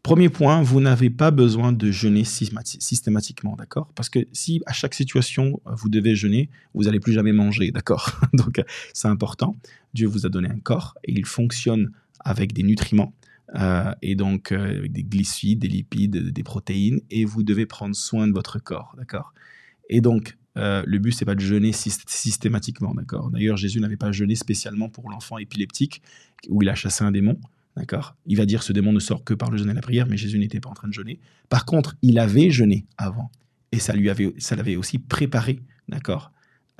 Premier 0.03 0.29
point, 0.29 0.63
vous 0.63 0.81
n'avez 0.81 1.11
pas 1.11 1.29
besoin 1.29 1.71
de 1.71 1.91
jeûner 1.91 2.23
systématiquement, 2.23 3.55
d'accord? 3.55 3.91
Parce 3.93 4.09
que 4.09 4.19
si 4.33 4.61
à 4.65 4.73
chaque 4.73 4.95
situation 4.95 5.61
vous 5.65 5.89
devez 5.89 6.15
jeûner, 6.15 6.49
vous 6.73 6.85
n'allez 6.85 6.99
plus 6.99 7.13
jamais 7.13 7.33
manger, 7.33 7.71
d'accord? 7.73 8.19
Donc 8.33 8.61
c'est 8.93 9.07
important. 9.07 9.55
Dieu 9.93 10.07
vous 10.07 10.25
a 10.25 10.29
donné 10.29 10.49
un 10.49 10.59
corps 10.59 10.95
et 11.03 11.11
il 11.11 11.25
fonctionne 11.25 11.91
avec 12.19 12.53
des 12.53 12.63
nutriments 12.63 13.13
euh, 13.55 13.93
et 14.01 14.15
donc 14.15 14.51
euh, 14.51 14.79
avec 14.79 14.91
des 14.91 15.03
glycides, 15.03 15.59
des 15.59 15.67
lipides, 15.67 16.31
des 16.31 16.43
protéines 16.43 17.01
et 17.11 17.25
vous 17.25 17.43
devez 17.43 17.67
prendre 17.67 17.95
soin 17.95 18.27
de 18.27 18.33
votre 18.33 18.57
corps, 18.57 18.95
d'accord? 18.97 19.33
Et 19.89 20.01
donc 20.01 20.35
euh, 20.57 20.83
le 20.87 20.97
but 20.97 21.11
c'est 21.11 21.25
pas 21.25 21.35
de 21.35 21.41
jeûner 21.41 21.73
systématiquement, 21.73 22.95
d'accord? 22.95 23.29
D'ailleurs 23.29 23.57
Jésus 23.57 23.79
n'avait 23.79 23.97
pas 23.97 24.11
jeûné 24.11 24.33
spécialement 24.33 24.89
pour 24.89 25.11
l'enfant 25.11 25.37
épileptique 25.37 26.01
où 26.49 26.63
il 26.63 26.69
a 26.69 26.75
chassé 26.75 27.03
un 27.03 27.11
démon. 27.11 27.37
D'accord 27.77 28.15
Il 28.25 28.37
va 28.37 28.45
dire 28.45 28.63
ce 28.63 28.73
démon 28.73 28.91
ne 28.91 28.99
sort 28.99 29.23
que 29.23 29.33
par 29.33 29.49
le 29.49 29.57
jeûne 29.57 29.69
et 29.69 29.73
la 29.73 29.81
prière, 29.81 30.07
mais 30.07 30.17
Jésus 30.17 30.39
n'était 30.39 30.59
pas 30.59 30.69
en 30.69 30.73
train 30.73 30.87
de 30.87 30.93
jeûner. 30.93 31.19
Par 31.49 31.65
contre, 31.65 31.95
il 32.01 32.19
avait 32.19 32.49
jeûné 32.49 32.85
avant. 32.97 33.31
Et 33.71 33.79
ça 33.79 33.93
lui 33.93 34.09
avait, 34.09 34.33
ça 34.37 34.55
l'avait 34.55 34.75
aussi 34.75 34.99
préparé. 34.99 35.61
D'accord 35.87 36.31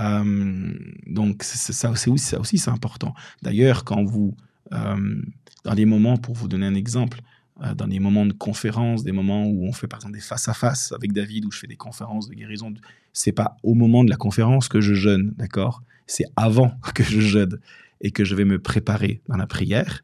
euh, 0.01 0.73
Donc, 1.08 1.43
ça, 1.43 1.89
aussi, 1.89 2.17
ça 2.17 2.39
aussi, 2.39 2.58
c'est 2.58 2.69
important. 2.69 3.13
D'ailleurs, 3.41 3.86
quand 3.86 4.04
vous, 4.04 4.36
euh, 4.73 5.21
dans 5.63 5.75
des 5.75 5.86
moments, 5.86 6.17
pour 6.17 6.36
vous 6.36 6.49
donner 6.49 6.65
un 6.65 6.75
exemple, 6.75 7.21
euh, 7.63 7.73
dans 7.73 7.88
des 7.88 7.99
moments 7.99 8.25
de 8.25 8.34
conférence, 8.34 9.04
des 9.04 9.12
moments 9.13 9.45
où 9.45 9.65
on 9.65 9.71
fait 9.71 9.88
par 9.88 9.99
exemple 9.99 10.15
des 10.15 10.21
face-à-face 10.21 10.91
avec 10.91 11.13
David, 11.13 11.45
où 11.45 11.51
je 11.51 11.60
fais 11.60 11.67
des 11.67 11.75
conférences 11.75 12.27
de 12.27 12.34
guérison, 12.34 12.73
c'est 13.13 13.32
pas 13.32 13.56
au 13.63 13.75
moment 13.75 14.04
de 14.04 14.10
la 14.10 14.17
conférence 14.17 14.67
que 14.67 14.82
je 14.82 14.93
jeûne, 14.93 15.34
d'accord? 15.38 15.84
C'est 16.08 16.25
avant 16.36 16.73
que 16.95 17.04
je 17.04 17.21
jeûne 17.21 17.60
et 18.01 18.12
que 18.12 18.25
je 18.25 18.36
vais 18.36 18.45
me 18.45 18.60
préparer 18.60 19.21
dans 19.30 19.38
la 19.38 19.47
prière 19.47 20.04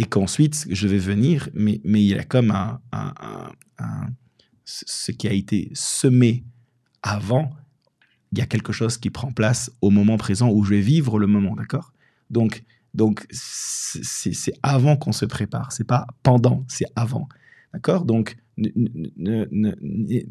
et 0.00 0.04
qu'ensuite 0.04 0.66
je 0.70 0.88
vais 0.88 0.98
venir, 0.98 1.50
mais, 1.52 1.82
mais 1.84 2.02
il 2.02 2.08
y 2.08 2.14
a 2.14 2.24
comme 2.24 2.50
un, 2.52 2.80
ce 4.64 5.12
qui 5.12 5.28
a 5.28 5.32
été 5.32 5.70
semé 5.74 6.42
avant, 7.02 7.50
il 8.32 8.38
y 8.38 8.40
a 8.40 8.46
quelque 8.46 8.72
chose 8.72 8.96
qui 8.96 9.10
prend 9.10 9.30
place 9.30 9.70
au 9.82 9.90
moment 9.90 10.16
présent 10.16 10.48
où 10.48 10.64
je 10.64 10.70
vais 10.70 10.80
vivre 10.80 11.18
le 11.18 11.26
moment, 11.26 11.54
d'accord? 11.54 11.92
Donc, 12.30 12.64
donc 12.94 13.26
c'est 13.30 14.54
avant 14.62 14.96
qu'on 14.96 15.12
se 15.12 15.26
prépare, 15.26 15.70
c'est 15.70 15.84
pas 15.86 16.06
pendant, 16.22 16.64
c'est 16.66 16.86
avant, 16.96 17.28
d'accord? 17.74 18.06
Donc, 18.06 18.38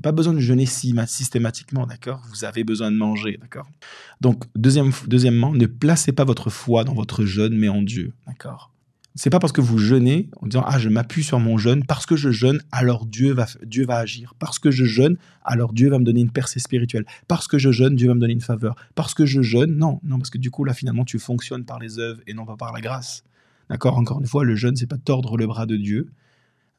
pas 0.02 0.12
besoin 0.12 0.34
de 0.34 0.40
jeûner 0.40 0.66
systématiquement, 0.66 1.86
d'accord? 1.86 2.24
Vous 2.32 2.44
avez 2.44 2.64
besoin 2.64 2.90
de 2.90 2.98
manger, 2.98 3.38
d'accord? 3.40 3.70
Donc, 4.20 4.46
deuxième, 4.56 4.92
deuxièmement, 5.06 5.54
ne 5.54 5.68
placez 5.68 6.12
pas 6.12 6.24
votre 6.24 6.50
foi 6.50 6.84
dans 6.86 6.96
votre 6.96 7.24
jeûne, 7.24 7.56
mais 7.56 7.70
en 7.70 7.84
Dieu, 7.84 8.14
d'accord? 8.26 8.74
C'est 9.16 9.30
pas 9.30 9.40
parce 9.40 9.54
que 9.54 9.62
vous 9.62 9.78
jeûnez 9.78 10.30
en 10.38 10.48
disant 10.48 10.64
ah 10.66 10.78
je 10.78 10.88
m'appuie 10.88 11.24
sur 11.24 11.40
mon 11.40 11.58
jeûne 11.58 11.84
parce 11.86 12.06
que 12.06 12.16
je 12.16 12.30
jeûne 12.32 12.62
alors 12.72 13.06
Dieu 13.06 13.34
va 13.34 13.48
Dieu 13.66 13.86
va 13.86 13.98
agir. 13.98 14.34
Parce 14.40 14.60
que 14.60 14.72
je 14.72 14.86
jeûne 14.86 15.18
alors 15.44 15.74
Dieu 15.74 15.90
va 15.90 16.00
me 16.00 16.04
donner 16.04 16.22
une 16.22 16.32
percée 16.32 16.60
spirituelle. 16.60 17.06
Parce 17.28 17.48
que 17.48 17.58
je 17.58 17.72
jeûne 17.72 17.96
Dieu 17.96 18.08
va 18.08 18.14
me 18.14 18.20
donner 18.20 18.34
une 18.34 18.42
faveur. 18.42 18.76
Parce 18.96 19.14
que 19.14 19.26
je 19.26 19.42
jeûne 19.42 19.76
non 19.76 20.00
non 20.04 20.18
parce 20.18 20.30
que 20.30 20.38
du 20.38 20.52
coup 20.52 20.64
là 20.64 20.74
finalement 20.74 21.06
tu 21.06 21.20
fonctionnes 21.20 21.66
par 21.66 21.80
les 21.80 22.00
œuvres 22.00 22.22
et 22.28 22.34
non 22.34 22.46
pas 22.46 22.56
par 22.56 22.72
la 22.72 22.82
grâce. 22.82 23.24
D'accord? 23.70 23.98
Encore 23.98 24.20
une 24.22 24.28
fois 24.28 24.46
le 24.46 24.56
jeûne 24.56 24.76
c'est 24.76 24.88
pas 24.88 24.98
tordre 24.98 25.38
le 25.38 25.48
bras 25.48 25.66
de 25.66 25.76
Dieu. 25.76 26.12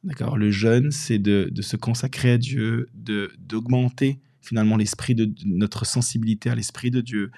D'accord? 0.05 0.39
Le 0.39 0.51
jeûne 0.51 0.93
c'est 0.93 1.19
de, 1.19 1.51
se 1.61 1.77
consacrer 1.77 2.33
à 2.33 2.39
Dieu 2.39 2.89
de 2.95 3.33
d'augmenter 3.39 4.21
finalement 4.41 4.77
l'esprit 4.77 5.15
de, 5.15 5.31
notre 5.45 5.85
sensibilité 5.85 6.49
à 6.49 6.55
l'esprit 6.55 6.91
de 6.91 7.01
Dieu. 7.01 7.33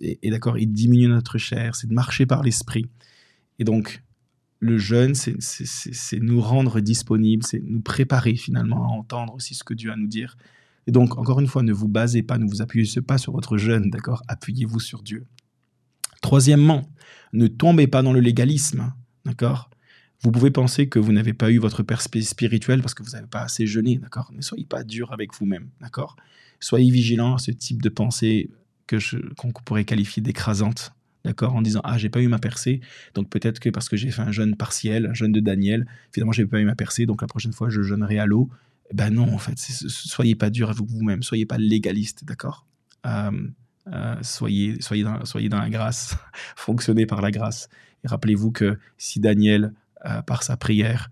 Et 0.00 0.30
d'accord? 0.30 0.58
Il 0.58 0.72
diminue 0.72 1.08
notre 1.08 1.38
chair. 1.38 1.76
C'est 1.76 1.86
de 1.86 1.94
marcher 1.94 2.26
par 2.26 2.42
l'esprit. 2.42 2.86
Et 3.58 3.64
donc 3.64 4.02
le 4.64 4.78
jeûne, 4.78 5.14
c'est 5.14 6.20
nous 6.20 6.40
rendre 6.40 6.80
disponibles, 6.80 7.44
c'est 7.44 7.62
nous 7.62 7.80
préparer 7.80 8.34
finalement 8.34 8.84
à 8.84 8.88
entendre 8.88 9.34
aussi 9.34 9.54
ce 9.54 9.62
que 9.62 9.74
Dieu 9.74 9.90
a 9.90 9.92
à 9.92 9.96
nous 9.96 10.06
dire. 10.06 10.38
Et 10.86 10.90
donc, 10.90 11.18
encore 11.18 11.38
une 11.40 11.46
fois, 11.46 11.62
ne 11.62 11.72
vous 11.72 11.88
basez 11.88 12.22
pas, 12.22 12.38
ne 12.38 12.48
vous 12.48 12.62
appuyez 12.62 13.00
pas 13.02 13.18
sur 13.18 13.32
votre 13.32 13.58
jeûne, 13.58 13.90
d'accord? 13.90 14.22
Appuyez-vous 14.26 14.80
sur 14.80 15.02
Dieu. 15.02 15.26
Troisièmement, 16.22 16.88
ne 17.34 17.46
tombez 17.46 17.86
pas 17.86 18.02
dans 18.02 18.14
le 18.14 18.20
légalisme, 18.20 18.94
d'accord? 19.26 19.68
Vous 20.22 20.30
pouvez 20.30 20.50
penser 20.50 20.88
que 20.88 20.98
vous 20.98 21.12
n'avez 21.12 21.34
pas 21.34 21.50
eu 21.50 21.58
votre 21.58 21.82
perspective 21.82 22.26
spirituelle 22.26 22.80
parce 22.80 22.94
que 22.94 23.02
vous 23.02 23.10
n'avez 23.10 23.26
pas 23.26 23.42
assez 23.42 23.66
jeûné, 23.66 23.98
d'accord? 23.98 24.32
Ne 24.32 24.40
soyez 24.40 24.64
pas 24.64 24.82
dur 24.82 25.12
avec 25.12 25.34
vous-même, 25.34 25.68
d'accord? 25.82 26.16
Soyez 26.58 26.90
vigilant 26.90 27.34
à 27.34 27.38
ce 27.38 27.50
type 27.50 27.82
de 27.82 27.90
pensée 27.90 28.50
que 28.86 28.96
qu'on 29.34 29.52
pourrait 29.52 29.84
qualifier 29.84 30.22
d'écrasante, 30.22 30.94
d'accord, 31.24 31.54
en 31.54 31.62
disant 31.62 31.80
ah 31.84 31.98
j'ai 31.98 32.08
pas 32.08 32.20
eu 32.20 32.28
ma 32.28 32.38
percée, 32.38 32.80
donc 33.14 33.30
peut-être 33.30 33.58
que 33.60 33.70
parce 33.70 33.88
que 33.88 33.96
j'ai 33.96 34.10
fait 34.10 34.22
un 34.22 34.32
jeûne 34.32 34.56
partiel, 34.56 35.06
un 35.06 35.14
jeûne 35.14 35.32
de 35.32 35.40
Daniel, 35.40 35.86
finalement 36.12 36.32
j'ai 36.32 36.46
pas 36.46 36.60
eu 36.60 36.64
ma 36.64 36.74
percée, 36.74 37.06
donc 37.06 37.22
la 37.22 37.28
prochaine 37.28 37.52
fois 37.52 37.70
je 37.70 37.82
jeûnerai 37.82 38.18
à 38.18 38.26
l'eau. 38.26 38.50
Ben 38.92 39.10
non, 39.10 39.32
en 39.32 39.38
fait, 39.38 39.58
soyez 39.58 40.34
pas 40.34 40.50
dur 40.50 40.68
avec 40.68 40.82
vous-même, 40.86 41.22
soyez 41.22 41.46
pas 41.46 41.56
légaliste, 41.56 42.24
d'accord? 42.24 42.66
Euh, 43.06 43.30
euh, 43.92 44.16
soyez, 44.22 44.80
soyez, 44.80 45.04
dans, 45.04 45.58
la 45.58 45.70
grâce, 45.70 46.16
fonctionnez 46.56 47.06
par 47.06 47.22
la 47.22 47.30
grâce. 47.30 47.68
Et 48.04 48.08
rappelez-vous 48.08 48.52
que 48.52 48.78
si 48.98 49.20
Daniel, 49.20 49.72
euh, 50.04 50.22
par 50.22 50.42
sa 50.42 50.56
prière 50.56 51.10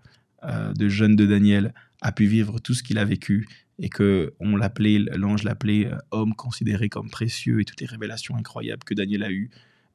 de 0.75 0.89
jeûne 0.89 1.15
de 1.15 1.25
Daniel, 1.25 1.73
a 2.01 2.11
pu 2.11 2.25
vivre 2.25 2.59
tout 2.59 2.73
ce 2.73 2.83
qu'il 2.83 2.97
a 2.97 3.05
vécu 3.05 3.47
et 3.79 3.87
que 3.87 4.33
on 4.41 4.57
l'appelait, 4.57 4.99
l'ange 5.15 5.43
l'appelait 5.43 5.89
homme 6.11 6.35
considéré 6.35 6.89
comme 6.89 7.09
précieux 7.09 7.61
et 7.61 7.63
toutes 7.63 7.79
les 7.79 7.87
révélations 7.87 8.35
incroyables 8.35 8.83
que 8.83 8.93
Daniel 8.93 9.23
a 9.23 9.31
eues, 9.31 9.49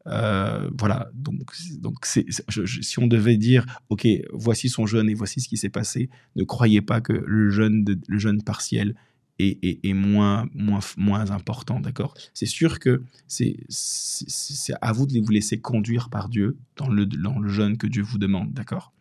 euh, 0.09 0.71
voilà, 0.79 1.11
donc, 1.15 1.53
donc 1.81 2.07
si 2.07 2.99
on 2.99 3.07
devait 3.07 3.37
dire, 3.37 3.65
OK, 3.91 4.07
voici 4.33 4.69
son 4.69 4.87
jeûne 4.87 5.09
et 5.11 5.15
voici 5.15 5.41
ce 5.41 5.49
qui 5.49 5.57
s'est 5.57 5.69
passé, 5.69 6.09
ne 6.37 6.45
croyez 6.45 6.81
pas 6.81 7.01
que 7.01 7.13
le 7.13 7.51
jeûne, 7.51 7.85
le 8.07 8.19
jeûne 8.19 8.43
partiel 8.43 8.95
est, 9.39 9.87
est, 9.87 9.93
moins, 9.93 10.49
moins, 10.55 10.81
moins 10.97 11.31
important, 11.31 11.81
d'accord? 11.81 12.15
C'est 12.35 12.47
sûr 12.47 12.81
que 12.81 13.03
c'est 13.29 13.57
à 14.81 14.93
vous 14.93 15.07
de 15.07 15.21
vous 15.21 15.31
laisser 15.31 15.61
conduire 15.61 16.11
par 16.11 16.29
Dieu 16.29 16.57
dans 16.77 16.89
le, 16.89 17.07
dans 17.07 17.39
le 17.39 17.49
jeûne 17.49 17.77
que 17.77 17.87
Dieu 17.87 18.03
vous 18.03 18.19
demande, 18.19 18.53
d'accord? 18.53 18.93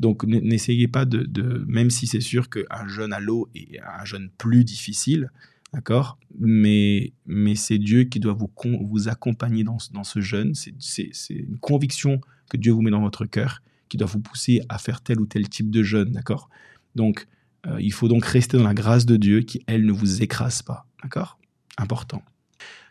Donc 0.00 0.24
n'essayez 0.24 0.88
pas 0.88 1.04
de, 1.04 1.22
de, 1.22 1.64
même 1.68 1.90
si 1.90 2.06
c'est 2.06 2.20
sûr 2.20 2.50
qu'un 2.50 2.88
jeûne 2.88 3.12
à 3.12 3.20
l'eau 3.20 3.48
est 3.54 3.78
un 3.80 4.04
jeûne 4.04 4.30
plus 4.36 4.64
difficile, 4.64 5.30
d'accord? 5.72 6.18
Mais, 6.38 7.12
mais 7.26 7.54
c'est 7.54 7.78
Dieu 7.78 8.04
qui 8.04 8.20
doit 8.20 8.34
vous, 8.34 8.50
vous 8.82 9.08
accompagner 9.08 9.64
dans, 9.64 9.78
dans 9.92 10.04
ce 10.04 10.20
jeûne. 10.20 10.54
C'est 10.54 11.12
une 11.30 11.58
conviction 11.58 12.20
que 12.50 12.56
Dieu 12.56 12.72
vous 12.72 12.82
met 12.82 12.90
dans 12.90 13.00
votre 13.00 13.24
cœur 13.24 13.62
qui 13.88 13.96
doit 13.96 14.08
vous 14.08 14.20
pousser 14.20 14.62
à 14.68 14.78
faire 14.78 15.02
tel 15.02 15.20
ou 15.20 15.26
tel 15.26 15.48
type 15.48 15.70
de 15.70 15.82
jeûne, 15.82 16.12
d'accord? 16.12 16.48
Donc, 16.94 17.26
euh, 17.66 17.80
il 17.80 17.92
faut 17.92 18.08
donc 18.08 18.24
rester 18.24 18.56
dans 18.56 18.64
la 18.64 18.74
grâce 18.74 19.06
de 19.06 19.16
Dieu 19.16 19.40
qui, 19.40 19.62
elle, 19.66 19.84
ne 19.84 19.92
vous 19.92 20.22
écrase 20.22 20.62
pas, 20.62 20.86
d'accord? 21.02 21.38
Important. 21.76 22.22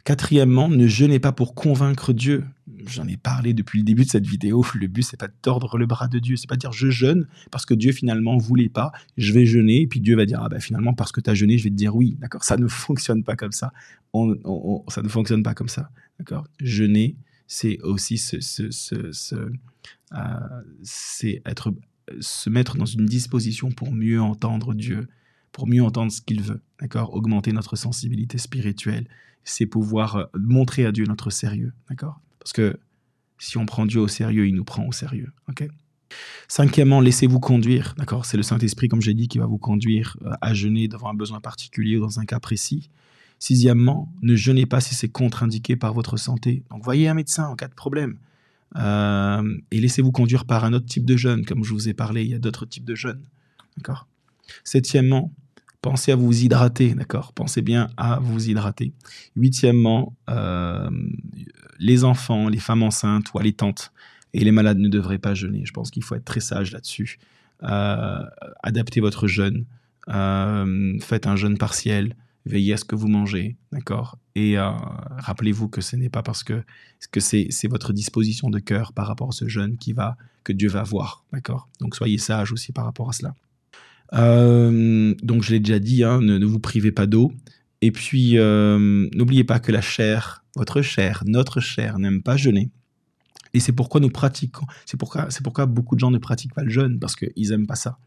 Quatrièmement, 0.04 0.68
ne 0.70 0.88
jeûnez 0.88 1.20
pas 1.20 1.32
pour 1.32 1.54
convaincre 1.56 2.14
Dieu. 2.14 2.44
J'en 2.88 3.08
ai 3.08 3.18
parlé 3.18 3.54
depuis 3.54 3.80
le 3.80 3.86
début 3.86 4.06
de 4.06 4.10
cette 4.10 4.26
vidéo. 4.26 4.66
Le 4.76 4.88
but, 4.88 5.04
c'est 5.04 5.20
pas 5.20 5.28
de 5.28 5.34
tordre 5.42 5.78
le 5.78 5.86
bras 5.86 6.08
de 6.08 6.20
Dieu. 6.20 6.36
C'est 6.36 6.48
pas 6.48 6.56
de 6.56 6.62
dire 6.62 6.72
je 6.72 6.90
jeûne 6.90 7.28
parce 7.52 7.66
que 7.66 7.74
Dieu 7.74 7.92
finalement 7.92 8.38
voulait 8.38 8.70
pas. 8.70 8.92
Je 9.18 9.34
vais 9.34 9.46
jeûner. 9.46 9.82
Et 9.82 9.88
puis 9.88 10.00
Dieu 10.00 10.16
va 10.16 10.26
dire 10.26 10.42
ah 10.44 10.50
ben 10.50 10.60
finalement 10.60 10.94
parce 10.94 11.12
que 11.12 11.22
tu 11.22 11.30
as 11.30 11.36
jeûné, 11.36 11.58
je 11.58 11.66
vais 11.66 11.70
te 11.70 11.76
dire 11.76 11.96
oui. 11.96 12.18
D'accord? 12.20 12.44
Ça 12.44 12.58
ne 12.58 12.68
fonctionne 12.68 13.24
pas 13.24 13.36
comme 13.36 13.52
ça. 13.52 13.72
ça 14.14 15.02
ne 15.02 15.10
fonctionne 15.10 15.44
pas 15.44 15.54
comme 15.54 15.70
ça. 15.70 15.92
D'accord? 16.18 16.48
Jeûner, 16.60 17.16
c'est 17.48 17.80
aussi 17.82 18.20
euh, 20.14 20.30
c'est 20.84 21.42
être, 21.46 21.74
se 22.20 22.50
mettre 22.50 22.78
dans 22.78 22.86
une 22.86 23.06
disposition 23.06 23.72
pour 23.72 23.92
mieux 23.92 24.22
entendre 24.22 24.74
Dieu, 24.74 25.08
pour 25.52 25.68
mieux 25.68 25.84
entendre 25.84 26.12
ce 26.12 26.22
qu'il 26.22 26.42
veut. 26.42 26.62
D'accord? 26.80 27.14
Augmenter 27.14 27.52
notre 27.52 27.76
sensibilité 27.76 28.38
spirituelle 28.38 29.08
c'est 29.44 29.66
pouvoir 29.66 30.16
euh, 30.16 30.26
montrer 30.36 30.86
à 30.86 30.92
Dieu 30.92 31.06
notre 31.06 31.30
sérieux, 31.30 31.74
d'accord? 31.90 32.20
Parce 32.40 32.54
que 32.54 32.80
si 33.38 33.58
on 33.58 33.66
prend 33.66 33.86
Dieu 33.86 34.00
au 34.00 34.08
sérieux, 34.08 34.48
il 34.48 34.56
nous 34.56 34.64
prend 34.64 34.86
au 34.86 34.92
sérieux, 34.92 35.32
ok? 35.50 35.68
Cinquièmement, 36.48 37.00
laissez-vous 37.00 37.40
conduire, 37.40 37.96
d'accord? 37.98 38.26
C'est 38.26 38.38
le 38.38 38.44
Saint-Esprit, 38.44 38.90
comme 38.90 39.02
j'ai 39.02 39.14
dit, 39.14 39.28
qui 39.28 39.38
va 39.38 39.46
vous 39.46 39.58
conduire 39.58 40.18
euh, 40.24 40.32
à 40.42 40.54
jeûner 40.54 40.88
devant 40.88 41.10
un 41.10 41.14
besoin 41.14 41.40
particulier 41.40 41.98
ou 41.98 42.02
dans 42.02 42.20
un 42.20 42.26
cas 42.26 42.40
précis. 42.40 42.90
Sixièmement, 43.40 44.14
ne 44.22 44.36
jeûnez 44.36 44.66
pas 44.66 44.82
si 44.82 44.94
c'est 44.94 45.10
contre-indiqué 45.10 45.76
par 45.76 45.94
votre 45.94 46.18
santé. 46.18 46.64
Donc 46.70 46.84
voyez 46.84 47.08
un 47.08 47.14
médecin 47.14 47.48
en 47.48 47.56
cas 47.56 47.68
de 47.68 47.74
problème. 47.74 48.18
Euh, 48.78 49.58
et 49.72 49.82
laissez-vous 49.82 50.12
conduire 50.12 50.46
par 50.46 50.64
un 50.64 50.74
autre 50.74 50.86
type 50.86 51.06
de 51.06 51.18
jeûne, 51.18 51.46
comme 51.46 51.64
je 51.64 51.74
vous 51.74 51.90
ai 51.90 51.94
parlé, 51.94 52.24
il 52.24 52.30
y 52.30 52.36
a 52.36 52.40
d'autres 52.40 52.66
types 52.66 52.86
de 52.86 52.96
jeûnes. 52.96 53.24
D'accord? 53.78 54.08
Septièmement, 54.64 55.34
Pensez 55.82 56.12
à 56.12 56.16
vous 56.16 56.44
hydrater, 56.44 56.94
d'accord? 56.94 57.34
Pensez 57.34 57.64
bien 57.64 57.90
à 57.98 58.20
vous 58.20 58.50
hydrater. 58.50 58.94
Huitièmement, 59.36 60.16
euh, 60.30 60.90
les 61.80 62.04
enfants, 62.04 62.50
les 62.50 62.60
femmes 62.60 62.84
enceintes 62.84 63.34
ou 63.34 63.40
allaitantes 63.40 63.92
et 64.34 64.44
les 64.44 64.52
malades 64.52 64.78
ne 64.78 64.88
devraient 64.90 65.18
pas 65.18 65.34
jeûner. 65.34 65.66
Je 65.66 65.74
pense 65.74 65.90
qu'il 65.90 66.04
faut 66.04 66.14
être 66.14 66.26
très 66.26 66.40
sage 66.40 66.72
là-dessus. 66.72 67.18
Euh, 67.64 68.24
adaptez 68.62 69.02
votre 69.02 69.28
jeûne. 69.28 69.66
Euh, 70.10 71.00
faites 71.00 71.26
un 71.26 71.36
jeûne 71.36 71.58
partiel. 71.58 72.16
Veillez 72.46 72.74
à 72.74 72.78
ce 72.78 72.86
que 72.86 72.96
vous 72.96 73.08
mangez, 73.08 73.56
d'accord? 73.72 74.20
Et 74.36 74.58
rappelez-vous 74.58 75.68
que 75.68 75.82
ce 75.82 75.96
n'est 75.96 76.10
pas 76.10 76.24
parce 76.24 76.44
que, 76.44 76.64
que 77.12 77.20
c'est, 77.20 77.50
votre 77.70 77.94
disposition 77.94 78.50
de 78.50 78.60
cœur 78.60 78.94
par 78.94 79.08
rapport 79.08 79.30
à 79.30 79.32
ce 79.32 79.48
jeûne 79.48 79.78
qui 79.78 79.94
va, 79.94 80.16
que 80.44 80.54
Dieu 80.54 80.70
va 80.70 80.82
voir, 80.82 81.24
d'accord? 81.34 81.70
Donc 81.80 81.96
soyez 81.96 82.18
sage 82.18 82.52
aussi 82.52 82.72
par 82.72 82.86
rapport 82.86 83.10
à 83.10 83.14
cela. 83.14 83.36
Euh, 84.14 85.14
donc 85.24 85.44
je 85.44 85.52
l'ai 85.52 85.60
déjà 85.60 85.80
dit, 85.80 86.04
hein, 86.04 86.22
ne, 86.22 86.46
vous 86.46 86.60
privez 86.60 86.92
pas 86.92 87.08
d'eau. 87.08 87.32
Et 87.82 87.92
puis, 87.92 88.38
euh, 88.38 89.10
n'oubliez 89.14 89.44
pas 89.44 89.60
que 89.60 89.72
la 89.72 89.82
chair, 89.82 90.44
votre 90.56 90.82
chair, 90.82 91.24
notre 91.26 91.60
chair 91.60 91.98
n'aime 91.98 92.22
pas 92.22 92.38
jeûner. 92.38 92.70
Et 93.54 93.60
c'est 93.60 93.72
pourquoi 93.72 94.00
nous 94.00 94.10
pratiquons. 94.10 94.66
C'est 94.86 94.98
pourquoi, 94.98 95.30
c'est 95.30 95.44
pourquoi 95.44 95.66
beaucoup 95.66 95.96
de 95.96 96.00
gens 96.00 96.12
ne 96.12 96.20
pratiquent 96.20 96.54
pas 96.54 96.64
le 96.64 96.70
jeûne, 96.70 97.00
parce 97.00 97.16
qu'ils 97.16 97.50
n'aiment 97.50 97.68
pas 97.68 97.76
ça. 97.76 97.98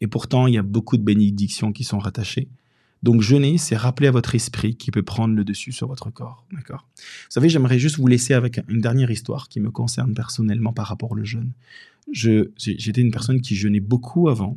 Et 0.00 0.06
pourtant, 0.06 0.46
il 0.46 0.54
y 0.54 0.58
a 0.58 0.62
beaucoup 0.62 0.96
de 0.96 1.02
bénédictions 1.02 1.72
qui 1.72 1.84
sont 1.84 1.98
rattachées. 1.98 2.48
Donc 3.02 3.20
jeûner, 3.20 3.58
c'est 3.58 3.76
rappeler 3.76 4.08
à 4.08 4.10
votre 4.10 4.34
esprit 4.34 4.76
qui 4.76 4.90
peut 4.90 5.02
prendre 5.02 5.34
le 5.34 5.44
dessus 5.44 5.72
sur 5.72 5.88
votre 5.88 6.10
corps. 6.10 6.46
D'accord? 6.52 6.88
Vous 6.96 7.02
savez, 7.28 7.50
j'aimerais 7.50 7.78
juste 7.78 7.98
vous 7.98 8.06
laisser 8.06 8.32
avec 8.32 8.60
une 8.68 8.80
dernière 8.80 9.10
histoire 9.10 9.48
qui 9.48 9.60
me 9.60 9.70
concerne 9.70 10.14
personnellement 10.14 10.72
par 10.72 10.86
rapport 10.86 11.12
au 11.12 11.22
jeûne. 11.22 11.52
j'étais 12.12 13.02
une 13.02 13.10
personne 13.10 13.42
qui 13.42 13.56
jeûnait 13.56 13.80
beaucoup 13.80 14.30
avant. 14.30 14.56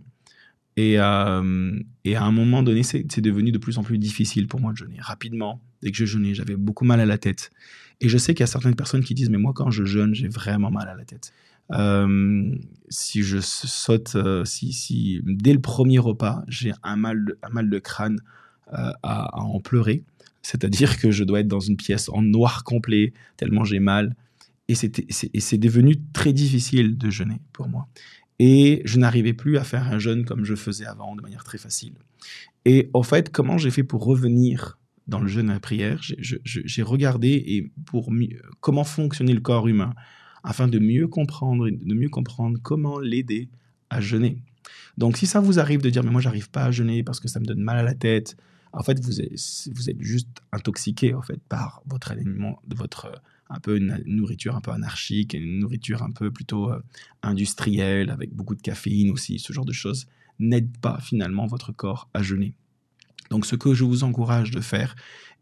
Euh, 0.80 1.80
et, 2.04 2.16
à 2.16 2.24
un 2.24 2.32
moment 2.32 2.64
donné, 2.64 2.84
c'est 2.84 3.22
devenu 3.22 3.52
de 3.52 3.58
plus 3.58 3.78
en 3.78 3.84
plus 3.84 3.98
difficile 3.98 4.48
pour 4.48 4.60
moi 4.60 4.72
de 4.72 4.78
jeûner. 4.78 4.98
Rapidement, 5.00 5.62
dès 5.82 5.92
que 5.92 5.98
je 5.98 6.06
jeûnais, 6.06 6.34
j'avais 6.34 6.56
beaucoup 6.56 6.86
mal 6.86 7.00
à 7.00 7.06
la 7.06 7.18
tête. 7.18 7.52
Et 8.00 8.10
je 8.10 8.18
sais 8.18 8.34
qu'il 8.34 8.42
y 8.42 8.44
a 8.44 8.48
certaines 8.48 8.76
personnes 8.76 9.04
qui 9.04 9.16
disent, 9.16 9.30
mais 9.30 9.40
moi, 9.40 9.54
quand 9.56 9.72
je 9.72 9.86
jeûne, 9.86 10.14
j'ai 10.14 10.28
vraiment 10.28 10.70
mal 10.70 10.88
à 10.88 10.96
la 10.96 11.04
tête. 11.04 11.34
Euh, 11.74 12.56
si 12.90 13.24
je 13.24 13.40
saute, 13.40 14.16
euh, 14.16 14.46
si, 14.46 15.22
dès 15.26 15.54
le 15.54 15.60
premier 15.60 16.00
repas, 16.00 16.44
j'ai 16.48 16.74
un 16.84 16.96
mal, 16.96 17.26
de, 17.26 17.38
un 17.42 17.50
mal 17.50 17.70
de 17.70 17.80
crâne 17.80 18.22
à, 18.70 19.42
en 19.42 19.62
pleurer, 19.62 20.04
c'est-à-dire 20.42 20.98
que 20.98 21.10
je 21.10 21.24
dois 21.24 21.40
être 21.40 21.48
dans 21.48 21.62
une 21.62 21.78
pièce 21.78 22.10
en 22.10 22.22
noir 22.22 22.66
complet, 22.66 23.14
tellement 23.38 23.64
j'ai 23.64 23.80
mal. 23.80 24.16
Et 24.68 24.76
c'est 24.76 25.58
devenu 25.58 25.96
très 26.12 26.34
difficile 26.34 26.98
de 26.98 27.10
jeûner 27.10 27.40
pour 27.54 27.70
moi 27.70 27.88
et 28.40 28.82
je 28.86 29.00
n'arrivais 29.00 29.34
plus 29.34 29.58
à 29.58 29.64
faire 29.64 29.88
un 29.88 30.00
jeûne 30.00 30.26
comme 30.26 30.46
je 30.46 30.56
faisais 30.56 30.86
avant 30.86 31.16
de 31.16 31.22
manière 31.22 31.44
très 31.44 31.58
facile. 31.58 31.96
Et 32.66 32.90
en 32.94 33.04
fait, 33.04 33.32
comment 33.32 33.58
j'ai 33.58 33.72
fait 33.72 33.84
pour 33.84 34.04
revenir 34.04 34.78
dans 35.08 35.20
le 35.20 35.28
jeûne 35.28 35.50
à 35.50 35.54
la 35.54 35.60
prière? 35.60 36.02
J'ai 36.02 36.84
regardé 36.84 37.30
et 37.30 37.72
pour 37.86 38.12
comment 38.60 38.84
fonctionnait 38.84 39.34
le 39.34 39.42
corps 39.42 39.68
humain 39.68 39.94
afin 40.44 40.68
de 40.68 40.80
mieux 40.80 41.08
comprendre, 41.08 41.70
de 41.70 41.96
mieux 41.96 42.10
comprendre 42.10 42.60
comment 42.62 43.00
l'aider 43.00 43.50
à 43.90 44.02
jeûner. 44.02 44.44
Donc, 44.98 45.18
si 45.18 45.26
ça 45.26 45.40
vous 45.40 45.60
arrive 45.60 45.82
de 45.82 45.90
dire 45.90 46.04
mais 46.04 46.12
moi 46.12 46.22
j'arrive 46.22 46.50
pas 46.50 46.66
à 46.66 46.72
jeûner 46.72 47.04
parce 47.04 47.20
que 47.20 47.28
ça 47.28 47.40
me 47.40 47.46
donne 47.46 47.62
mal 47.62 47.78
à 47.78 47.84
la 47.84 47.96
tête, 47.96 48.36
en 48.74 48.84
fait 48.84 49.00
vous 49.00 49.22
êtes, 49.22 49.32
vous 49.74 49.90
êtes 49.90 50.02
juste 50.02 50.42
intoxiqué 50.52 51.14
en 51.14 51.22
fait 51.22 51.40
par 51.48 51.82
votre 51.86 52.12
aliment, 52.12 52.62
de 52.68 52.76
votre 52.76 53.12
un 53.50 53.60
peu 53.60 53.78
une 53.78 54.02
nourriture 54.06 54.56
un 54.56 54.62
peu 54.62 54.72
anarchique, 54.72 55.34
une 55.34 55.60
nourriture 55.60 56.04
un 56.04 56.12
peu 56.12 56.32
plutôt 56.32 56.72
euh, 56.72 56.80
industrielle, 57.24 58.10
avec 58.10 58.34
beaucoup 58.34 58.56
de 58.56 58.62
caféine 58.62 59.10
aussi, 59.12 59.40
ce 59.40 59.54
genre 59.54 59.66
de 59.66 59.74
choses, 59.74 60.08
n'aide 60.40 60.78
pas 60.78 61.00
finalement 61.02 61.48
votre 61.48 61.72
corps 61.72 62.10
à 62.14 62.22
jeûner. 62.22 62.56
Donc 63.30 63.46
ce 63.46 63.56
que 63.56 63.74
je 63.74 63.84
vous 63.84 64.04
encourage 64.04 64.52
de 64.52 64.62
faire, 64.62 64.96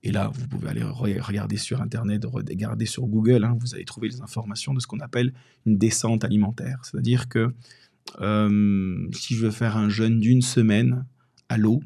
et 0.04 0.12
là 0.12 0.32
vous 0.34 0.48
pouvez 0.48 0.70
aller 0.70 0.84
regarder 0.84 1.58
sur 1.58 1.82
Internet, 1.82 2.26
regarder 2.26 2.86
sur 2.86 3.06
Google, 3.06 3.44
hein, 3.44 3.58
vous 3.60 3.76
allez 3.76 3.86
trouver 3.86 4.08
les 4.08 4.22
informations 4.22 4.74
de 4.74 4.80
ce 4.80 4.88
qu'on 4.88 5.00
appelle 5.00 5.34
une 5.66 5.78
descente 5.78 6.24
alimentaire. 6.24 6.80
C'est-à-dire 6.84 7.28
que 7.28 7.54
euh, 8.22 9.08
si 9.12 9.36
je 9.36 9.46
veux 9.46 9.52
faire 9.52 9.78
un 9.78 9.90
jeûne 9.90 10.20
d'une 10.20 10.42
semaine 10.42 11.06
à 11.50 11.58
l'eau, 11.58 11.82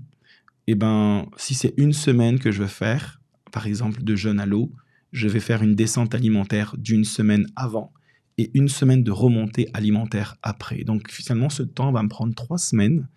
et 0.67 0.73
eh 0.73 0.75
ben, 0.75 1.27
si 1.35 1.55
c'est 1.55 1.73
une 1.77 1.93
semaine 1.93 2.37
que 2.37 2.51
je 2.51 2.61
veux 2.61 2.67
faire, 2.67 3.19
par 3.51 3.65
exemple 3.65 4.03
de 4.03 4.15
jeûne 4.15 4.39
à 4.39 4.45
l'eau, 4.45 4.71
je 5.11 5.27
vais 5.27 5.39
faire 5.39 5.63
une 5.63 5.75
descente 5.75 6.13
alimentaire 6.15 6.75
d'une 6.77 7.03
semaine 7.03 7.47
avant 7.55 7.91
et 8.37 8.51
une 8.53 8.69
semaine 8.69 9.03
de 9.03 9.11
remontée 9.11 9.67
alimentaire 9.73 10.37
après. 10.43 10.83
Donc 10.83 11.11
finalement, 11.11 11.49
ce 11.49 11.63
temps 11.63 11.91
va 11.91 12.03
me 12.03 12.09
prendre 12.09 12.33
trois 12.33 12.57
semaines. 12.57 13.07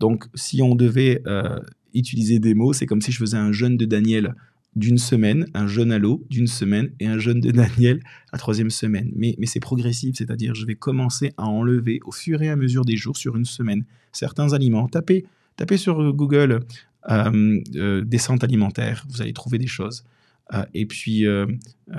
Donc 0.00 0.26
si 0.34 0.62
on 0.62 0.74
devait 0.74 1.22
euh, 1.26 1.58
utiliser 1.94 2.38
des 2.38 2.54
mots, 2.54 2.72
c'est 2.72 2.86
comme 2.86 3.00
si 3.00 3.12
je 3.12 3.18
faisais 3.18 3.36
un 3.36 3.52
jeûne 3.52 3.76
de 3.76 3.84
Daniel 3.84 4.34
d'une 4.74 4.98
semaine, 4.98 5.46
un 5.54 5.66
jeûne 5.66 5.92
à 5.92 5.98
l'eau 5.98 6.24
d'une 6.30 6.46
semaine 6.46 6.90
et 6.98 7.06
un 7.06 7.18
jeûne 7.18 7.40
de 7.40 7.50
Daniel 7.50 8.00
la 8.32 8.38
troisième 8.38 8.70
semaine. 8.70 9.10
Mais, 9.14 9.34
mais 9.38 9.46
c'est 9.46 9.60
progressif, 9.60 10.16
c'est-à-dire 10.16 10.54
je 10.54 10.66
vais 10.66 10.74
commencer 10.74 11.32
à 11.36 11.44
enlever 11.44 12.00
au 12.04 12.12
fur 12.12 12.42
et 12.42 12.48
à 12.48 12.56
mesure 12.56 12.84
des 12.84 12.96
jours 12.96 13.16
sur 13.16 13.36
une 13.36 13.44
semaine 13.44 13.84
certains 14.12 14.52
aliments. 14.52 14.88
Tapez, 14.88 15.24
tapez 15.56 15.76
sur 15.76 16.12
Google 16.12 16.60
euh, 17.10 17.60
euh, 17.76 18.02
descente 18.04 18.44
alimentaire, 18.44 19.04
vous 19.08 19.22
allez 19.22 19.32
trouver 19.32 19.58
des 19.58 19.66
choses. 19.66 20.04
Euh, 20.54 20.64
et 20.74 20.86
puis, 20.86 21.26
euh, 21.26 21.46
euh, 21.94 21.98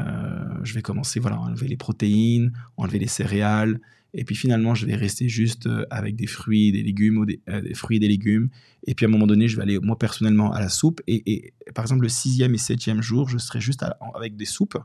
je 0.63 0.73
vais 0.73 0.81
commencer 0.81 1.19
voilà, 1.19 1.37
à 1.37 1.39
enlever 1.39 1.67
les 1.67 1.77
protéines, 1.77 2.53
enlever 2.77 2.99
les 2.99 3.07
céréales. 3.07 3.79
Et 4.15 4.25
puis 4.25 4.35
finalement, 4.35 4.75
je 4.75 4.85
vais 4.85 4.95
rester 4.95 5.27
juste 5.27 5.67
avec 5.89 6.15
des 6.15 6.27
fruits, 6.27 6.71
des 6.71 6.83
légumes, 6.83 7.25
des, 7.25 7.73
fruits 7.73 7.99
des 7.99 8.07
légumes. 8.07 8.49
Et 8.85 8.93
puis 8.93 9.07
à 9.07 9.09
un 9.09 9.11
moment 9.11 9.25
donné, 9.25 9.47
je 9.47 9.55
vais 9.55 9.63
aller 9.63 9.79
moi 9.79 9.97
personnellement 9.97 10.53
à 10.53 10.59
la 10.59 10.69
soupe. 10.69 11.01
Et, 11.07 11.53
par 11.73 11.83
exemple, 11.83 12.03
le 12.03 12.09
sixième 12.09 12.53
et 12.53 12.59
septième 12.59 13.01
jour, 13.01 13.27
je 13.27 13.39
serai 13.39 13.59
juste 13.59 13.83
avec 14.13 14.35
des 14.35 14.45
soupes. 14.45 14.77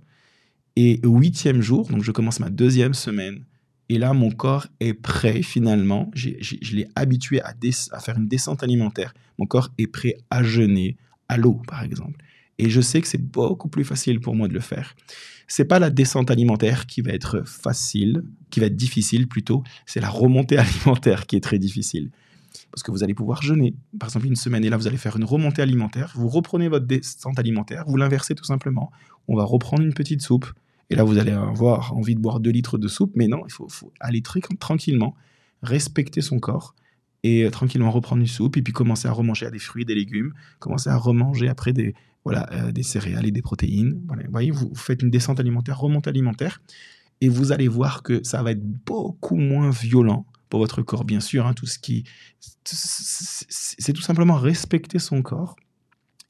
Et 0.77 1.01
huitième 1.05 1.61
jour, 1.61 1.89
donc 1.89 2.05
je 2.05 2.11
commence 2.11 2.41
ma 2.41 2.49
deuxième 2.49 2.95
semaine. 2.95 3.45
Et 3.91 3.99
là, 3.99 4.15
mon 4.15 4.31
corps 4.31 4.67
est 4.81 4.95
prêt 4.95 5.43
finalement. 5.43 6.11
je 6.15 6.75
l'ai 6.75 6.89
habitué 6.95 7.43
à, 7.43 7.55
faire 8.01 8.17
une 8.17 8.29
descente 8.29 8.63
alimentaire. 8.63 9.13
Mon 9.39 9.45
corps 9.45 9.71
est 9.77 9.89
prêt 9.89 10.17
à 10.31 10.43
jeûner 10.43 10.97
à 11.29 11.37
l'eau, 11.37 11.61
par 11.67 11.83
exemple. 11.83 12.19
Et 12.59 12.71
je 12.71 12.81
sais 12.81 13.01
que 13.01 13.09
c'est 13.09 13.23
beaucoup 13.23 13.69
plus 13.69 13.85
facile 13.85 14.21
pour 14.21 14.35
moi 14.35 14.49
de 14.49 14.55
le 14.55 14.61
faire. 14.61 14.95
C'est 15.47 15.65
pas 15.65 15.79
la 15.79 15.91
descente 15.91 16.31
alimentaire 16.31 16.87
qui 16.87 17.01
va 17.01 17.13
être 17.13 17.43
facile, 17.47 18.25
qui 18.51 18.61
va 18.61 18.67
être 18.67 18.77
difficile 18.77 19.29
plutôt, 19.29 19.63
c'est 19.87 20.01
la 20.01 20.11
remontée 20.11 20.59
alimentaire 20.87 21.27
qui 21.27 21.37
est 21.37 21.41
très 21.41 21.59
difficile. 21.59 22.11
Parce 22.71 22.83
que 22.83 22.91
vous 22.91 23.03
allez 23.03 23.15
pouvoir 23.15 23.43
jeûner, 23.43 23.75
par 23.99 24.09
exemple 24.09 24.27
une 24.27 24.37
semaine, 24.37 24.65
et 24.65 24.69
là 24.69 24.77
vous 24.77 24.87
allez 24.87 24.97
faire 24.97 25.17
une 25.17 25.25
remontée 25.25 25.63
alimentaire, 25.63 26.13
vous 26.17 26.29
reprenez 26.29 26.69
votre 26.69 26.87
descente 26.87 27.39
alimentaire, 27.39 27.85
vous 27.87 27.97
l'inversez 27.97 28.35
tout 28.35 28.45
simplement, 28.45 28.91
on 29.27 29.37
va 29.37 29.45
reprendre 29.45 29.83
une 29.83 29.95
petite 29.95 30.21
soupe, 30.21 30.47
et 30.91 30.97
là 30.97 31.05
vous 31.05 31.19
allez 31.19 31.33
avoir 31.33 31.97
envie 31.97 32.15
de 32.15 32.21
boire 32.21 32.41
2 32.41 32.51
litres 32.51 32.77
de 32.77 32.89
soupe, 32.89 33.13
mais 33.15 33.27
non, 33.27 33.43
il 33.47 33.53
faut, 33.53 33.69
aller 34.01 34.23
tranquillement, 34.23 35.15
respecter 35.63 36.21
son 36.21 36.39
corps, 36.39 36.75
et 37.23 37.49
tranquillement 37.51 37.91
reprendre 37.91 38.21
une 38.21 38.29
soupe 38.29 38.57
et 38.57 38.63
puis 38.63 38.73
commencer 38.73 39.09
à 39.09 39.13
remanger 39.13 39.51
des 39.51 39.59
fruits, 39.59 39.85
des 39.85 39.95
légumes, 39.95 40.33
commencer 40.59 40.91
à 40.91 40.97
remanger 40.97 41.49
après 41.49 41.73
des, 41.73 41.95
voilà, 42.25 42.71
des 42.73 42.83
céréales 42.83 43.27
et 43.27 43.33
des 43.33 43.43
protéines. 43.43 44.01
Vous 44.09 44.31
voyez, 44.31 44.51
vous 44.51 44.75
faites 44.75 45.03
une 45.03 45.11
descente 45.11 45.41
alimentaire, 45.41 45.79
remontée 45.79 46.11
alimentaire 46.11 46.61
et 47.21 47.29
vous 47.29 47.53
allez 47.53 47.69
voir 47.69 48.03
que 48.03 48.23
ça 48.23 48.43
va 48.43 48.53
être 48.53 48.63
beaucoup 48.63 49.37
moins 49.37 49.71
violent 49.71 50.27
pour 50.49 50.61
votre 50.61 50.83
corps, 50.83 51.05
bien 51.05 51.21
sûr. 51.21 51.47
Hein, 51.47 51.55
tout 51.55 51.67
ce 51.67 51.79
qui, 51.79 52.05
c'est 52.65 53.93
tout 53.93 54.03
simplement 54.03 54.37
respecter 54.37 54.99
son 54.99 55.23
corps 55.23 55.57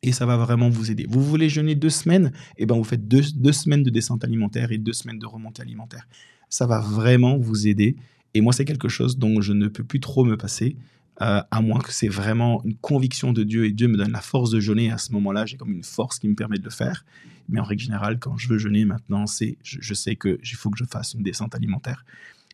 et 0.03 0.13
ça 0.13 0.27
va 0.27 0.37
vraiment 0.37 0.69
vous 0.69 0.91
aider. 0.91 1.07
Vous 1.09 1.23
voulez 1.23 1.49
jeûner 1.49 1.75
deux 1.75 1.91
semaines, 1.91 2.33
eh 2.57 2.67
ben 2.67 2.77
vous 2.77 2.85
faites 2.85 3.09
deux, 3.09 3.23
deux, 3.35 3.53
semaines 3.53 3.83
de 3.83 3.91
descente 3.91 4.25
alimentaire 4.25 4.73
et 4.73 4.79
deux 4.79 4.93
semaines 4.93 5.19
de 5.19 5.27
remontée 5.27 5.63
alimentaire. 5.63 6.07
Ça 6.49 6.67
va 6.67 6.81
vraiment 6.81 7.37
vous 7.37 7.67
aider. 7.67 7.97
Et 8.35 8.41
moi, 8.41 8.53
c'est 8.53 8.65
quelque 8.65 8.89
chose 8.89 9.19
dont 9.19 9.41
je 9.41 9.53
ne 9.53 9.69
peux 9.69 9.85
plus 9.85 10.01
trop 10.01 10.25
me 10.25 10.37
passer, 10.37 10.77
euh, 11.21 11.43
à 11.51 11.61
moins 11.61 11.81
que 11.81 11.93
c'est 11.93 12.09
vraiment 12.09 12.63
une 12.65 12.77
conviction 12.77 13.33
de 13.33 13.43
Dieu 13.43 13.65
et 13.65 13.73
Dieu 13.73 13.89
me 13.89 13.97
donne 13.97 14.13
la 14.13 14.21
force 14.21 14.51
de 14.51 14.61
jeûner. 14.61 14.93
À 14.93 14.99
ce 14.99 15.13
moment-là, 15.13 15.47
j'ai 15.47 15.57
comme 15.57 15.73
une 15.73 15.83
force 15.83 16.19
qui 16.19 16.29
me 16.29 16.35
permet 16.35 16.59
de 16.59 16.65
le 16.65 16.71
faire. 16.71 17.05
Mais 17.49 17.59
en 17.59 17.65
règle 17.65 17.83
générale, 17.83 18.19
quand 18.19 18.37
je 18.37 18.49
veux 18.49 18.59
jeûner 18.59 18.85
maintenant, 18.85 19.27
c'est 19.27 19.57
je, 19.63 19.79
je 19.81 19.95
sais 19.95 20.15
qu'il 20.17 20.55
faut 20.55 20.71
que 20.71 20.79
je 20.79 20.85
fasse 20.85 21.15
une 21.15 21.23
descente 21.23 21.55
alimentaire. 21.55 22.05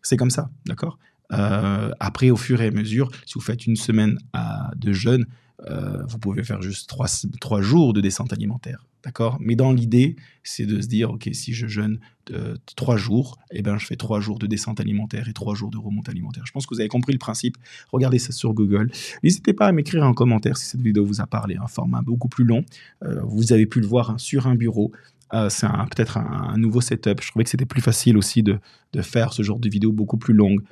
C'est 0.03 0.17
comme 0.17 0.31
ça, 0.31 0.51
d'accord? 0.67 0.99
Euh, 1.33 1.91
Après, 2.01 2.31
au 2.31 2.37
fur 2.37 2.61
et 2.63 2.69
à 2.69 2.71
mesure, 2.71 3.11
si 3.27 3.35
vous 3.35 3.41
faites 3.41 3.67
une 3.67 3.77
semaine 3.77 4.19
à, 4.33 4.71
de 4.77 4.93
jeûne, 4.93 5.27
euh, 5.71 6.03
vous 6.07 6.19
pouvez 6.19 6.43
faire 6.43 6.61
juste 6.63 6.89
trois, 6.89 7.63
jours 7.63 7.93
de 7.93 8.01
descente 8.01 8.33
alimentaire. 8.33 8.85
D'accord? 9.05 9.37
Mais 9.41 9.55
dans 9.55 9.73
l'idée, 9.73 10.17
c'est 10.43 10.65
de 10.65 10.81
se 10.81 10.87
dire, 10.87 11.11
OK, 11.11 11.29
si 11.33 11.53
je 11.53 11.67
jeûne 11.67 12.01
de, 12.27 12.59
trois 12.75 12.97
jours, 12.97 13.39
eh 13.51 13.61
ben, 13.61 13.77
je 13.79 13.87
fais 13.87 13.97
trois 13.97 14.21
jours 14.21 14.39
de 14.39 14.47
descente 14.47 14.81
alimentaire 14.81 15.29
et 15.29 15.35
trois 15.35 15.55
jours 15.55 15.71
de 15.71 15.77
remontée 15.77 16.11
alimentaire. 16.11 16.45
Je 16.47 16.53
pense 16.53 16.67
que 16.67 16.75
vous 16.75 16.81
avez 16.81 16.89
compris 16.89 17.13
le 17.13 17.19
principe. 17.19 17.57
Regardez 17.93 18.19
ça 18.19 18.33
sur 18.33 18.55
Google. 18.55 18.91
N'hésitez 19.23 19.53
pas 19.53 19.67
à 19.67 19.73
m'écrire 19.73 20.05
en 20.05 20.15
commentaire 20.15 20.57
si 20.57 20.67
cette 20.67 20.81
vidéo 20.81 21.05
vous 21.05 21.21
a 21.21 21.27
parlé. 21.27 21.57
Un 21.57 21.67
format 21.67 22.01
beaucoup 22.01 22.29
plus 22.29 22.45
long. 22.45 22.65
Euh, 23.03 23.21
vous 23.25 23.53
avez 23.53 23.67
pu 23.67 23.81
le 23.81 23.87
voir 23.87 24.11
hein, 24.11 24.19
sur 24.19 24.47
un 24.47 24.55
bureau. 24.55 24.91
Euh, 25.35 25.51
c'est 25.51 25.67
peut-être 25.67 26.17
un, 26.17 26.57
nouveau 26.57 26.81
setup. 26.81 27.21
Je 27.21 27.29
trouvais 27.29 27.45
que 27.45 27.51
c'était 27.51 27.67
plus 27.67 27.83
facile 27.83 28.17
aussi 28.17 28.43
de, 28.43 28.59
faire 29.03 29.33
ce 29.33 29.43
genre 29.43 29.59
de 29.59 29.69
vidéo 29.69 29.91
beaucoup 29.91 30.17
plus 30.17 30.35
longue, 30.35 30.63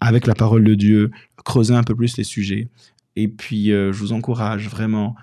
avec 0.00 0.26
la 0.26 0.34
parole 0.34 0.62
de 0.62 0.74
Dieu, 0.74 1.10
creuser 1.42 1.74
un 1.74 1.82
peu 1.82 1.94
plus 1.94 2.18
les 2.18 2.24
sujets. 2.24 2.68
Et 3.16 3.28
puis, 3.28 3.72
euh, 3.72 3.92
je 3.92 3.98
vous 3.98 4.12
encourage 4.12 4.68
vraiment 4.68 5.16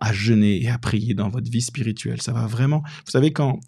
à 0.00 0.12
jeûner 0.12 0.62
et 0.62 0.70
à 0.70 0.78
prier 0.78 1.14
dans 1.14 1.28
votre 1.28 1.50
vie 1.50 1.60
spirituelle. 1.60 2.22
Ça 2.22 2.32
va 2.32 2.46
vraiment. 2.46 2.82
Vous 3.04 3.10
savez, 3.10 3.32
quand 3.32 3.60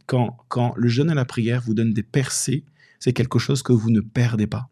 le 0.77 0.89
jeûne 0.89 1.11
et 1.11 1.15
la 1.15 1.25
prière 1.25 1.61
vous 1.63 1.75
donnent 1.75 1.93
des 1.93 2.05
percées, 2.05 2.65
c'est 3.01 3.13
quelque 3.13 3.39
chose 3.39 3.63
que 3.63 3.73
vous 3.73 3.91
ne 3.91 4.01
perdez 4.01 4.47
pas. 4.47 4.69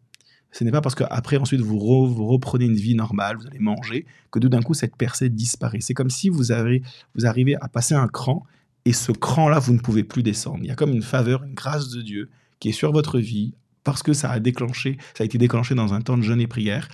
Ce 0.51 0.63
n'est 0.63 0.71
pas 0.71 0.79
parce 0.79 0.95
qu'après, 0.95 1.35
ensuite, 1.35 1.59
vous, 1.59 1.77
vous, 1.77 2.27
reprenez 2.27 2.63
une 2.63 2.75
vie 2.75 2.95
normale, 2.95 3.35
vous 3.35 3.45
allez 3.45 3.59
manger, 3.59 4.05
que 4.31 4.39
tout 4.39 4.47
d'un 4.47 4.61
coup, 4.61 4.73
cette 4.73 4.95
percée 4.95 5.27
disparaît. 5.27 5.81
C'est 5.81 5.93
comme 5.93 6.09
si 6.09 6.29
vous, 6.29 6.53
avez, 6.53 6.81
vous 7.13 7.25
arrivez 7.25 7.57
à 7.59 7.67
passer 7.67 7.93
un 7.93 8.07
cran, 8.07 8.45
et 8.85 8.93
ce 8.93 9.11
cran-là, 9.11 9.59
vous 9.59 9.73
ne 9.73 9.79
pouvez 9.79 10.05
plus 10.05 10.23
descendre. 10.23 10.59
Il 10.61 10.67
y 10.67 10.71
a 10.71 10.75
comme 10.75 10.91
une 10.91 11.01
faveur, 11.01 11.43
une 11.43 11.55
grâce 11.55 11.89
de 11.89 12.01
Dieu 12.01 12.29
qui 12.59 12.69
est 12.69 12.71
sur 12.71 12.93
votre 12.93 13.19
vie, 13.19 13.53
parce 13.83 14.01
que 14.01 14.13
ça 14.13 14.31
a 14.31 14.39
déclenché, 14.39 14.97
ça 15.13 15.23
a 15.23 15.25
été 15.25 15.37
déclenché 15.37 15.75
dans 15.75 15.93
un 15.93 15.99
temps 15.99 16.17
de 16.17 16.23
jeûne 16.23 16.39
et 16.39 16.47
prière 16.47 16.87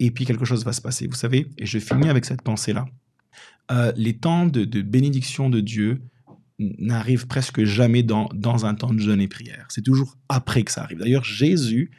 et 0.00 0.10
puis 0.10 0.24
quelque 0.24 0.44
chose 0.44 0.64
va 0.64 0.72
se 0.72 0.80
passer. 0.80 1.06
Vous 1.06 1.14
savez, 1.14 1.48
et 1.58 1.66
je 1.66 1.78
finis 1.78 2.08
avec 2.08 2.24
cette 2.24 2.42
pensée-là. 2.42 2.86
Euh, 3.70 3.92
les 3.96 4.16
temps 4.16 4.46
de, 4.46 4.64
bénédiction 4.82 5.50
de 5.50 5.60
Dieu 5.60 6.00
n'arrivent 6.58 7.26
presque 7.26 7.64
jamais 7.64 8.02
dans, 8.02 8.28
dans 8.34 8.66
un 8.66 8.74
temps 8.74 8.92
de 8.92 8.98
jeûne 8.98 9.20
et 9.20 9.28
prière. 9.28 9.66
C'est 9.68 9.82
toujours 9.82 10.16
après 10.28 10.62
que 10.62 10.72
ça 10.72 10.82
arrive. 10.82 10.98
D'ailleurs, 10.98 11.24
Jésus 11.24 11.90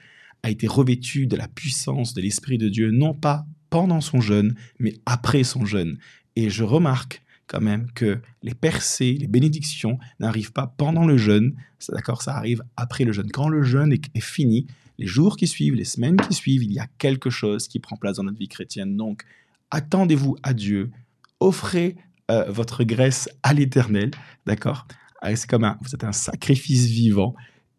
a 0.44 0.50
été 0.50 0.68
revêtu 0.68 1.28
de 1.28 1.36
la 1.36 1.48
puissance 1.48 2.14
de 2.14 2.22
l'Esprit 2.22 2.58
de 2.58 2.70
Dieu, 2.70 2.92
non 2.92 3.14
pas 3.14 3.46
pendant 3.70 4.02
son 4.02 4.20
jeûne, 4.20 4.56
mais 4.80 4.96
après 5.06 5.44
son 5.44 5.66
jeûne. 5.66 5.98
Et 6.36 6.50
je 6.50 6.64
remarque 6.64 7.22
quand 7.48 7.62
même 7.62 7.88
que 7.94 8.20
les 8.44 8.54
percées, 8.54 9.18
les 9.20 9.28
bénédictions 9.28 9.98
n'arrivent 10.20 10.52
pas 10.52 10.74
pendant 10.78 11.06
le 11.06 11.18
jeûne, 11.18 11.56
d'accord, 11.90 12.22
ça 12.22 12.36
arrive 12.36 12.62
après 12.78 13.06
le 13.06 13.12
jeûne. 13.12 13.32
Quand 13.32 13.50
le 13.50 13.64
jeûne 13.64 13.92
est 13.92 14.20
fini, 14.22 14.68
les 15.00 15.08
jours 15.08 15.38
qui 15.38 15.48
suivent, 15.48 15.76
les 15.76 15.86
semaines 15.86 16.18
qui 16.18 16.34
suivent, 16.34 16.62
il 16.62 16.74
y 16.74 16.80
a 16.80 16.88
quelque 16.98 17.30
chose 17.30 17.70
qui 17.70 17.80
prend 17.80 17.96
place 17.96 18.18
dans 18.18 18.24
notre 18.24 18.38
vie 18.38 18.50
chrétienne. 18.50 18.98
Donc, 18.98 19.24
attendez-vous 19.72 20.36
à 20.44 20.54
Dieu, 20.54 20.92
offrez 21.40 21.96
euh, 22.30 22.52
votre 22.52 22.84
graisse 22.84 23.30
à 23.42 23.54
l'Éternel, 23.54 24.12
d'accord? 24.46 24.86
C'est 25.24 25.50
comme 25.50 25.64
un, 25.64 25.78
vous 25.82 25.96
êtes 25.96 26.04
un 26.04 26.12
sacrifice 26.12 26.86
vivant. 26.86 27.34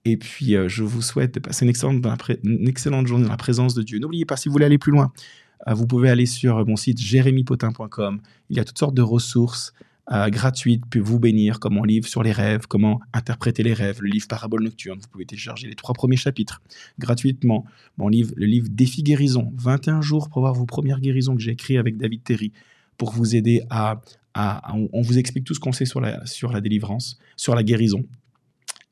Et 0.06 0.16
puis, 0.16 0.56
euh, 0.56 0.66
je 0.66 0.82
vous 0.82 1.02
souhaite 1.02 1.34
de 1.34 1.40
passer 1.40 1.66
une 1.66 1.70
excellente, 1.70 2.02
une 2.42 2.66
excellente 2.66 3.06
journée 3.06 3.24
dans 3.24 3.30
la 3.30 3.36
présence 3.36 3.74
de 3.74 3.82
Dieu. 3.82 3.98
N'oubliez 3.98 4.24
pas, 4.24 4.38
si 4.38 4.48
vous 4.48 4.52
voulez 4.52 4.64
aller 4.64 4.78
plus 4.78 4.92
loin, 4.92 5.12
euh, 5.68 5.74
vous 5.74 5.86
pouvez 5.86 6.08
aller 6.08 6.26
sur 6.26 6.66
mon 6.66 6.76
site 6.76 6.98
jérémypotin.com. 6.98 8.20
Il 8.48 8.56
y 8.56 8.60
a 8.60 8.64
toutes 8.64 8.78
sortes 8.78 8.94
de 8.94 9.02
ressources 9.02 9.74
euh, 10.12 10.28
gratuite 10.28 10.82
vous 10.96 11.18
bénir, 11.18 11.60
comme 11.60 11.74
mon 11.74 11.84
livre 11.84 12.08
sur 12.08 12.22
les 12.22 12.32
rêves, 12.32 12.66
comment 12.66 13.00
interpréter 13.12 13.62
les 13.62 13.74
rêves, 13.74 14.02
le 14.02 14.08
livre 14.08 14.26
Parabole 14.28 14.62
nocturne. 14.62 14.98
Vous 15.00 15.08
pouvez 15.08 15.26
télécharger 15.26 15.68
les 15.68 15.74
trois 15.74 15.94
premiers 15.94 16.16
chapitres 16.16 16.62
gratuitement. 16.98 17.64
Mon 17.96 18.08
livre, 18.08 18.32
le 18.36 18.46
livre 18.46 18.68
Défi 18.70 19.02
guérison, 19.02 19.52
21 19.56 20.00
jours 20.00 20.28
pour 20.28 20.40
voir 20.40 20.54
vos 20.54 20.66
premières 20.66 21.00
guérisons 21.00 21.34
que 21.36 21.42
j'ai 21.42 21.52
écrit 21.52 21.78
avec 21.78 21.96
David 21.96 22.22
Terry 22.24 22.52
pour 22.96 23.12
vous 23.12 23.34
aider 23.36 23.62
à, 23.70 24.00
on 24.34 25.00
vous 25.00 25.18
explique 25.18 25.44
tout 25.44 25.54
ce 25.54 25.60
qu'on 25.60 25.72
sait 25.72 25.86
sur 25.86 26.00
la, 26.00 26.24
sur 26.26 26.52
la 26.52 26.60
délivrance, 26.60 27.18
sur 27.36 27.54
la 27.54 27.62
guérison, 27.62 28.04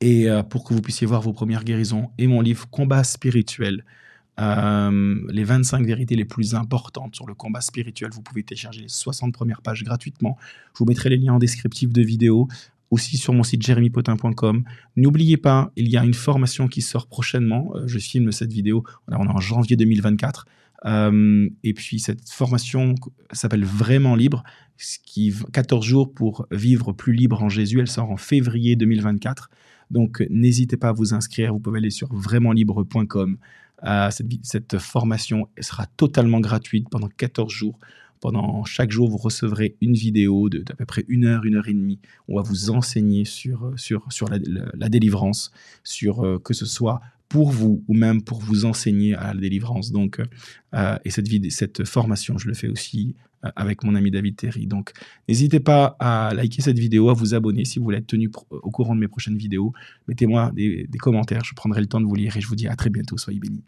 et 0.01 0.29
euh, 0.29 0.43
pour 0.43 0.63
que 0.63 0.73
vous 0.73 0.81
puissiez 0.81 1.05
voir 1.05 1.21
vos 1.21 1.33
premières 1.33 1.63
guérisons. 1.63 2.09
Et 2.17 2.27
mon 2.27 2.41
livre 2.41 2.67
Combat 2.69 3.03
spirituel, 3.03 3.83
euh, 4.39 5.21
les 5.29 5.43
25 5.43 5.85
vérités 5.85 6.15
les 6.15 6.25
plus 6.25 6.55
importantes 6.55 7.15
sur 7.15 7.25
le 7.25 7.33
combat 7.33 7.61
spirituel. 7.61 8.11
Vous 8.13 8.21
pouvez 8.21 8.43
télécharger 8.43 8.81
les 8.81 8.87
60 8.87 9.33
premières 9.33 9.61
pages 9.61 9.83
gratuitement. 9.83 10.37
Je 10.73 10.79
vous 10.79 10.85
mettrai 10.85 11.09
les 11.09 11.17
liens 11.17 11.33
en 11.33 11.39
descriptif 11.39 11.91
de 11.91 12.01
vidéo, 12.01 12.47
aussi 12.91 13.17
sur 13.17 13.33
mon 13.33 13.43
site 13.43 13.61
jeremypotin.com. 13.65 14.63
N'oubliez 14.95 15.37
pas, 15.37 15.71
il 15.75 15.89
y 15.89 15.97
a 15.97 16.03
une 16.03 16.13
formation 16.13 16.67
qui 16.67 16.81
sort 16.81 17.07
prochainement. 17.07 17.71
Euh, 17.75 17.87
je 17.87 17.99
filme 17.99 18.31
cette 18.31 18.53
vidéo, 18.53 18.83
on 19.07 19.25
est 19.25 19.29
en 19.29 19.39
janvier 19.39 19.75
2024. 19.75 20.45
Euh, 20.85 21.49
et 21.63 21.73
puis 21.73 21.99
cette 21.99 22.29
formation 22.29 22.95
s'appelle 23.31 23.65
Vraiment 23.65 24.15
Libre, 24.15 24.43
ce 24.77 24.97
qui 25.03 25.33
14 25.51 25.85
jours 25.85 26.13
pour 26.13 26.47
vivre 26.51 26.93
plus 26.93 27.13
libre 27.13 27.43
en 27.43 27.49
Jésus. 27.49 27.79
Elle 27.79 27.89
sort 27.89 28.09
en 28.09 28.17
février 28.17 28.75
2024. 28.75 29.49
Donc 29.91 30.23
n'hésitez 30.29 30.77
pas 30.77 30.89
à 30.89 30.93
vous 30.93 31.13
inscrire. 31.13 31.51
Vous 31.51 31.59
pouvez 31.59 31.79
aller 31.79 31.89
sur 31.89 32.13
vraimontlibre.com. 32.13 33.37
Euh, 33.85 34.09
cette, 34.43 34.77
formation 34.77 35.47
sera 35.59 35.85
totalement 35.97 36.39
gratuite 36.39 36.87
pendant 36.89 37.07
14 37.07 37.51
jours. 37.51 37.79
Pendant 38.19 38.65
chaque 38.65 38.91
jour, 38.91 39.09
vous 39.09 39.17
recevrez 39.17 39.77
une 39.79 39.93
vidéo 39.93 40.49
d'à 40.49 40.75
peu 40.75 40.85
près 40.85 41.05
une 41.07 41.25
heure, 41.25 41.45
une 41.45 41.55
heure 41.55 41.69
et 41.69 41.73
demie. 41.73 41.99
On 42.27 42.35
va 42.35 42.41
vous 42.41 42.69
enseigner 42.69 43.23
sur, 43.23 43.71
sur, 43.77 44.05
sur 44.11 44.27
la, 44.29 44.89
délivrance, 44.89 45.51
sur 45.83 46.25
euh, 46.25 46.37
que 46.37 46.53
ce 46.53 46.65
soit 46.65 47.01
pour 47.29 47.51
vous 47.51 47.83
ou 47.87 47.93
même 47.93 48.23
pour 48.23 48.39
vous 48.39 48.65
enseigner 48.65 49.13
à 49.13 49.33
la 49.33 49.39
délivrance. 49.39 49.91
Donc, 49.91 50.19
euh, 50.75 50.97
et 51.05 51.11
cette, 51.11 51.27
cette 51.51 51.85
formation, 51.85 52.37
je 52.37 52.47
le 52.47 52.55
fais 52.55 52.67
aussi 52.67 53.15
euh, 53.45 53.49
avec 53.55 53.83
mon 53.83 53.95
ami 53.95 54.11
David 54.11 54.35
Terry. 54.35 54.67
Donc, 54.67 54.91
n'hésitez 55.27 55.59
pas 55.59 55.95
à 55.99 56.33
liker 56.33 56.61
cette 56.61 56.79
vidéo, 56.79 57.09
à 57.09 57.13
vous 57.13 57.35
abonner 57.35 57.65
si 57.65 57.79
vous 57.79 57.85
voulez 57.85 57.99
être 57.99 58.07
tenu 58.07 58.29
au 58.49 58.71
courant 58.71 58.95
de 58.95 58.99
mes 58.99 59.07
prochaines 59.07 59.37
vidéos. 59.37 59.71
Mettez-moi 60.07 60.51
des, 60.53 60.87
des 60.89 60.97
commentaires, 60.97 61.45
je 61.45 61.53
prendrai 61.53 61.81
le 61.81 61.87
temps 61.87 62.01
de 62.01 62.05
vous 62.05 62.15
lire 62.15 62.35
et 62.35 62.41
je 62.41 62.47
vous 62.47 62.55
dis 62.55 62.67
à 62.67 62.75
très 62.75 62.89
bientôt. 62.89 63.17
Soyez 63.17 63.39
bénis. 63.39 63.63